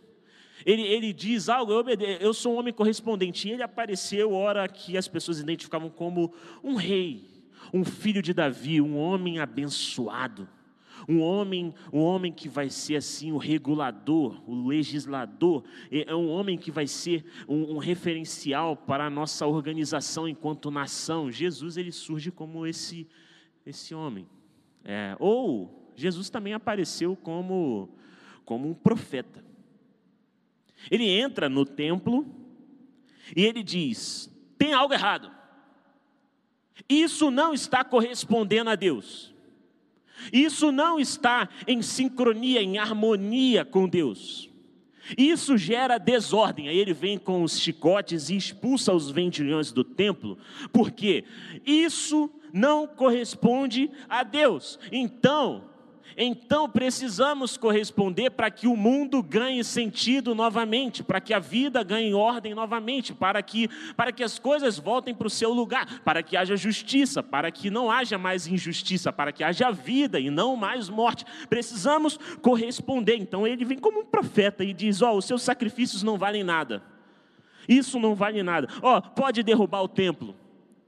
Ele, 0.63 0.83
ele 0.83 1.11
diz 1.11 1.49
algo, 1.49 1.71
eu 1.71 1.79
obedeço. 1.79 2.21
Eu 2.21 2.31
sou 2.31 2.53
um 2.53 2.59
homem 2.59 2.71
correspondente. 2.71 3.47
E 3.47 3.53
ele 3.53 3.63
apareceu 3.63 4.31
hora 4.31 4.67
que 4.67 4.95
as 4.95 5.07
pessoas 5.07 5.39
identificavam 5.39 5.89
como 5.89 6.31
um 6.63 6.75
rei, 6.75 7.27
um 7.73 7.83
filho 7.83 8.21
de 8.21 8.31
Davi, 8.31 8.79
um 8.79 8.95
homem 8.95 9.39
abençoado 9.39 10.47
um 11.07 11.21
homem, 11.21 11.73
um 11.91 11.99
homem 11.99 12.31
que 12.31 12.49
vai 12.49 12.69
ser 12.69 12.95
assim 12.97 13.31
o 13.31 13.37
regulador, 13.37 14.41
o 14.49 14.67
legislador, 14.67 15.63
é, 15.91 16.11
é 16.11 16.15
um 16.15 16.29
homem 16.29 16.57
que 16.57 16.71
vai 16.71 16.87
ser 16.87 17.25
um, 17.47 17.75
um 17.75 17.77
referencial 17.77 18.75
para 18.75 19.05
a 19.05 19.09
nossa 19.09 19.45
organização 19.47 20.27
enquanto 20.27 20.71
nação. 20.71 21.31
Jesus 21.31 21.77
ele 21.77 21.91
surge 21.91 22.31
como 22.31 22.65
esse 22.65 23.07
esse 23.65 23.93
homem. 23.93 24.27
É, 24.83 25.15
ou 25.19 25.91
Jesus 25.95 26.29
também 26.29 26.53
apareceu 26.53 27.15
como 27.15 27.89
como 28.45 28.67
um 28.67 28.73
profeta. 28.73 29.45
Ele 30.89 31.07
entra 31.07 31.49
no 31.49 31.65
templo 31.65 32.25
e 33.35 33.43
ele 33.43 33.61
diz: 33.61 34.33
tem 34.57 34.73
algo 34.73 34.93
errado. 34.93 35.31
Isso 36.87 37.29
não 37.29 37.53
está 37.53 37.83
correspondendo 37.83 38.69
a 38.69 38.75
Deus. 38.75 39.33
Isso 40.31 40.71
não 40.71 40.99
está 40.99 41.49
em 41.67 41.81
sincronia, 41.81 42.61
em 42.61 42.77
harmonia 42.77 43.63
com 43.63 43.87
Deus. 43.87 44.49
Isso 45.17 45.57
gera 45.57 45.97
desordem. 45.97 46.67
Aí 46.67 46.77
ele 46.77 46.93
vem 46.93 47.17
com 47.17 47.43
os 47.43 47.59
chicotes 47.59 48.29
e 48.29 48.35
expulsa 48.35 48.93
os 48.93 49.09
vendilhões 49.09 49.71
do 49.71 49.83
templo, 49.83 50.37
porque 50.71 51.23
isso 51.65 52.29
não 52.53 52.87
corresponde 52.87 53.89
a 54.07 54.23
Deus. 54.23 54.79
Então, 54.91 55.65
então 56.17 56.69
precisamos 56.69 57.57
corresponder 57.57 58.31
para 58.31 58.49
que 58.49 58.67
o 58.67 58.75
mundo 58.75 59.21
ganhe 59.21 59.63
sentido 59.63 60.33
novamente, 60.35 61.03
para 61.03 61.21
que 61.21 61.33
a 61.33 61.39
vida 61.39 61.83
ganhe 61.83 62.13
ordem 62.13 62.53
novamente, 62.53 63.13
para 63.13 63.41
que, 63.41 63.69
para 63.95 64.11
que 64.11 64.23
as 64.23 64.39
coisas 64.39 64.77
voltem 64.77 65.13
para 65.13 65.27
o 65.27 65.29
seu 65.29 65.53
lugar, 65.53 66.01
para 66.01 66.23
que 66.23 66.35
haja 66.35 66.55
justiça, 66.55 67.21
para 67.21 67.51
que 67.51 67.69
não 67.69 67.91
haja 67.91 68.17
mais 68.17 68.47
injustiça, 68.47 69.11
para 69.11 69.31
que 69.31 69.43
haja 69.43 69.71
vida 69.71 70.19
e 70.19 70.29
não 70.29 70.55
mais 70.55 70.89
morte. 70.89 71.25
Precisamos 71.49 72.17
corresponder. 72.41 73.15
Então 73.15 73.45
ele 73.45 73.65
vem 73.65 73.77
como 73.77 74.01
um 74.01 74.05
profeta 74.05 74.63
e 74.63 74.73
diz: 74.73 75.01
Ó, 75.01 75.13
oh, 75.13 75.17
os 75.17 75.25
seus 75.25 75.41
sacrifícios 75.41 76.03
não 76.03 76.17
valem 76.17 76.43
nada. 76.43 76.83
Isso 77.67 77.99
não 77.99 78.15
vale 78.15 78.41
nada. 78.41 78.67
Ó, 78.81 78.97
oh, 78.97 79.01
pode 79.01 79.43
derrubar 79.43 79.83
o 79.83 79.87
templo 79.87 80.35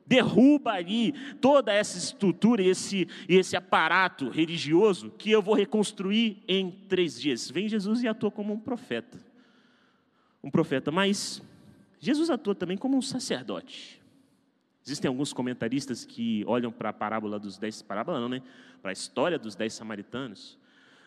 derruba 0.05 0.71
ali 0.71 1.13
toda 1.39 1.73
essa 1.73 1.97
estrutura, 1.97 2.61
esse, 2.61 3.07
esse 3.27 3.55
aparato 3.55 4.29
religioso 4.29 5.11
que 5.11 5.31
eu 5.31 5.41
vou 5.41 5.55
reconstruir 5.55 6.43
em 6.47 6.71
três 6.87 7.19
dias. 7.19 7.49
Vem 7.49 7.69
Jesus 7.69 8.03
e 8.03 8.07
atua 8.07 8.31
como 8.31 8.53
um 8.53 8.59
profeta. 8.59 9.23
Um 10.43 10.49
profeta, 10.49 10.91
mas 10.91 11.41
Jesus 11.99 12.29
atua 12.29 12.55
também 12.55 12.77
como 12.77 12.97
um 12.97 13.01
sacerdote. 13.01 14.01
Existem 14.83 15.07
alguns 15.07 15.31
comentaristas 15.31 16.03
que 16.03 16.43
olham 16.47 16.71
para 16.71 16.89
a 16.89 16.93
parábola 16.93 17.39
dos 17.39 17.57
dez, 17.57 17.81
parábola 17.81 18.19
não, 18.19 18.27
né? 18.27 18.41
Para 18.81 18.91
a 18.91 18.93
história 18.93 19.37
dos 19.37 19.55
dez 19.55 19.73
samaritanos, 19.73 20.57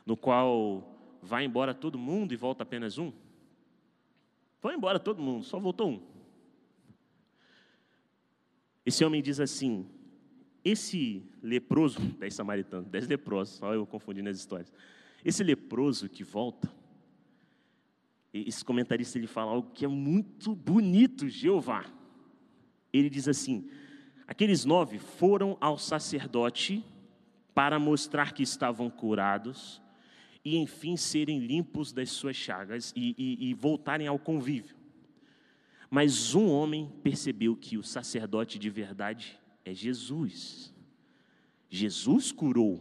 no 0.06 0.16
qual 0.16 0.96
vai 1.20 1.44
embora 1.44 1.74
todo 1.74 1.98
mundo 1.98 2.32
e 2.32 2.36
volta 2.36 2.62
apenas 2.62 2.98
um? 2.98 3.12
Foi 4.60 4.74
embora 4.74 5.00
todo 5.00 5.20
mundo, 5.20 5.44
só 5.44 5.58
voltou 5.58 5.90
um. 5.90 6.13
Esse 8.84 9.04
homem 9.04 9.22
diz 9.22 9.40
assim: 9.40 9.86
esse 10.64 11.22
leproso, 11.42 12.00
dez 12.18 12.34
samaritanos, 12.34 12.88
dez 12.88 13.06
leprosos, 13.06 13.56
só 13.56 13.74
eu 13.74 13.86
confundindo 13.86 14.30
as 14.30 14.38
histórias. 14.38 14.72
Esse 15.24 15.44
leproso 15.44 16.08
que 16.08 16.24
volta, 16.24 16.70
esse 18.32 18.64
comentarista 18.64 19.18
ele 19.18 19.26
fala 19.26 19.52
algo 19.52 19.70
que 19.72 19.84
é 19.84 19.88
muito 19.88 20.54
bonito, 20.54 21.28
Jeová. 21.28 21.84
Ele 22.92 23.10
diz 23.10 23.28
assim: 23.28 23.68
aqueles 24.26 24.64
nove 24.64 24.98
foram 24.98 25.56
ao 25.60 25.78
sacerdote 25.78 26.84
para 27.54 27.78
mostrar 27.78 28.32
que 28.32 28.42
estavam 28.42 28.90
curados 28.90 29.80
e, 30.44 30.56
enfim, 30.56 30.96
serem 30.96 31.38
limpos 31.38 31.92
das 31.92 32.10
suas 32.10 32.36
chagas 32.36 32.92
e, 32.96 33.14
e, 33.16 33.50
e 33.50 33.54
voltarem 33.54 34.06
ao 34.06 34.18
convívio. 34.18 34.76
Mas 35.90 36.34
um 36.34 36.48
homem 36.48 36.90
percebeu 37.02 37.56
que 37.56 37.76
o 37.76 37.82
sacerdote 37.82 38.58
de 38.58 38.70
verdade 38.70 39.38
é 39.64 39.74
Jesus. 39.74 40.74
Jesus 41.68 42.32
curou. 42.32 42.80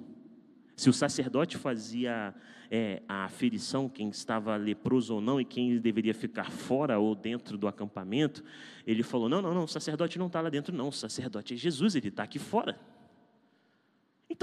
Se 0.75 0.89
o 0.89 0.93
sacerdote 0.93 1.57
fazia 1.57 2.33
é, 2.69 3.01
a 3.07 3.25
aferição, 3.25 3.87
quem 3.87 4.09
estava 4.09 4.55
leproso 4.55 5.15
ou 5.15 5.21
não, 5.21 5.39
e 5.39 5.45
quem 5.45 5.77
deveria 5.77 6.13
ficar 6.13 6.51
fora 6.51 6.97
ou 6.97 7.13
dentro 7.13 7.57
do 7.57 7.67
acampamento, 7.67 8.43
ele 8.85 9.03
falou: 9.03 9.29
Não, 9.29 9.41
não, 9.41 9.53
não, 9.53 9.63
o 9.63 9.67
sacerdote 9.67 10.17
não 10.17 10.27
está 10.27 10.41
lá 10.41 10.49
dentro, 10.49 10.75
não, 10.75 10.87
o 10.87 10.91
sacerdote 10.91 11.53
é 11.53 11.57
Jesus, 11.57 11.95
ele 11.95 12.07
está 12.07 12.23
aqui 12.23 12.39
fora. 12.39 12.79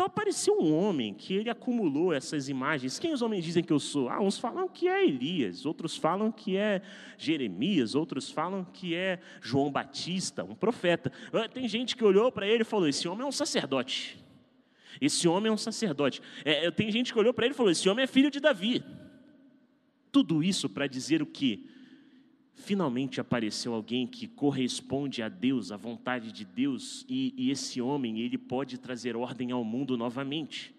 Então 0.01 0.07
apareceu 0.07 0.59
um 0.59 0.75
homem 0.75 1.13
que 1.13 1.35
ele 1.35 1.51
acumulou 1.51 2.11
essas 2.11 2.49
imagens. 2.49 2.99
Quem 2.99 3.13
os 3.13 3.21
homens 3.21 3.45
dizem 3.45 3.63
que 3.63 3.71
eu 3.71 3.79
sou? 3.79 4.09
Ah, 4.09 4.19
uns 4.19 4.39
falam 4.39 4.67
que 4.67 4.89
é 4.89 5.07
Elias, 5.07 5.67
outros 5.67 5.95
falam 5.95 6.33
que 6.33 6.57
é 6.57 6.81
Jeremias, 7.19 7.95
outros 7.95 8.31
falam 8.31 8.65
que 8.65 8.95
é 8.95 9.21
João 9.43 9.71
Batista, 9.71 10.43
um 10.43 10.55
profeta. 10.55 11.13
Ah, 11.31 11.47
tem 11.47 11.69
gente 11.69 11.95
que 11.95 12.03
olhou 12.03 12.33
para 12.33 12.47
ele 12.47 12.63
e 12.63 12.65
falou: 12.65 12.89
Esse 12.89 13.07
homem 13.07 13.25
é 13.25 13.29
um 13.29 13.31
sacerdote. 13.31 14.19
Esse 15.03 15.29
homem 15.29 15.51
é 15.51 15.53
um 15.53 15.59
sacerdote. 15.59 16.23
É, 16.47 16.71
tem 16.71 16.91
gente 16.91 17.13
que 17.13 17.19
olhou 17.19 17.35
para 17.35 17.45
ele 17.45 17.53
e 17.53 17.57
falou: 17.57 17.71
Esse 17.71 17.87
homem 17.87 18.05
é 18.05 18.07
filho 18.07 18.31
de 18.31 18.41
Davi. 18.41 18.83
Tudo 20.11 20.43
isso 20.43 20.67
para 20.71 20.87
dizer 20.87 21.21
o 21.21 21.27
que? 21.27 21.69
Finalmente 22.55 23.21
apareceu 23.21 23.75
alguém 23.75 24.07
que 24.07 24.27
corresponde 24.27 25.23
a 25.23 25.29
Deus, 25.29 25.73
à 25.73 25.77
vontade 25.77 26.33
de 26.33 26.45
Deus, 26.45 27.05
e, 27.09 27.35
e, 27.37 27.51
esse 27.51 27.81
homem, 27.81 28.21
ele 28.21 28.39
pode 28.39 28.79
trazer 28.79 29.17
ordem 29.17 29.51
ao 29.51 29.65
mundo 29.65 29.97
novamente. 29.97 30.75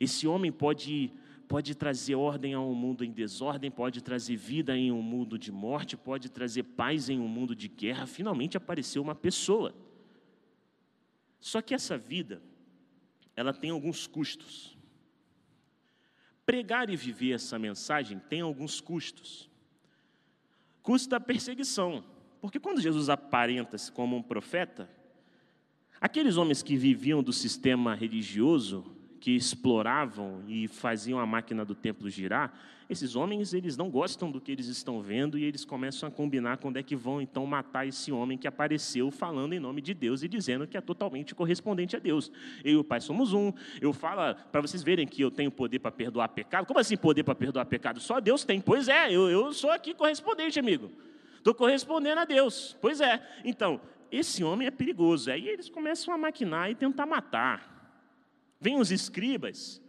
Esse 0.00 0.26
homem 0.26 0.50
pode, 0.50 1.12
pode 1.48 1.74
trazer 1.74 2.14
ordem 2.14 2.54
a 2.54 2.60
um 2.60 2.74
mundo 2.74 3.04
em 3.04 3.10
desordem, 3.10 3.70
pode 3.70 4.02
trazer 4.02 4.36
vida 4.36 4.76
em 4.76 4.92
um 4.92 5.02
mundo 5.02 5.38
de 5.38 5.52
morte, 5.52 5.96
pode 5.96 6.28
trazer 6.28 6.62
paz 6.62 7.08
em 7.08 7.18
um 7.18 7.28
mundo 7.28 7.54
de 7.54 7.68
guerra. 7.68 8.06
Finalmente 8.06 8.56
apareceu 8.56 9.02
uma 9.02 9.14
pessoa. 9.14 9.74
Só 11.40 11.60
que 11.60 11.74
essa 11.74 11.98
vida, 11.98 12.40
ela 13.34 13.52
tem 13.52 13.70
alguns 13.70 14.06
custos. 14.06 14.76
Pregar 16.46 16.90
e 16.90 16.96
viver 16.96 17.32
essa 17.32 17.58
mensagem 17.58 18.18
tem 18.18 18.40
alguns 18.40 18.80
custos 18.80 19.51
custa 20.82 21.16
a 21.16 21.20
perseguição. 21.20 22.04
Porque 22.40 22.58
quando 22.58 22.80
Jesus 22.80 23.08
aparenta-se 23.08 23.90
como 23.90 24.16
um 24.16 24.22
profeta, 24.22 24.90
aqueles 26.00 26.36
homens 26.36 26.62
que 26.62 26.76
viviam 26.76 27.22
do 27.22 27.32
sistema 27.32 27.94
religioso, 27.94 28.84
que 29.22 29.36
exploravam 29.36 30.42
e 30.48 30.66
faziam 30.66 31.20
a 31.20 31.24
máquina 31.24 31.64
do 31.64 31.76
templo 31.76 32.10
girar, 32.10 32.52
esses 32.90 33.14
homens 33.14 33.54
eles 33.54 33.76
não 33.76 33.88
gostam 33.88 34.28
do 34.28 34.40
que 34.40 34.50
eles 34.50 34.66
estão 34.66 35.00
vendo 35.00 35.38
e 35.38 35.44
eles 35.44 35.64
começam 35.64 36.08
a 36.08 36.12
combinar 36.12 36.56
quando 36.56 36.76
é 36.76 36.82
que 36.82 36.96
vão 36.96 37.22
então 37.22 37.46
matar 37.46 37.86
esse 37.86 38.10
homem 38.10 38.36
que 38.36 38.48
apareceu 38.48 39.12
falando 39.12 39.52
em 39.52 39.60
nome 39.60 39.80
de 39.80 39.94
Deus 39.94 40.24
e 40.24 40.28
dizendo 40.28 40.66
que 40.66 40.76
é 40.76 40.80
totalmente 40.80 41.36
correspondente 41.36 41.94
a 41.94 42.00
Deus. 42.00 42.32
Eu 42.64 42.72
e 42.72 42.76
o 42.78 42.82
Pai 42.82 43.00
somos 43.00 43.32
um. 43.32 43.52
Eu 43.80 43.92
falo 43.92 44.34
para 44.50 44.60
vocês 44.60 44.82
verem 44.82 45.06
que 45.06 45.22
eu 45.22 45.30
tenho 45.30 45.52
poder 45.52 45.78
para 45.78 45.92
perdoar 45.92 46.26
pecado. 46.30 46.66
Como 46.66 46.80
assim 46.80 46.96
poder 46.96 47.22
para 47.22 47.36
perdoar 47.36 47.64
pecado? 47.66 48.00
Só 48.00 48.18
Deus 48.18 48.42
tem. 48.42 48.60
Pois 48.60 48.88
é, 48.88 49.06
eu, 49.12 49.30
eu 49.30 49.52
sou 49.52 49.70
aqui 49.70 49.94
correspondente, 49.94 50.58
amigo. 50.58 50.90
Estou 51.36 51.54
correspondendo 51.54 52.22
a 52.22 52.24
Deus. 52.24 52.76
Pois 52.80 53.00
é. 53.00 53.24
Então, 53.44 53.80
esse 54.10 54.42
homem 54.42 54.66
é 54.66 54.70
perigoso. 54.72 55.30
Aí 55.30 55.46
eles 55.46 55.68
começam 55.68 56.12
a 56.12 56.18
maquinar 56.18 56.72
e 56.72 56.74
tentar 56.74 57.06
matar. 57.06 57.71
Vêm 58.62 58.78
os 58.78 58.92
escribas, 58.92 59.82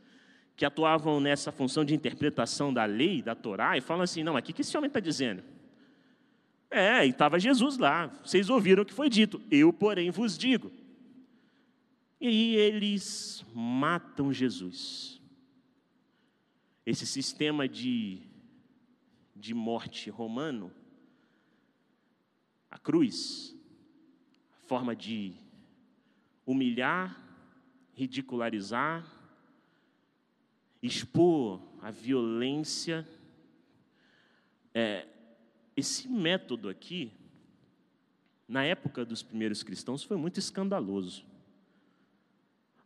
que 0.55 0.65
atuavam 0.65 1.19
nessa 1.19 1.51
função 1.51 1.85
de 1.85 1.93
interpretação 1.93 2.73
da 2.73 2.85
lei, 2.85 3.21
da 3.21 3.35
Torá, 3.35 3.77
e 3.77 3.81
falam 3.81 4.01
assim: 4.01 4.23
não, 4.23 4.35
aqui 4.35 4.51
que 4.51 4.61
esse 4.61 4.75
homem 4.75 4.87
está 4.87 4.99
dizendo? 4.99 5.43
É, 6.71 7.05
e 7.05 7.11
estava 7.11 7.39
Jesus 7.39 7.77
lá, 7.77 8.07
vocês 8.25 8.49
ouviram 8.49 8.81
o 8.81 8.85
que 8.85 8.93
foi 8.93 9.07
dito, 9.07 9.39
eu, 9.51 9.71
porém, 9.71 10.09
vos 10.09 10.35
digo. 10.35 10.71
E 12.19 12.27
aí 12.27 12.55
eles 12.55 13.45
matam 13.53 14.33
Jesus. 14.33 15.21
Esse 16.83 17.05
sistema 17.05 17.67
de, 17.67 18.23
de 19.35 19.53
morte 19.53 20.09
romano, 20.09 20.71
a 22.71 22.79
cruz, 22.79 23.55
a 24.57 24.67
forma 24.67 24.95
de 24.95 25.33
humilhar, 26.43 27.22
ridicularizar, 27.93 29.05
expor 30.81 31.61
a 31.81 31.91
violência. 31.91 33.07
É, 34.73 35.07
esse 35.75 36.07
método 36.07 36.69
aqui, 36.69 37.11
na 38.47 38.63
época 38.63 39.05
dos 39.05 39.23
primeiros 39.23 39.63
cristãos, 39.63 40.03
foi 40.03 40.17
muito 40.17 40.39
escandaloso. 40.39 41.25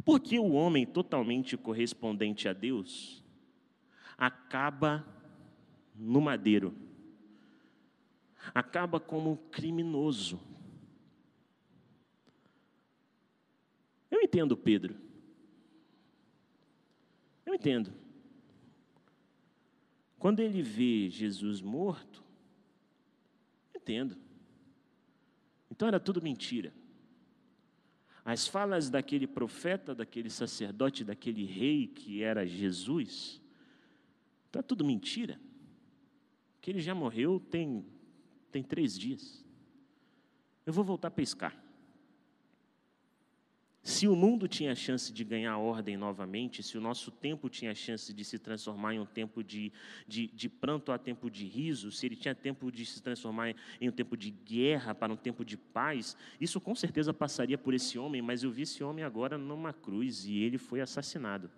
Porque 0.05 0.39
o 0.39 0.53
homem 0.53 0.85
totalmente 0.85 1.57
correspondente 1.57 2.47
a 2.47 2.53
Deus 2.53 3.21
acaba 4.17 5.05
no 5.93 6.21
madeiro, 6.21 6.73
acaba 8.53 8.99
como 8.99 9.37
criminoso, 9.51 10.39
Eu 14.09 14.21
entendo 14.21 14.55
Pedro. 14.55 14.95
Eu 17.45 17.53
entendo. 17.53 17.93
Quando 20.19 20.39
ele 20.39 20.61
vê 20.61 21.09
Jesus 21.09 21.61
morto, 21.61 22.23
entendo. 23.75 24.17
Então 25.69 25.87
era 25.87 25.99
tudo 25.99 26.21
mentira. 26.21 26.73
As 28.25 28.45
falas 28.47 28.89
daquele 28.89 29.25
profeta, 29.25 29.95
daquele 29.95 30.29
sacerdote, 30.29 31.03
daquele 31.03 31.45
rei 31.45 31.87
que 31.87 32.21
era 32.21 32.45
Jesus, 32.45 33.41
está 34.47 34.61
tudo 34.61 34.83
mentira. 34.83 35.39
Que 36.59 36.71
ele 36.71 36.81
já 36.81 36.93
morreu 36.93 37.39
tem, 37.39 37.85
tem 38.51 38.61
três 38.63 38.97
dias. 38.97 39.45
Eu 40.65 40.73
vou 40.73 40.83
voltar 40.83 41.07
a 41.07 41.11
pescar. 41.11 41.66
Se 43.87 44.05
o 44.05 44.17
mundo 44.17 44.49
tinha 44.49 44.75
chance 44.75 45.13
de 45.13 45.23
ganhar 45.23 45.57
ordem 45.57 45.95
novamente, 45.95 46.61
se 46.61 46.77
o 46.77 46.81
nosso 46.81 47.09
tempo 47.09 47.47
tinha 47.47 47.73
chance 47.73 48.13
de 48.13 48.25
se 48.25 48.37
transformar 48.37 48.93
em 48.93 48.99
um 48.99 49.05
tempo 49.05 49.41
de, 49.41 49.71
de, 50.05 50.27
de, 50.27 50.49
pranto 50.49 50.91
a 50.91 50.97
tempo 50.97 51.31
de 51.31 51.45
riso, 51.45 51.89
se 51.89 52.05
ele 52.05 52.17
tinha 52.17 52.35
tempo 52.35 52.69
de 52.69 52.85
se 52.85 53.01
transformar 53.01 53.55
em 53.79 53.87
um 53.87 53.91
tempo 53.93 54.17
de 54.17 54.29
guerra 54.29 54.93
para 54.93 55.13
um 55.13 55.15
tempo 55.15 55.45
de 55.45 55.55
paz, 55.55 56.17
isso 56.39 56.59
com 56.59 56.75
certeza 56.75 57.13
passaria 57.13 57.57
por 57.57 57.73
esse 57.73 57.97
homem, 57.97 58.21
mas 58.21 58.43
eu 58.43 58.51
vi 58.51 58.63
esse 58.63 58.83
homem 58.83 59.05
agora 59.05 59.37
numa 59.37 59.71
cruz 59.71 60.25
e 60.25 60.37
ele 60.37 60.57
foi 60.57 60.81
assassinado. 60.81 61.49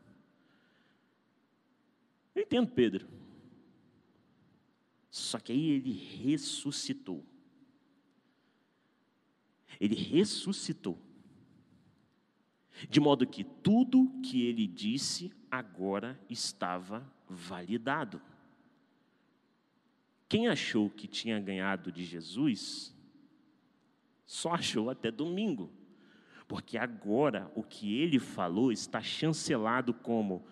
Eu 2.35 2.43
entendo 2.43 2.69
Pedro. 2.69 3.07
Só 5.09 5.39
que 5.39 5.51
aí 5.51 5.71
ele 5.71 5.93
ressuscitou. 5.93 7.25
Ele 9.79 9.95
ressuscitou 9.95 11.08
de 12.87 12.99
modo 12.99 13.27
que 13.27 13.43
tudo 13.43 14.11
que 14.21 14.43
ele 14.45 14.67
disse 14.67 15.31
agora 15.49 16.19
estava 16.29 17.05
validado. 17.27 18.21
Quem 20.27 20.47
achou 20.47 20.89
que 20.89 21.07
tinha 21.07 21.39
ganhado 21.39 21.91
de 21.91 22.05
Jesus, 22.05 22.95
só 24.25 24.53
achou 24.53 24.89
até 24.89 25.09
domingo, 25.09 25.71
porque 26.47 26.77
agora 26.77 27.51
o 27.55 27.63
que 27.63 27.95
ele 27.97 28.19
falou 28.19 28.71
está 28.71 29.01
chancelado 29.01 29.93
como 29.93 30.45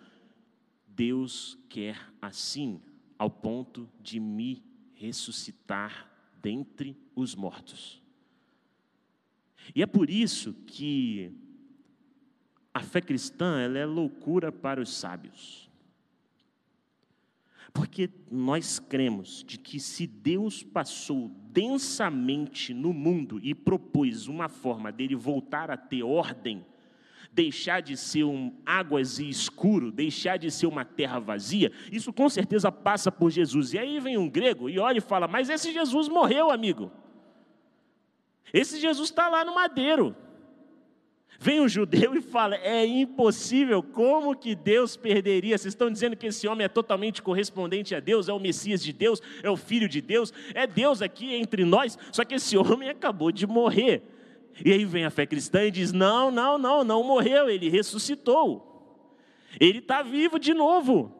Deus 0.86 1.56
quer 1.68 2.12
assim, 2.20 2.82
ao 3.16 3.30
ponto 3.30 3.88
de 4.00 4.18
me 4.18 4.64
ressuscitar 4.94 6.10
dentre 6.40 6.96
os 7.14 7.36
mortos. 7.36 8.02
E 9.74 9.82
é 9.82 9.86
por 9.86 10.10
isso 10.10 10.54
que 10.66 11.32
a 12.72 12.80
fé 12.80 13.00
cristã 13.00 13.60
ela 13.60 13.78
é 13.78 13.86
loucura 13.86 14.52
para 14.52 14.80
os 14.80 14.94
sábios. 14.94 15.68
Porque 17.72 18.10
nós 18.30 18.78
cremos 18.78 19.44
de 19.46 19.58
que 19.58 19.78
se 19.78 20.06
Deus 20.06 20.62
passou 20.62 21.30
densamente 21.50 22.72
no 22.72 22.92
mundo 22.92 23.38
e 23.42 23.54
propôs 23.54 24.26
uma 24.26 24.48
forma 24.48 24.90
dele 24.90 25.14
voltar 25.14 25.70
a 25.70 25.76
ter 25.76 26.02
ordem, 26.02 26.64
deixar 27.30 27.80
de 27.80 27.96
ser 27.96 28.24
um 28.24 28.52
águas 28.64 29.18
e 29.18 29.28
escuro, 29.28 29.92
deixar 29.92 30.38
de 30.38 30.50
ser 30.50 30.66
uma 30.66 30.84
terra 30.84 31.18
vazia, 31.18 31.70
isso 31.92 32.12
com 32.12 32.28
certeza 32.28 32.72
passa 32.72 33.12
por 33.12 33.30
Jesus. 33.30 33.74
E 33.74 33.78
aí 33.78 34.00
vem 34.00 34.16
um 34.16 34.28
grego 34.28 34.68
e 34.68 34.78
olha 34.78 34.98
e 34.98 35.02
fala: 35.02 35.28
Mas 35.28 35.48
esse 35.48 35.72
Jesus 35.72 36.08
morreu, 36.08 36.50
amigo. 36.50 36.90
Esse 38.52 38.80
Jesus 38.80 39.10
está 39.10 39.28
lá 39.28 39.44
no 39.44 39.54
madeiro. 39.54 40.16
Vem 41.40 41.60
um 41.60 41.68
judeu 41.68 42.16
e 42.16 42.20
fala: 42.20 42.56
é 42.56 42.84
impossível, 42.84 43.80
como 43.80 44.34
que 44.34 44.56
Deus 44.56 44.96
perderia? 44.96 45.56
Vocês 45.56 45.72
estão 45.72 45.90
dizendo 45.90 46.16
que 46.16 46.26
esse 46.26 46.48
homem 46.48 46.64
é 46.64 46.68
totalmente 46.68 47.22
correspondente 47.22 47.94
a 47.94 48.00
Deus, 48.00 48.28
é 48.28 48.32
o 48.32 48.40
Messias 48.40 48.82
de 48.82 48.92
Deus, 48.92 49.22
é 49.40 49.48
o 49.48 49.56
Filho 49.56 49.88
de 49.88 50.00
Deus, 50.00 50.32
é 50.52 50.66
Deus 50.66 51.00
aqui 51.00 51.32
entre 51.34 51.64
nós, 51.64 51.96
só 52.10 52.24
que 52.24 52.34
esse 52.34 52.58
homem 52.58 52.88
acabou 52.88 53.30
de 53.30 53.46
morrer. 53.46 54.02
E 54.64 54.72
aí 54.72 54.84
vem 54.84 55.04
a 55.04 55.10
fé 55.10 55.26
cristã 55.26 55.64
e 55.64 55.70
diz: 55.70 55.92
não, 55.92 56.32
não, 56.32 56.58
não, 56.58 56.82
não 56.82 57.04
morreu, 57.04 57.48
ele 57.48 57.68
ressuscitou, 57.68 59.46
ele 59.60 59.78
está 59.78 60.02
vivo 60.02 60.40
de 60.40 60.52
novo. 60.52 61.14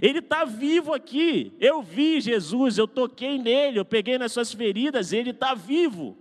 Ele 0.00 0.20
está 0.20 0.44
vivo 0.44 0.94
aqui. 0.94 1.52
Eu 1.58 1.82
vi 1.82 2.20
Jesus, 2.20 2.78
eu 2.78 2.86
toquei 2.86 3.38
nele, 3.38 3.80
eu 3.80 3.84
peguei 3.84 4.18
nas 4.18 4.30
suas 4.30 4.52
feridas, 4.52 5.12
ele 5.12 5.30
está 5.30 5.52
vivo. 5.52 6.16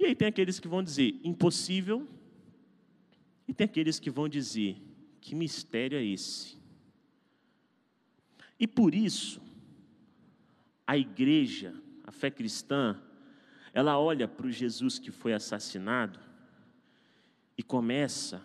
E 0.00 0.06
aí 0.06 0.14
tem 0.14 0.28
aqueles 0.28 0.58
que 0.58 0.66
vão 0.66 0.82
dizer 0.82 1.20
impossível, 1.22 2.08
e 3.46 3.52
tem 3.52 3.66
aqueles 3.66 4.00
que 4.00 4.08
vão 4.08 4.26
dizer 4.26 4.80
que 5.20 5.34
mistério 5.34 5.98
é 5.98 6.02
esse? 6.02 6.56
E 8.58 8.66
por 8.66 8.94
isso, 8.94 9.42
a 10.86 10.96
igreja, 10.96 11.74
a 12.02 12.10
fé 12.10 12.30
cristã, 12.30 12.98
ela 13.74 13.98
olha 13.98 14.26
para 14.26 14.46
o 14.46 14.50
Jesus 14.50 14.98
que 14.98 15.10
foi 15.10 15.34
assassinado 15.34 16.18
e 17.58 17.62
começa 17.62 18.42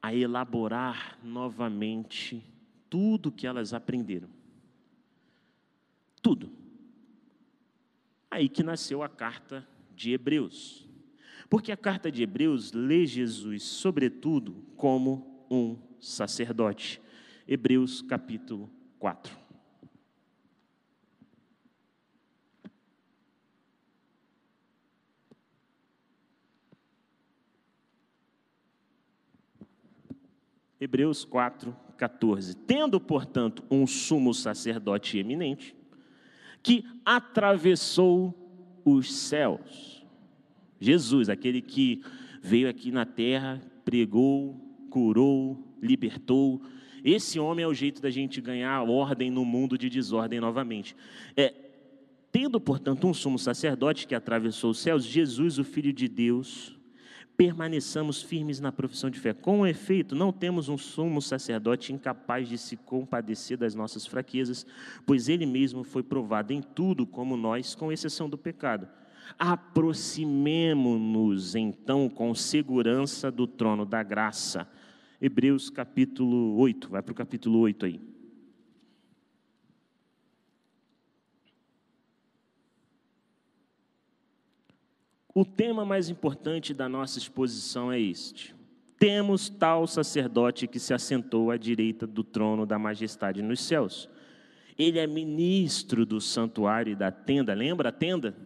a 0.00 0.14
elaborar 0.14 1.18
novamente 1.24 2.44
tudo 2.88 3.32
que 3.32 3.48
elas 3.48 3.74
aprenderam. 3.74 4.28
Tudo. 6.22 6.52
Aí 8.30 8.48
que 8.48 8.62
nasceu 8.62 9.02
a 9.02 9.08
carta 9.08 9.66
de 10.02 10.12
Hebreus. 10.12 10.88
Porque 11.48 11.70
a 11.70 11.76
carta 11.76 12.10
de 12.10 12.22
Hebreus 12.22 12.72
lê 12.72 13.06
Jesus, 13.06 13.62
sobretudo, 13.62 14.64
como 14.76 15.46
um 15.50 15.78
sacerdote. 16.00 17.00
Hebreus 17.46 18.02
capítulo 18.02 18.68
4. 18.98 19.40
Hebreus 30.80 31.24
4, 31.24 31.76
14. 31.96 32.56
Tendo, 32.56 33.00
portanto, 33.00 33.62
um 33.70 33.86
sumo 33.86 34.34
sacerdote 34.34 35.16
eminente, 35.16 35.76
que 36.60 36.84
atravessou 37.04 38.42
os 38.84 39.12
céus. 39.14 39.91
Jesus, 40.82 41.28
aquele 41.28 41.62
que 41.62 42.02
veio 42.42 42.68
aqui 42.68 42.90
na 42.90 43.06
terra, 43.06 43.62
pregou, 43.84 44.60
curou, 44.90 45.76
libertou. 45.80 46.60
Esse 47.04 47.38
homem 47.38 47.64
é 47.64 47.68
o 47.68 47.72
jeito 47.72 48.02
da 48.02 48.10
gente 48.10 48.40
ganhar 48.40 48.82
ordem 48.82 49.30
no 49.30 49.44
mundo 49.44 49.78
de 49.78 49.88
desordem 49.88 50.40
novamente. 50.40 50.96
É, 51.36 51.54
tendo, 52.32 52.60
portanto, 52.60 53.06
um 53.06 53.14
sumo 53.14 53.38
sacerdote 53.38 54.08
que 54.08 54.14
atravessou 54.14 54.72
os 54.72 54.80
céus, 54.80 55.04
Jesus, 55.04 55.56
o 55.56 55.62
Filho 55.64 55.92
de 55.92 56.08
Deus, 56.08 56.76
permaneçamos 57.36 58.20
firmes 58.20 58.58
na 58.58 58.72
profissão 58.72 59.08
de 59.08 59.20
fé. 59.20 59.32
Com 59.32 59.64
efeito, 59.64 60.16
não 60.16 60.32
temos 60.32 60.68
um 60.68 60.76
sumo 60.76 61.22
sacerdote 61.22 61.92
incapaz 61.92 62.48
de 62.48 62.58
se 62.58 62.76
compadecer 62.76 63.56
das 63.56 63.76
nossas 63.76 64.04
fraquezas, 64.04 64.66
pois 65.06 65.28
ele 65.28 65.46
mesmo 65.46 65.84
foi 65.84 66.02
provado 66.02 66.52
em 66.52 66.60
tudo 66.60 67.06
como 67.06 67.36
nós, 67.36 67.76
com 67.76 67.92
exceção 67.92 68.28
do 68.28 68.36
pecado. 68.36 68.88
Aproximemo-nos 69.38 71.54
então 71.54 72.08
com 72.08 72.34
segurança 72.34 73.30
do 73.30 73.46
trono 73.46 73.84
da 73.84 74.02
graça. 74.02 74.66
Hebreus 75.20 75.68
capítulo 75.70 76.56
8, 76.58 76.88
vai 76.88 77.02
para 77.02 77.12
o 77.12 77.14
capítulo 77.14 77.60
8 77.60 77.86
aí. 77.86 78.00
O 85.34 85.44
tema 85.44 85.84
mais 85.84 86.10
importante 86.10 86.74
da 86.74 86.88
nossa 86.88 87.18
exposição 87.18 87.90
é 87.90 87.98
este: 87.98 88.54
temos 88.98 89.48
tal 89.48 89.86
sacerdote 89.86 90.66
que 90.66 90.78
se 90.78 90.92
assentou 90.92 91.50
à 91.50 91.56
direita 91.56 92.06
do 92.06 92.22
trono 92.22 92.66
da 92.66 92.78
majestade 92.78 93.40
nos 93.40 93.60
céus. 93.60 94.08
Ele 94.78 94.98
é 94.98 95.06
ministro 95.06 96.04
do 96.04 96.20
santuário 96.20 96.92
e 96.92 96.96
da 96.96 97.10
tenda, 97.10 97.54
lembra 97.54 97.88
a 97.88 97.92
tenda? 97.92 98.36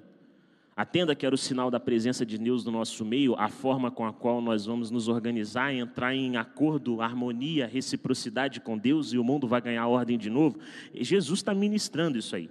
A 0.77 0.85
tenda 0.85 1.14
que 1.14 1.24
era 1.24 1.35
o 1.35 1.39
sinal 1.39 1.70
da 1.70 1.81
presença 1.81 2.27
de 2.27 2.37
Deus 2.37 2.62
no 2.62 2.70
nosso 2.70 3.03
meio, 3.03 3.35
a 3.37 3.49
forma 3.49 3.91
com 3.91 4.05
a 4.05 4.12
qual 4.12 4.43
nós 4.43 4.66
vamos 4.66 4.91
nos 4.91 5.09
organizar, 5.09 5.72
entrar 5.72 6.14
em 6.14 6.37
acordo, 6.37 7.01
harmonia, 7.01 7.66
reciprocidade 7.66 8.61
com 8.61 8.77
Deus 8.77 9.14
e 9.14 9.16
o 9.16 9.24
mundo 9.24 9.49
vai 9.49 9.62
ganhar 9.62 9.87
ordem 9.87 10.18
de 10.18 10.29
novo. 10.29 10.59
Jesus 10.93 11.39
está 11.39 11.55
ministrando 11.55 12.18
isso 12.18 12.37
aí. 12.37 12.51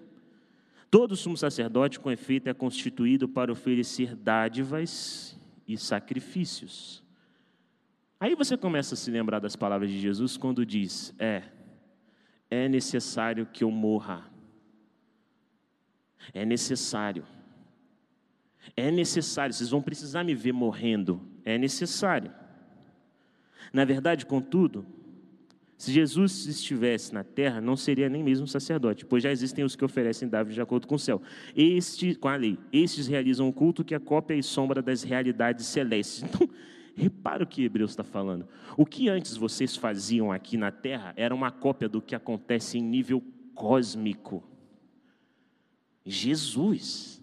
Todo 0.89 1.15
sumo 1.15 1.37
sacerdote, 1.37 1.99
com 1.99 2.09
efeito, 2.09 2.49
é 2.49 2.53
constituído 2.53 3.27
para 3.27 3.51
oferecer 3.51 4.15
dádivas 4.15 5.39
e 5.67 5.77
sacrifícios. 5.77 7.03
Aí 8.19 8.33
você 8.33 8.57
começa 8.57 8.95
a 8.95 8.97
se 8.97 9.11
lembrar 9.11 9.37
das 9.37 9.55
palavras 9.55 9.91
de 9.91 9.99
Jesus 9.99 10.35
quando 10.35 10.65
diz: 10.65 11.13
É, 11.19 11.43
é 12.49 12.67
necessário 12.67 13.45
que 13.45 13.63
eu 13.63 13.69
morra. 13.69 14.31
É 16.33 16.43
necessário. 16.43 17.23
É 18.75 18.89
necessário, 18.91 19.53
vocês 19.53 19.69
vão 19.69 19.81
precisar 19.81 20.23
me 20.23 20.33
ver 20.33 20.53
morrendo. 20.53 21.21
É 21.43 21.57
necessário. 21.57 22.31
Na 23.73 23.83
verdade, 23.83 24.25
contudo, 24.25 24.85
se 25.77 25.91
Jesus 25.91 26.45
estivesse 26.45 27.13
na 27.13 27.23
terra, 27.23 27.59
não 27.59 27.75
seria 27.75 28.07
nem 28.07 28.23
mesmo 28.23 28.47
sacerdote, 28.47 29.05
pois 29.05 29.21
já 29.21 29.31
existem 29.31 29.65
os 29.65 29.75
que 29.75 29.83
oferecem 29.83 30.27
Davi 30.27 30.53
de 30.53 30.61
acordo 30.61 30.87
com 30.87 30.95
o 30.95 30.99
céu. 30.99 31.21
Este, 31.55 32.15
com 32.15 32.29
a 32.29 32.35
lei, 32.35 32.57
estes 32.71 33.07
realizam 33.07 33.47
um 33.47 33.51
culto 33.51 33.83
que 33.83 33.93
é 33.93 33.99
cópia 33.99 34.35
e 34.35 34.43
sombra 34.43 34.81
das 34.81 35.03
realidades 35.03 35.65
celestes. 35.65 36.23
Então, 36.23 36.49
repara 36.95 37.43
o 37.43 37.47
que 37.47 37.63
Hebreus 37.63 37.91
está 37.91 38.03
falando. 38.03 38.47
O 38.77 38.85
que 38.85 39.09
antes 39.09 39.35
vocês 39.35 39.75
faziam 39.75 40.31
aqui 40.31 40.55
na 40.55 40.71
terra 40.71 41.13
era 41.17 41.35
uma 41.35 41.51
cópia 41.51 41.89
do 41.89 42.01
que 42.01 42.15
acontece 42.15 42.77
em 42.77 42.81
nível 42.81 43.21
cósmico. 43.53 44.43
Jesus 46.05 47.21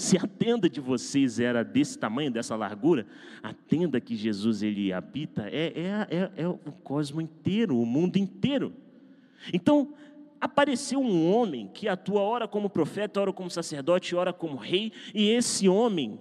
se 0.00 0.16
a 0.16 0.26
tenda 0.26 0.66
de 0.66 0.80
vocês 0.80 1.38
era 1.38 1.62
desse 1.62 1.98
tamanho, 1.98 2.30
dessa 2.30 2.56
largura, 2.56 3.06
a 3.42 3.52
tenda 3.52 4.00
que 4.00 4.16
Jesus 4.16 4.62
ele 4.62 4.94
habita 4.94 5.46
é, 5.48 5.74
é, 5.76 6.06
é, 6.10 6.42
é 6.42 6.48
o 6.48 6.56
cosmo 6.82 7.20
inteiro, 7.20 7.78
o 7.78 7.84
mundo 7.84 8.16
inteiro. 8.16 8.72
Então, 9.52 9.92
apareceu 10.40 10.98
um 11.00 11.30
homem 11.30 11.68
que 11.68 11.86
atua 11.86 12.22
ora 12.22 12.48
como 12.48 12.70
profeta, 12.70 13.20
ora 13.20 13.30
como 13.30 13.50
sacerdote, 13.50 14.16
ora 14.16 14.32
como 14.32 14.56
rei, 14.56 14.90
e 15.14 15.28
esse 15.28 15.68
homem 15.68 16.18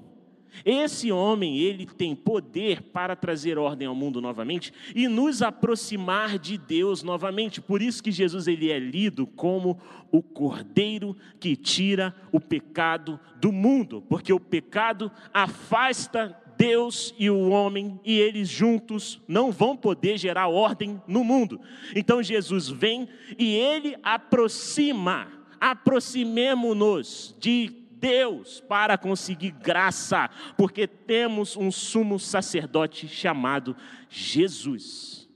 esse 0.66 1.12
homem, 1.12 1.58
ele 1.58 1.86
tem 1.86 2.16
poder 2.16 2.82
para 2.82 3.16
trazer 3.16 3.58
ordem 3.58 3.88
ao 3.88 3.96
mundo 3.96 4.22
novamente 4.22 4.74
e 4.96 5.08
nos 5.08 5.42
aproximar 5.42 6.38
de 6.38 6.58
Deus 6.58 7.04
novamente. 7.04 7.62
Por 7.62 7.82
isso 7.82 8.04
que 8.04 8.12
Jesus 8.12 8.48
ele 8.48 8.72
é 8.72 8.80
lido 8.80 9.26
como 9.28 9.80
o 10.12 10.22
cordeiro 10.22 11.16
que 11.40 11.56
tira 11.56 12.16
o 12.32 12.40
pecado 12.40 13.20
do 13.40 13.52
mundo, 13.52 14.04
porque 14.10 14.34
o 14.34 14.40
pecado 14.40 15.12
afasta 15.34 16.36
Deus 16.60 17.16
e 17.18 17.30
o 17.30 17.48
homem, 17.50 17.98
e 18.04 18.20
eles 18.20 18.50
juntos 18.50 19.22
não 19.26 19.50
vão 19.50 19.78
poder 19.78 20.18
gerar 20.18 20.50
ordem 20.50 21.02
no 21.08 21.24
mundo. 21.24 21.62
Então 21.96 22.22
Jesus 22.22 22.68
vem 22.68 23.08
e 23.38 23.56
ele 23.56 23.96
aproxima, 24.04 25.28
aproximemo-nos 25.58 27.34
de 27.40 27.79
Deus 28.00 28.62
para 28.62 28.98
conseguir 28.98 29.52
graça, 29.52 30.30
porque 30.58 30.88
temos 30.88 31.58
um 31.58 31.72
sumo 31.72 32.18
sacerdote 32.20 33.08
chamado 33.08 33.76
Jesus. 34.10 35.28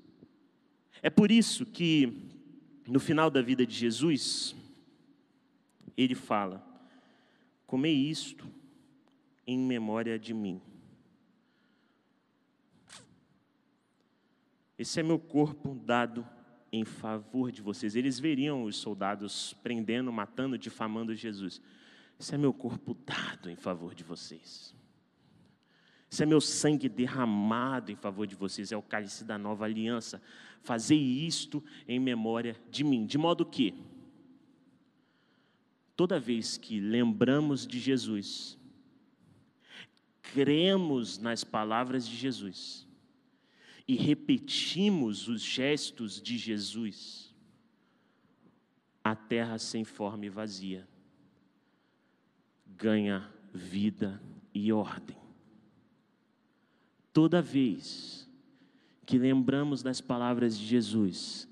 É 1.02 1.10
por 1.10 1.32
isso 1.32 1.66
que, 1.66 2.32
no 2.88 3.00
final 3.00 3.30
da 3.30 3.42
vida 3.42 3.66
de 3.66 3.76
Jesus, 3.76 4.56
ele 5.98 6.16
fala: 6.16 6.66
Comei 7.68 7.94
isto 7.94 8.48
em 9.46 9.60
memória 9.60 10.18
de 10.18 10.34
mim. 10.34 10.62
Esse 14.78 15.00
é 15.00 15.04
meu 15.04 15.20
corpo 15.20 15.76
dado 15.86 16.28
em 16.72 16.84
favor 16.84 17.52
de 17.52 17.62
vocês. 17.62 17.96
Eles 17.96 18.20
veriam 18.20 18.64
os 18.64 18.78
soldados 18.78 19.54
prendendo, 19.62 20.12
matando, 20.12 20.58
difamando 20.58 21.16
Jesus. 21.16 21.62
Esse 22.20 22.36
é 22.36 22.38
meu 22.38 22.54
corpo 22.54 22.94
dado 22.94 23.50
em 23.50 23.56
favor 23.56 23.94
de 23.94 24.04
vocês. 24.04 24.74
Esse 26.14 26.22
é 26.22 26.26
meu 26.26 26.40
sangue 26.40 26.88
derramado 26.88 27.92
em 27.92 27.96
favor 27.96 28.28
de 28.28 28.36
vocês. 28.36 28.72
É 28.72 28.78
o 28.78 28.84
cálice 28.84 29.24
da 29.24 29.38
nova 29.38 29.66
aliança. 29.66 30.22
Fazei 30.62 31.00
isto 31.00 31.64
em 31.88 32.00
memória 32.00 32.56
de 32.70 32.84
mim. 32.84 33.06
De 33.06 33.18
modo 33.18 33.46
que, 33.46 33.74
toda 35.96 36.20
vez 36.20 36.56
que 36.56 36.80
lembramos 36.80 37.66
de 37.66 37.80
Jesus, 37.80 38.60
cremos 40.22 41.18
nas 41.18 41.44
palavras 41.44 42.08
de 42.08 42.16
Jesus 42.16 42.88
e 43.88 43.96
repetimos 43.96 45.28
os 45.28 45.42
gestos 45.42 46.22
de 46.22 46.38
Jesus, 46.38 47.36
a 49.04 49.16
terra 49.16 49.58
sem 49.58 49.84
forma 49.84 50.28
e 50.28 50.30
vazia 50.30 50.88
ganha 52.78 53.30
vida 53.54 54.22
e 54.54 54.72
ordem. 54.72 55.18
Toda 57.12 57.42
vez 57.42 58.30
que 59.06 59.18
lembramos 59.18 59.84
das 59.84 60.02
palavras 60.02 60.58
de 60.58 60.66
Jesus, 60.66 61.48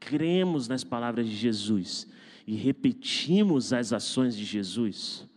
cremos 0.00 0.68
nas 0.68 0.82
palavras 0.82 1.28
de 1.28 1.36
Jesus 1.36 2.08
e 2.46 2.54
repetimos 2.54 3.72
as 3.72 3.92
ações 3.92 4.36
de 4.36 4.44
Jesus, 4.44 5.28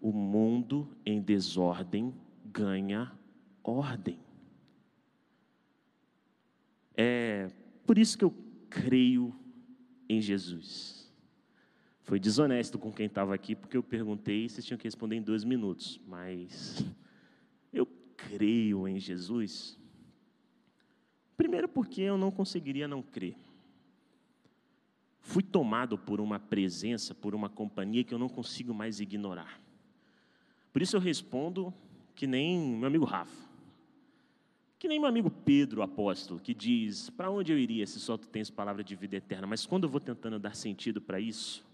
o 0.00 0.12
mundo 0.12 0.88
em 1.04 1.20
desordem 1.20 2.14
ganha 2.44 3.12
ordem. 3.62 4.18
É 6.96 7.50
por 7.86 7.98
isso 7.98 8.16
que 8.16 8.24
eu 8.24 8.34
creio 8.70 9.34
em 10.08 10.20
Jesus. 10.20 11.03
Foi 12.04 12.20
desonesto 12.20 12.78
com 12.78 12.92
quem 12.92 13.06
estava 13.06 13.34
aqui, 13.34 13.54
porque 13.54 13.76
eu 13.76 13.82
perguntei 13.82 14.44
e 14.44 14.48
vocês 14.48 14.64
tinham 14.64 14.76
que 14.76 14.84
responder 14.84 15.16
em 15.16 15.22
dois 15.22 15.42
minutos. 15.42 15.98
Mas 16.06 16.84
eu 17.72 17.86
creio 18.14 18.86
em 18.86 19.00
Jesus. 19.00 19.78
Primeiro, 21.34 21.66
porque 21.66 22.02
eu 22.02 22.18
não 22.18 22.30
conseguiria 22.30 22.86
não 22.86 23.02
crer. 23.02 23.34
Fui 25.18 25.42
tomado 25.42 25.96
por 25.96 26.20
uma 26.20 26.38
presença, 26.38 27.14
por 27.14 27.34
uma 27.34 27.48
companhia 27.48 28.04
que 28.04 28.12
eu 28.12 28.18
não 28.18 28.28
consigo 28.28 28.74
mais 28.74 29.00
ignorar. 29.00 29.58
Por 30.74 30.82
isso 30.82 30.96
eu 30.96 31.00
respondo 31.00 31.72
que 32.14 32.26
nem 32.26 32.76
meu 32.76 32.86
amigo 32.86 33.06
Rafa. 33.06 33.48
Que 34.78 34.86
nem 34.86 35.00
meu 35.00 35.08
amigo 35.08 35.30
Pedro, 35.30 35.80
apóstolo, 35.80 36.38
que 36.38 36.52
diz: 36.52 37.08
Para 37.08 37.30
onde 37.30 37.50
eu 37.50 37.58
iria 37.58 37.86
se 37.86 37.98
só 37.98 38.18
tu 38.18 38.28
tens 38.28 38.50
palavra 38.50 38.84
de 38.84 38.94
vida 38.94 39.16
eterna? 39.16 39.46
Mas 39.46 39.64
quando 39.64 39.84
eu 39.84 39.88
vou 39.88 40.00
tentando 40.00 40.38
dar 40.38 40.54
sentido 40.54 41.00
para 41.00 41.18
isso, 41.18 41.64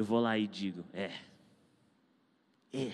eu 0.00 0.04
vou 0.04 0.18
lá 0.18 0.38
e 0.38 0.46
digo: 0.46 0.82
É, 0.94 1.12
é. 2.72 2.90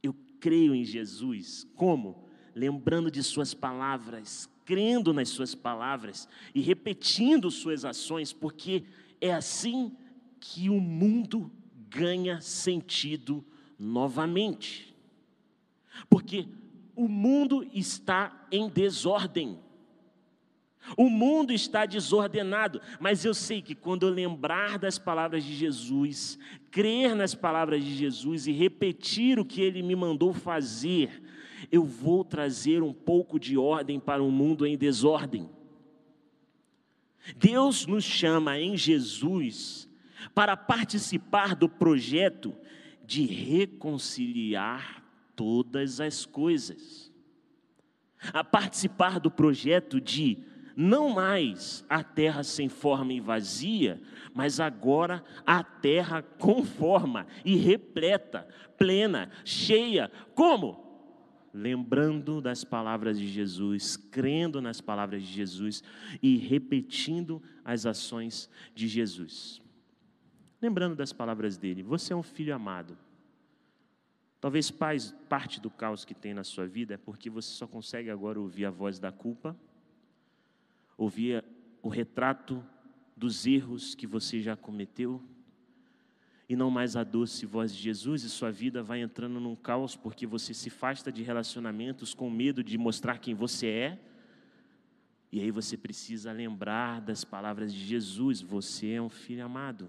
Eu 0.00 0.14
creio 0.38 0.72
em 0.72 0.84
Jesus. 0.84 1.66
Como? 1.74 2.28
Lembrando 2.54 3.10
de 3.10 3.20
Suas 3.20 3.52
palavras, 3.52 4.48
crendo 4.64 5.12
nas 5.12 5.28
Suas 5.28 5.52
palavras 5.52 6.28
e 6.54 6.60
repetindo 6.60 7.50
Suas 7.50 7.84
ações, 7.84 8.32
porque 8.32 8.84
é 9.20 9.32
assim 9.32 9.96
que 10.38 10.70
o 10.70 10.80
mundo 10.80 11.50
ganha 11.90 12.40
sentido 12.40 13.44
novamente. 13.76 14.94
Porque 16.08 16.46
o 16.94 17.08
mundo 17.08 17.68
está 17.74 18.46
em 18.52 18.68
desordem. 18.68 19.58
O 20.96 21.08
mundo 21.08 21.52
está 21.52 21.86
desordenado, 21.86 22.80
mas 23.00 23.24
eu 23.24 23.32
sei 23.32 23.62
que 23.62 23.74
quando 23.74 24.06
eu 24.06 24.10
lembrar 24.10 24.78
das 24.78 24.98
palavras 24.98 25.42
de 25.42 25.54
Jesus, 25.54 26.38
crer 26.70 27.14
nas 27.16 27.34
palavras 27.34 27.82
de 27.82 27.94
Jesus 27.94 28.46
e 28.46 28.52
repetir 28.52 29.38
o 29.38 29.44
que 29.44 29.62
ele 29.62 29.82
me 29.82 29.96
mandou 29.96 30.34
fazer, 30.34 31.22
eu 31.72 31.84
vou 31.84 32.22
trazer 32.22 32.82
um 32.82 32.92
pouco 32.92 33.38
de 33.38 33.56
ordem 33.56 33.98
para 33.98 34.22
um 34.22 34.30
mundo 34.30 34.66
em 34.66 34.76
desordem. 34.76 35.48
Deus 37.36 37.86
nos 37.86 38.04
chama 38.04 38.58
em 38.58 38.76
Jesus 38.76 39.88
para 40.34 40.56
participar 40.56 41.56
do 41.56 41.68
projeto 41.68 42.54
de 43.06 43.24
reconciliar 43.24 45.02
todas 45.34 46.00
as 46.00 46.26
coisas, 46.26 47.12
a 48.32 48.44
participar 48.44 49.18
do 49.18 49.30
projeto 49.30 50.00
de 50.00 50.38
não 50.76 51.10
mais 51.10 51.84
a 51.88 52.02
terra 52.02 52.42
sem 52.42 52.68
forma 52.68 53.12
e 53.12 53.20
vazia, 53.20 54.00
mas 54.34 54.60
agora 54.60 55.24
a 55.46 55.62
terra 55.62 56.22
com 56.22 56.64
forma 56.64 57.26
e 57.44 57.56
repleta, 57.56 58.46
plena, 58.76 59.30
cheia. 59.44 60.10
Como? 60.34 60.82
Lembrando 61.52 62.40
das 62.40 62.64
palavras 62.64 63.18
de 63.18 63.28
Jesus, 63.28 63.96
crendo 63.96 64.60
nas 64.60 64.80
palavras 64.80 65.22
de 65.22 65.32
Jesus 65.32 65.84
e 66.20 66.36
repetindo 66.36 67.40
as 67.64 67.86
ações 67.86 68.50
de 68.74 68.88
Jesus. 68.88 69.62
Lembrando 70.60 70.96
das 70.96 71.12
palavras 71.12 71.56
dele, 71.56 71.82
você 71.82 72.12
é 72.12 72.16
um 72.16 72.22
filho 72.22 72.54
amado. 72.54 72.98
Talvez 74.40 74.70
parte 74.70 75.60
do 75.60 75.70
caos 75.70 76.04
que 76.04 76.14
tem 76.14 76.34
na 76.34 76.42
sua 76.42 76.66
vida 76.66 76.94
é 76.94 76.98
porque 76.98 77.30
você 77.30 77.48
só 77.48 77.66
consegue 77.66 78.10
agora 78.10 78.40
ouvir 78.40 78.64
a 78.66 78.70
voz 78.70 78.98
da 78.98 79.12
culpa, 79.12 79.56
ouvir 80.96 81.44
o 81.82 81.88
retrato 81.88 82.64
dos 83.16 83.46
erros 83.46 83.94
que 83.94 84.06
você 84.06 84.40
já 84.40 84.56
cometeu, 84.56 85.22
e 86.48 86.54
não 86.54 86.70
mais 86.70 86.94
a 86.94 87.02
doce 87.02 87.46
voz 87.46 87.74
de 87.74 87.80
Jesus, 87.80 88.22
e 88.22 88.28
sua 88.28 88.50
vida 88.50 88.82
vai 88.82 89.00
entrando 89.00 89.40
num 89.40 89.56
caos 89.56 89.96
porque 89.96 90.26
você 90.26 90.52
se 90.52 90.68
afasta 90.68 91.10
de 91.10 91.22
relacionamentos 91.22 92.12
com 92.12 92.28
medo 92.28 92.62
de 92.62 92.76
mostrar 92.76 93.18
quem 93.18 93.34
você 93.34 93.66
é. 93.68 94.00
E 95.32 95.40
aí 95.40 95.50
você 95.50 95.76
precisa 95.76 96.32
lembrar 96.32 97.00
das 97.00 97.24
palavras 97.24 97.72
de 97.72 97.80
Jesus: 97.84 98.40
você 98.40 98.92
é 98.92 99.02
um 99.02 99.08
filho 99.08 99.44
amado. 99.44 99.88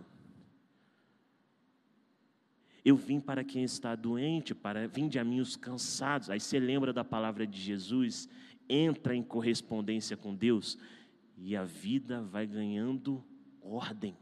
Eu 2.85 2.95
vim 2.95 3.19
para 3.19 3.43
quem 3.43 3.63
está 3.63 3.95
doente, 3.95 4.55
para 4.55 4.87
vinde 4.87 5.19
a 5.19 5.23
mim 5.23 5.39
os 5.39 5.55
cansados. 5.55 6.29
Aí 6.29 6.39
você 6.39 6.59
lembra 6.59 6.93
da 6.93 7.03
palavra 7.03 7.45
de 7.45 7.59
Jesus, 7.59 8.29
entra 8.69 9.15
em 9.15 9.23
correspondência 9.23 10.15
com 10.17 10.33
Deus 10.33 10.77
e 11.37 11.55
a 11.55 11.63
vida 11.63 12.21
vai 12.21 12.45
ganhando 12.47 13.23
ordem. 13.61 14.15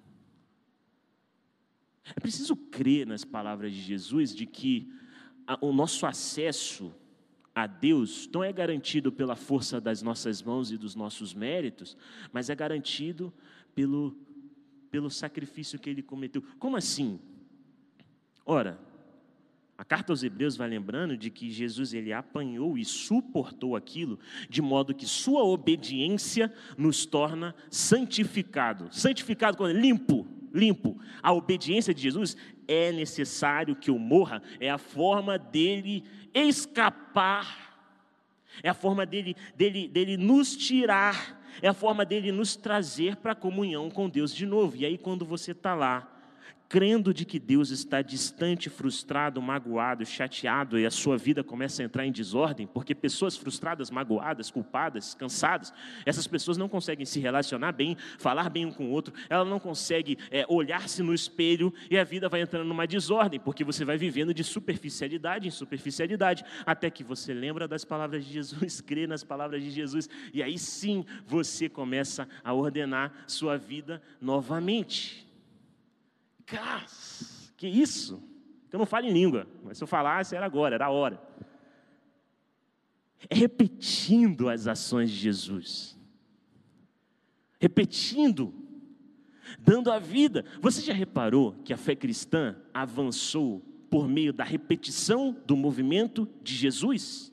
É 2.15 2.19
preciso 2.19 2.55
crer 2.55 3.07
nas 3.07 3.23
palavras 3.23 3.73
de 3.73 3.81
Jesus 3.81 4.35
de 4.35 4.45
que 4.45 4.91
o 5.61 5.71
nosso 5.71 6.05
acesso 6.05 6.93
a 7.55 7.67
Deus 7.67 8.27
não 8.33 8.43
é 8.43 8.51
garantido 8.51 9.11
pela 9.11 9.35
força 9.35 9.79
das 9.79 10.01
nossas 10.01 10.41
mãos 10.41 10.71
e 10.71 10.77
dos 10.77 10.95
nossos 10.95 11.33
méritos, 11.33 11.95
mas 12.31 12.49
é 12.49 12.55
garantido 12.55 13.31
pelo, 13.75 14.17
pelo 14.89 15.09
sacrifício 15.09 15.79
que 15.79 15.89
ele 15.89 16.01
cometeu. 16.01 16.41
Como 16.57 16.75
assim? 16.75 17.19
Ora, 18.45 18.79
a 19.83 19.85
carta 19.85 20.13
aos 20.13 20.23
Hebreus 20.23 20.55
vai 20.55 20.69
lembrando 20.69 21.17
de 21.17 21.29
que 21.29 21.51
Jesus 21.51 21.93
ele 21.93 22.13
apanhou 22.13 22.77
e 22.77 22.85
suportou 22.85 23.75
aquilo, 23.75 24.17
de 24.49 24.61
modo 24.61 24.95
que 24.95 25.05
sua 25.05 25.43
obediência 25.43 26.49
nos 26.77 27.05
torna 27.05 27.53
santificado. 27.69 28.87
Santificado 28.91 29.57
quando 29.57 29.77
limpo, 29.77 30.25
limpo. 30.53 30.97
A 31.21 31.33
obediência 31.33 31.93
de 31.93 32.01
Jesus 32.01 32.37
é 32.65 32.93
necessário 32.93 33.75
que 33.75 33.89
eu 33.89 33.99
morra, 33.99 34.41
é 34.57 34.69
a 34.69 34.77
forma 34.77 35.37
dele 35.37 36.05
escapar, 36.33 37.77
é 38.63 38.69
a 38.69 38.73
forma 38.73 39.05
dele, 39.05 39.35
dele, 39.53 39.89
dele 39.89 40.15
nos 40.15 40.55
tirar, 40.55 41.43
é 41.61 41.67
a 41.67 41.73
forma 41.73 42.05
dele 42.05 42.31
nos 42.31 42.55
trazer 42.55 43.17
para 43.17 43.33
a 43.33 43.35
comunhão 43.35 43.89
com 43.89 44.07
Deus 44.07 44.33
de 44.33 44.45
novo. 44.45 44.77
E 44.77 44.85
aí, 44.85 44.97
quando 44.97 45.25
você 45.25 45.51
está 45.51 45.75
lá, 45.75 46.12
crendo 46.73 47.13
de 47.13 47.23
que 47.23 47.37
Deus 47.37 47.69
está 47.69 48.01
distante, 48.01 48.67
frustrado, 48.67 49.39
magoado, 49.39 50.03
chateado 50.03 50.79
e 50.79 50.87
a 50.87 50.89
sua 50.89 51.15
vida 51.15 51.43
começa 51.43 51.83
a 51.83 51.85
entrar 51.85 52.03
em 52.03 52.11
desordem, 52.11 52.65
porque 52.65 52.95
pessoas 52.95 53.37
frustradas, 53.37 53.91
magoadas, 53.91 54.49
culpadas, 54.49 55.13
cansadas, 55.13 55.71
essas 56.03 56.25
pessoas 56.25 56.57
não 56.57 56.67
conseguem 56.67 57.05
se 57.05 57.19
relacionar 57.19 57.73
bem, 57.73 57.95
falar 58.17 58.49
bem 58.49 58.65
um 58.65 58.71
com 58.71 58.87
o 58.87 58.89
outro, 58.89 59.13
ela 59.29 59.45
não 59.45 59.59
consegue 59.59 60.17
é, 60.31 60.47
olhar-se 60.49 61.03
no 61.03 61.13
espelho 61.13 61.71
e 61.91 61.97
a 61.99 62.03
vida 62.03 62.27
vai 62.27 62.41
entrando 62.41 62.67
numa 62.67 62.87
desordem, 62.87 63.39
porque 63.39 63.63
você 63.63 63.85
vai 63.85 63.95
vivendo 63.95 64.33
de 64.33 64.43
superficialidade 64.43 65.47
em 65.47 65.51
superficialidade, 65.51 66.43
até 66.65 66.89
que 66.89 67.03
você 67.03 67.35
lembra 67.35 67.67
das 67.67 67.85
palavras 67.85 68.25
de 68.25 68.33
Jesus, 68.33 68.81
crê 68.81 69.05
nas 69.05 69.23
palavras 69.23 69.61
de 69.61 69.69
Jesus, 69.69 70.09
e 70.33 70.41
aí 70.41 70.57
sim 70.57 71.05
você 71.27 71.69
começa 71.69 72.27
a 72.43 72.51
ordenar 72.51 73.13
sua 73.27 73.59
vida 73.59 74.01
novamente. 74.19 75.31
Gás, 76.45 77.53
que 77.57 77.67
isso? 77.67 78.21
Eu 78.71 78.79
não 78.79 78.85
falo 78.85 79.05
em 79.05 79.13
língua, 79.13 79.47
mas 79.63 79.77
se 79.77 79.83
eu 79.83 79.87
falasse 79.87 80.35
era 80.35 80.45
agora, 80.45 80.75
era 80.75 80.85
a 80.85 80.89
hora. 80.89 81.21
É 83.29 83.35
repetindo 83.35 84.49
as 84.49 84.67
ações 84.67 85.09
de 85.09 85.17
Jesus. 85.17 85.97
repetindo, 87.63 88.53
dando 89.57 89.89
a 89.89 89.97
vida. 89.97 90.43
Você 90.59 90.81
já 90.81 90.93
reparou 90.93 91.53
que 91.63 91.71
a 91.71 91.77
fé 91.77 91.95
cristã 91.95 92.57
avançou 92.73 93.61
por 93.89 94.05
meio 94.05 94.33
da 94.33 94.43
repetição 94.43 95.37
do 95.45 95.55
movimento 95.55 96.27
de 96.41 96.53
Jesus? 96.53 97.31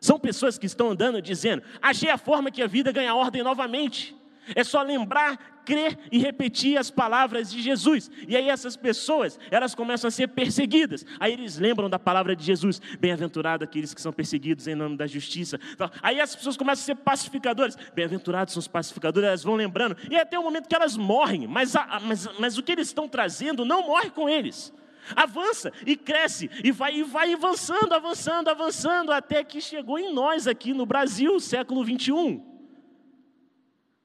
São 0.00 0.20
pessoas 0.20 0.56
que 0.58 0.66
estão 0.66 0.90
andando 0.90 1.20
dizendo: 1.20 1.62
achei 1.82 2.08
a 2.08 2.18
forma 2.18 2.52
que 2.52 2.62
a 2.62 2.68
vida 2.68 2.92
ganha 2.92 3.16
ordem 3.16 3.42
novamente. 3.42 4.14
É 4.54 4.62
só 4.62 4.82
lembrar, 4.82 5.56
crer 5.66 5.98
e 6.12 6.18
repetir 6.18 6.78
as 6.78 6.90
palavras 6.90 7.50
de 7.50 7.60
Jesus. 7.60 8.10
E 8.26 8.36
aí 8.36 8.48
essas 8.48 8.76
pessoas, 8.76 9.38
elas 9.50 9.74
começam 9.74 10.08
a 10.08 10.10
ser 10.10 10.28
perseguidas. 10.28 11.04
Aí 11.18 11.32
eles 11.32 11.58
lembram 11.58 11.90
da 11.90 11.98
palavra 11.98 12.36
de 12.36 12.44
Jesus. 12.44 12.80
Bem-aventurado 13.00 13.64
aqueles 13.64 13.92
que 13.92 14.00
são 14.00 14.12
perseguidos 14.12 14.66
em 14.68 14.74
nome 14.74 14.96
da 14.96 15.06
justiça. 15.06 15.58
Então, 15.72 15.90
aí 16.00 16.20
as 16.20 16.34
pessoas 16.34 16.56
começam 16.56 16.82
a 16.82 16.86
ser 16.86 16.94
pacificadores. 16.94 17.76
Bem-aventurados 17.94 18.54
são 18.54 18.60
os 18.60 18.68
pacificadores, 18.68 19.26
elas 19.26 19.42
vão 19.42 19.56
lembrando. 19.56 19.96
E 20.08 20.16
até 20.16 20.38
o 20.38 20.42
momento 20.42 20.68
que 20.68 20.74
elas 20.74 20.96
morrem. 20.96 21.46
Mas, 21.46 21.74
mas, 22.02 22.28
mas 22.38 22.56
o 22.56 22.62
que 22.62 22.72
eles 22.72 22.86
estão 22.86 23.08
trazendo 23.08 23.64
não 23.64 23.86
morre 23.86 24.10
com 24.10 24.28
eles. 24.28 24.72
Avança 25.14 25.72
e 25.84 25.96
cresce 25.96 26.50
e 26.64 26.72
vai, 26.72 26.96
e 26.96 27.02
vai 27.02 27.32
avançando, 27.32 27.92
avançando, 27.92 28.48
avançando, 28.48 29.12
até 29.12 29.44
que 29.44 29.60
chegou 29.60 29.98
em 29.98 30.12
nós 30.12 30.48
aqui 30.48 30.72
no 30.72 30.84
Brasil, 30.84 31.38
século 31.38 31.84
21 31.84 32.55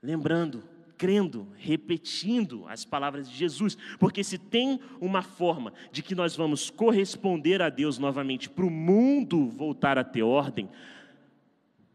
lembrando, 0.02 0.64
crendo, 0.97 1.47
repetindo 1.58 2.68
as 2.68 2.86
palavras 2.86 3.30
de 3.30 3.36
Jesus, 3.36 3.78
porque 3.99 4.24
se 4.24 4.38
tem 4.38 4.80
uma 4.99 5.22
forma 5.22 5.74
de 5.91 6.04
que 6.04 6.14
nós 6.14 6.36
vamos 6.36 6.70
corresponder 6.70 7.62
a 7.62 7.70
Deus 7.70 7.97
novamente, 7.97 8.49
para 8.49 8.66
o 8.66 8.70
mundo 8.70 9.47
voltar 9.49 9.97
a 9.97 10.04
ter 10.04 10.22
ordem, 10.22 10.70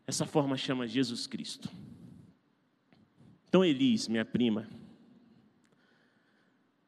essa 0.06 0.26
forma 0.26 0.56
chama 0.56 0.86
Jesus 0.86 1.26
Cristo. 1.26 1.68
Então, 3.48 3.64
Elis, 3.64 4.08
minha 4.08 4.24
prima, 4.24 4.68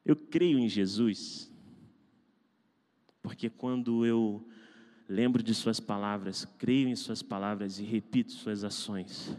eu 0.05 0.15
creio 0.15 0.59
em 0.59 0.67
Jesus, 0.67 1.51
porque 3.21 3.49
quando 3.49 4.05
eu 4.05 4.45
lembro 5.07 5.41
de 5.41 5.53
Suas 5.53 5.79
palavras, 5.79 6.45
creio 6.57 6.87
em 6.87 6.95
Suas 6.95 7.21
palavras 7.21 7.79
e 7.79 7.83
repito 7.83 8.31
Suas 8.31 8.63
ações, 8.63 9.37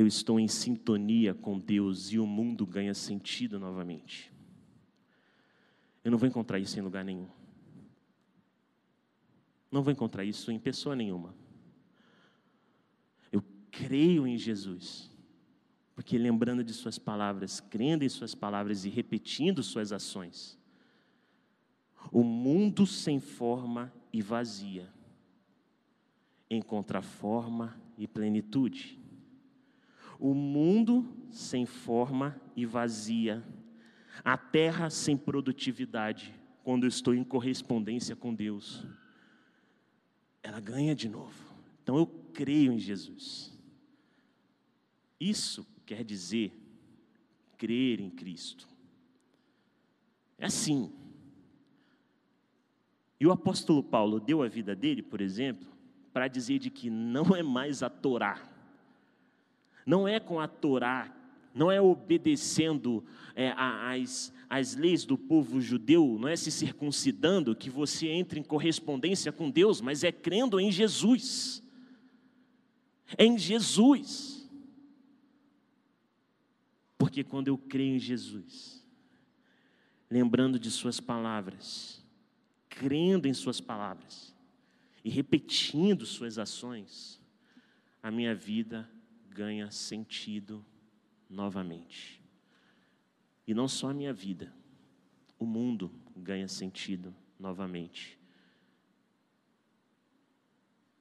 eu 0.00 0.06
estou 0.06 0.40
em 0.40 0.48
sintonia 0.48 1.34
com 1.34 1.58
Deus 1.58 2.10
e 2.10 2.18
o 2.18 2.26
mundo 2.26 2.66
ganha 2.66 2.94
sentido 2.94 3.60
novamente. 3.60 4.32
Eu 6.02 6.10
não 6.10 6.16
vou 6.16 6.26
encontrar 6.26 6.58
isso 6.58 6.78
em 6.78 6.82
lugar 6.82 7.04
nenhum. 7.04 7.28
Não 9.70 9.82
vou 9.82 9.92
encontrar 9.92 10.24
isso 10.24 10.50
em 10.50 10.58
pessoa 10.58 10.96
nenhuma. 10.96 11.34
Eu 13.30 13.44
creio 13.70 14.26
em 14.26 14.38
Jesus, 14.38 15.10
porque 15.94 16.16
lembrando 16.16 16.64
de 16.64 16.72
Suas 16.72 16.98
palavras, 16.98 17.60
crendo 17.60 18.02
em 18.02 18.08
Suas 18.08 18.34
palavras 18.34 18.86
e 18.86 18.88
repetindo 18.88 19.62
Suas 19.62 19.92
ações, 19.92 20.58
o 22.10 22.24
mundo 22.24 22.86
sem 22.86 23.20
forma 23.20 23.92
e 24.10 24.22
vazia 24.22 24.88
encontra 26.48 27.02
forma 27.02 27.78
e 27.98 28.08
plenitude 28.08 28.99
o 30.20 30.34
mundo 30.34 31.08
sem 31.30 31.64
forma 31.64 32.38
e 32.54 32.66
vazia, 32.66 33.42
a 34.22 34.36
terra 34.36 34.90
sem 34.90 35.16
produtividade, 35.16 36.34
quando 36.62 36.84
eu 36.84 36.88
estou 36.88 37.14
em 37.14 37.24
correspondência 37.24 38.14
com 38.14 38.34
Deus, 38.34 38.86
ela 40.42 40.60
ganha 40.60 40.94
de 40.94 41.08
novo. 41.08 41.54
Então 41.82 41.96
eu 41.96 42.06
creio 42.06 42.70
em 42.70 42.78
Jesus. 42.78 43.58
Isso 45.18 45.66
quer 45.86 46.04
dizer 46.04 46.52
crer 47.56 47.98
em 47.98 48.10
Cristo. 48.10 48.68
É 50.38 50.46
assim. 50.46 50.92
E 53.18 53.26
o 53.26 53.32
apóstolo 53.32 53.82
Paulo 53.82 54.20
deu 54.20 54.42
a 54.42 54.48
vida 54.48 54.76
dele, 54.76 55.02
por 55.02 55.20
exemplo, 55.20 55.68
para 56.12 56.28
dizer 56.28 56.58
de 56.58 56.70
que 56.70 56.90
não 56.90 57.34
é 57.34 57.42
mais 57.42 57.82
a 57.82 57.88
Torá 57.88 58.49
não 59.90 60.06
é 60.06 60.20
com 60.20 60.38
a 60.38 60.46
Torá, 60.46 61.12
não 61.52 61.68
é 61.68 61.80
obedecendo 61.80 63.04
é, 63.34 63.52
às, 63.56 64.32
às 64.48 64.76
leis 64.76 65.04
do 65.04 65.18
povo 65.18 65.60
judeu, 65.60 66.16
não 66.16 66.28
é 66.28 66.36
se 66.36 66.48
circuncidando 66.52 67.56
que 67.56 67.68
você 67.68 68.06
entra 68.06 68.38
em 68.38 68.42
correspondência 68.44 69.32
com 69.32 69.50
Deus, 69.50 69.80
mas 69.80 70.04
é 70.04 70.12
crendo 70.12 70.60
em 70.60 70.70
Jesus. 70.70 71.60
É 73.18 73.24
em 73.24 73.36
Jesus. 73.36 74.48
Porque 76.96 77.24
quando 77.24 77.48
eu 77.48 77.58
creio 77.58 77.96
em 77.96 77.98
Jesus, 77.98 78.86
lembrando 80.08 80.56
de 80.56 80.70
Suas 80.70 81.00
palavras, 81.00 82.00
crendo 82.68 83.26
em 83.26 83.34
Suas 83.34 83.60
palavras 83.60 84.32
e 85.04 85.10
repetindo 85.10 86.06
Suas 86.06 86.38
ações, 86.38 87.20
a 88.00 88.08
minha 88.08 88.36
vida 88.36 88.88
ganha 89.30 89.70
sentido 89.70 90.64
novamente. 91.28 92.22
E 93.46 93.54
não 93.54 93.68
só 93.68 93.90
a 93.90 93.94
minha 93.94 94.12
vida, 94.12 94.52
o 95.38 95.46
mundo 95.46 95.90
ganha 96.16 96.48
sentido 96.48 97.14
novamente. 97.38 98.18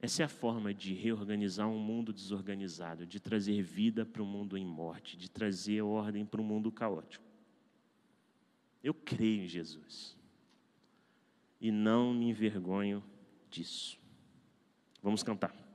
Essa 0.02 0.24
é 0.24 0.26
a 0.26 0.30
forma 0.30 0.74
de 0.74 0.94
reorganizar 0.94 1.68
um 1.68 1.78
mundo 1.78 2.14
desorganizado, 2.14 3.06
de 3.06 3.20
trazer 3.20 3.62
vida 3.62 4.06
para 4.06 4.24
um 4.24 4.26
mundo 4.26 4.58
em 4.58 4.66
morte, 4.66 5.18
de 5.18 5.30
trazer 5.30 5.82
ordem 5.82 6.26
para 6.26 6.42
um 6.42 6.46
mundo 6.46 6.72
caótico. 6.72 7.26
Eu 8.82 8.94
creio 8.94 9.44
em 9.44 9.48
Jesus 9.48 10.18
e 11.60 11.70
não 11.70 12.14
me 12.14 12.30
envergonho 12.30 13.04
disso. 13.50 14.00
Vamos 15.04 15.22
cantar. 15.22 15.69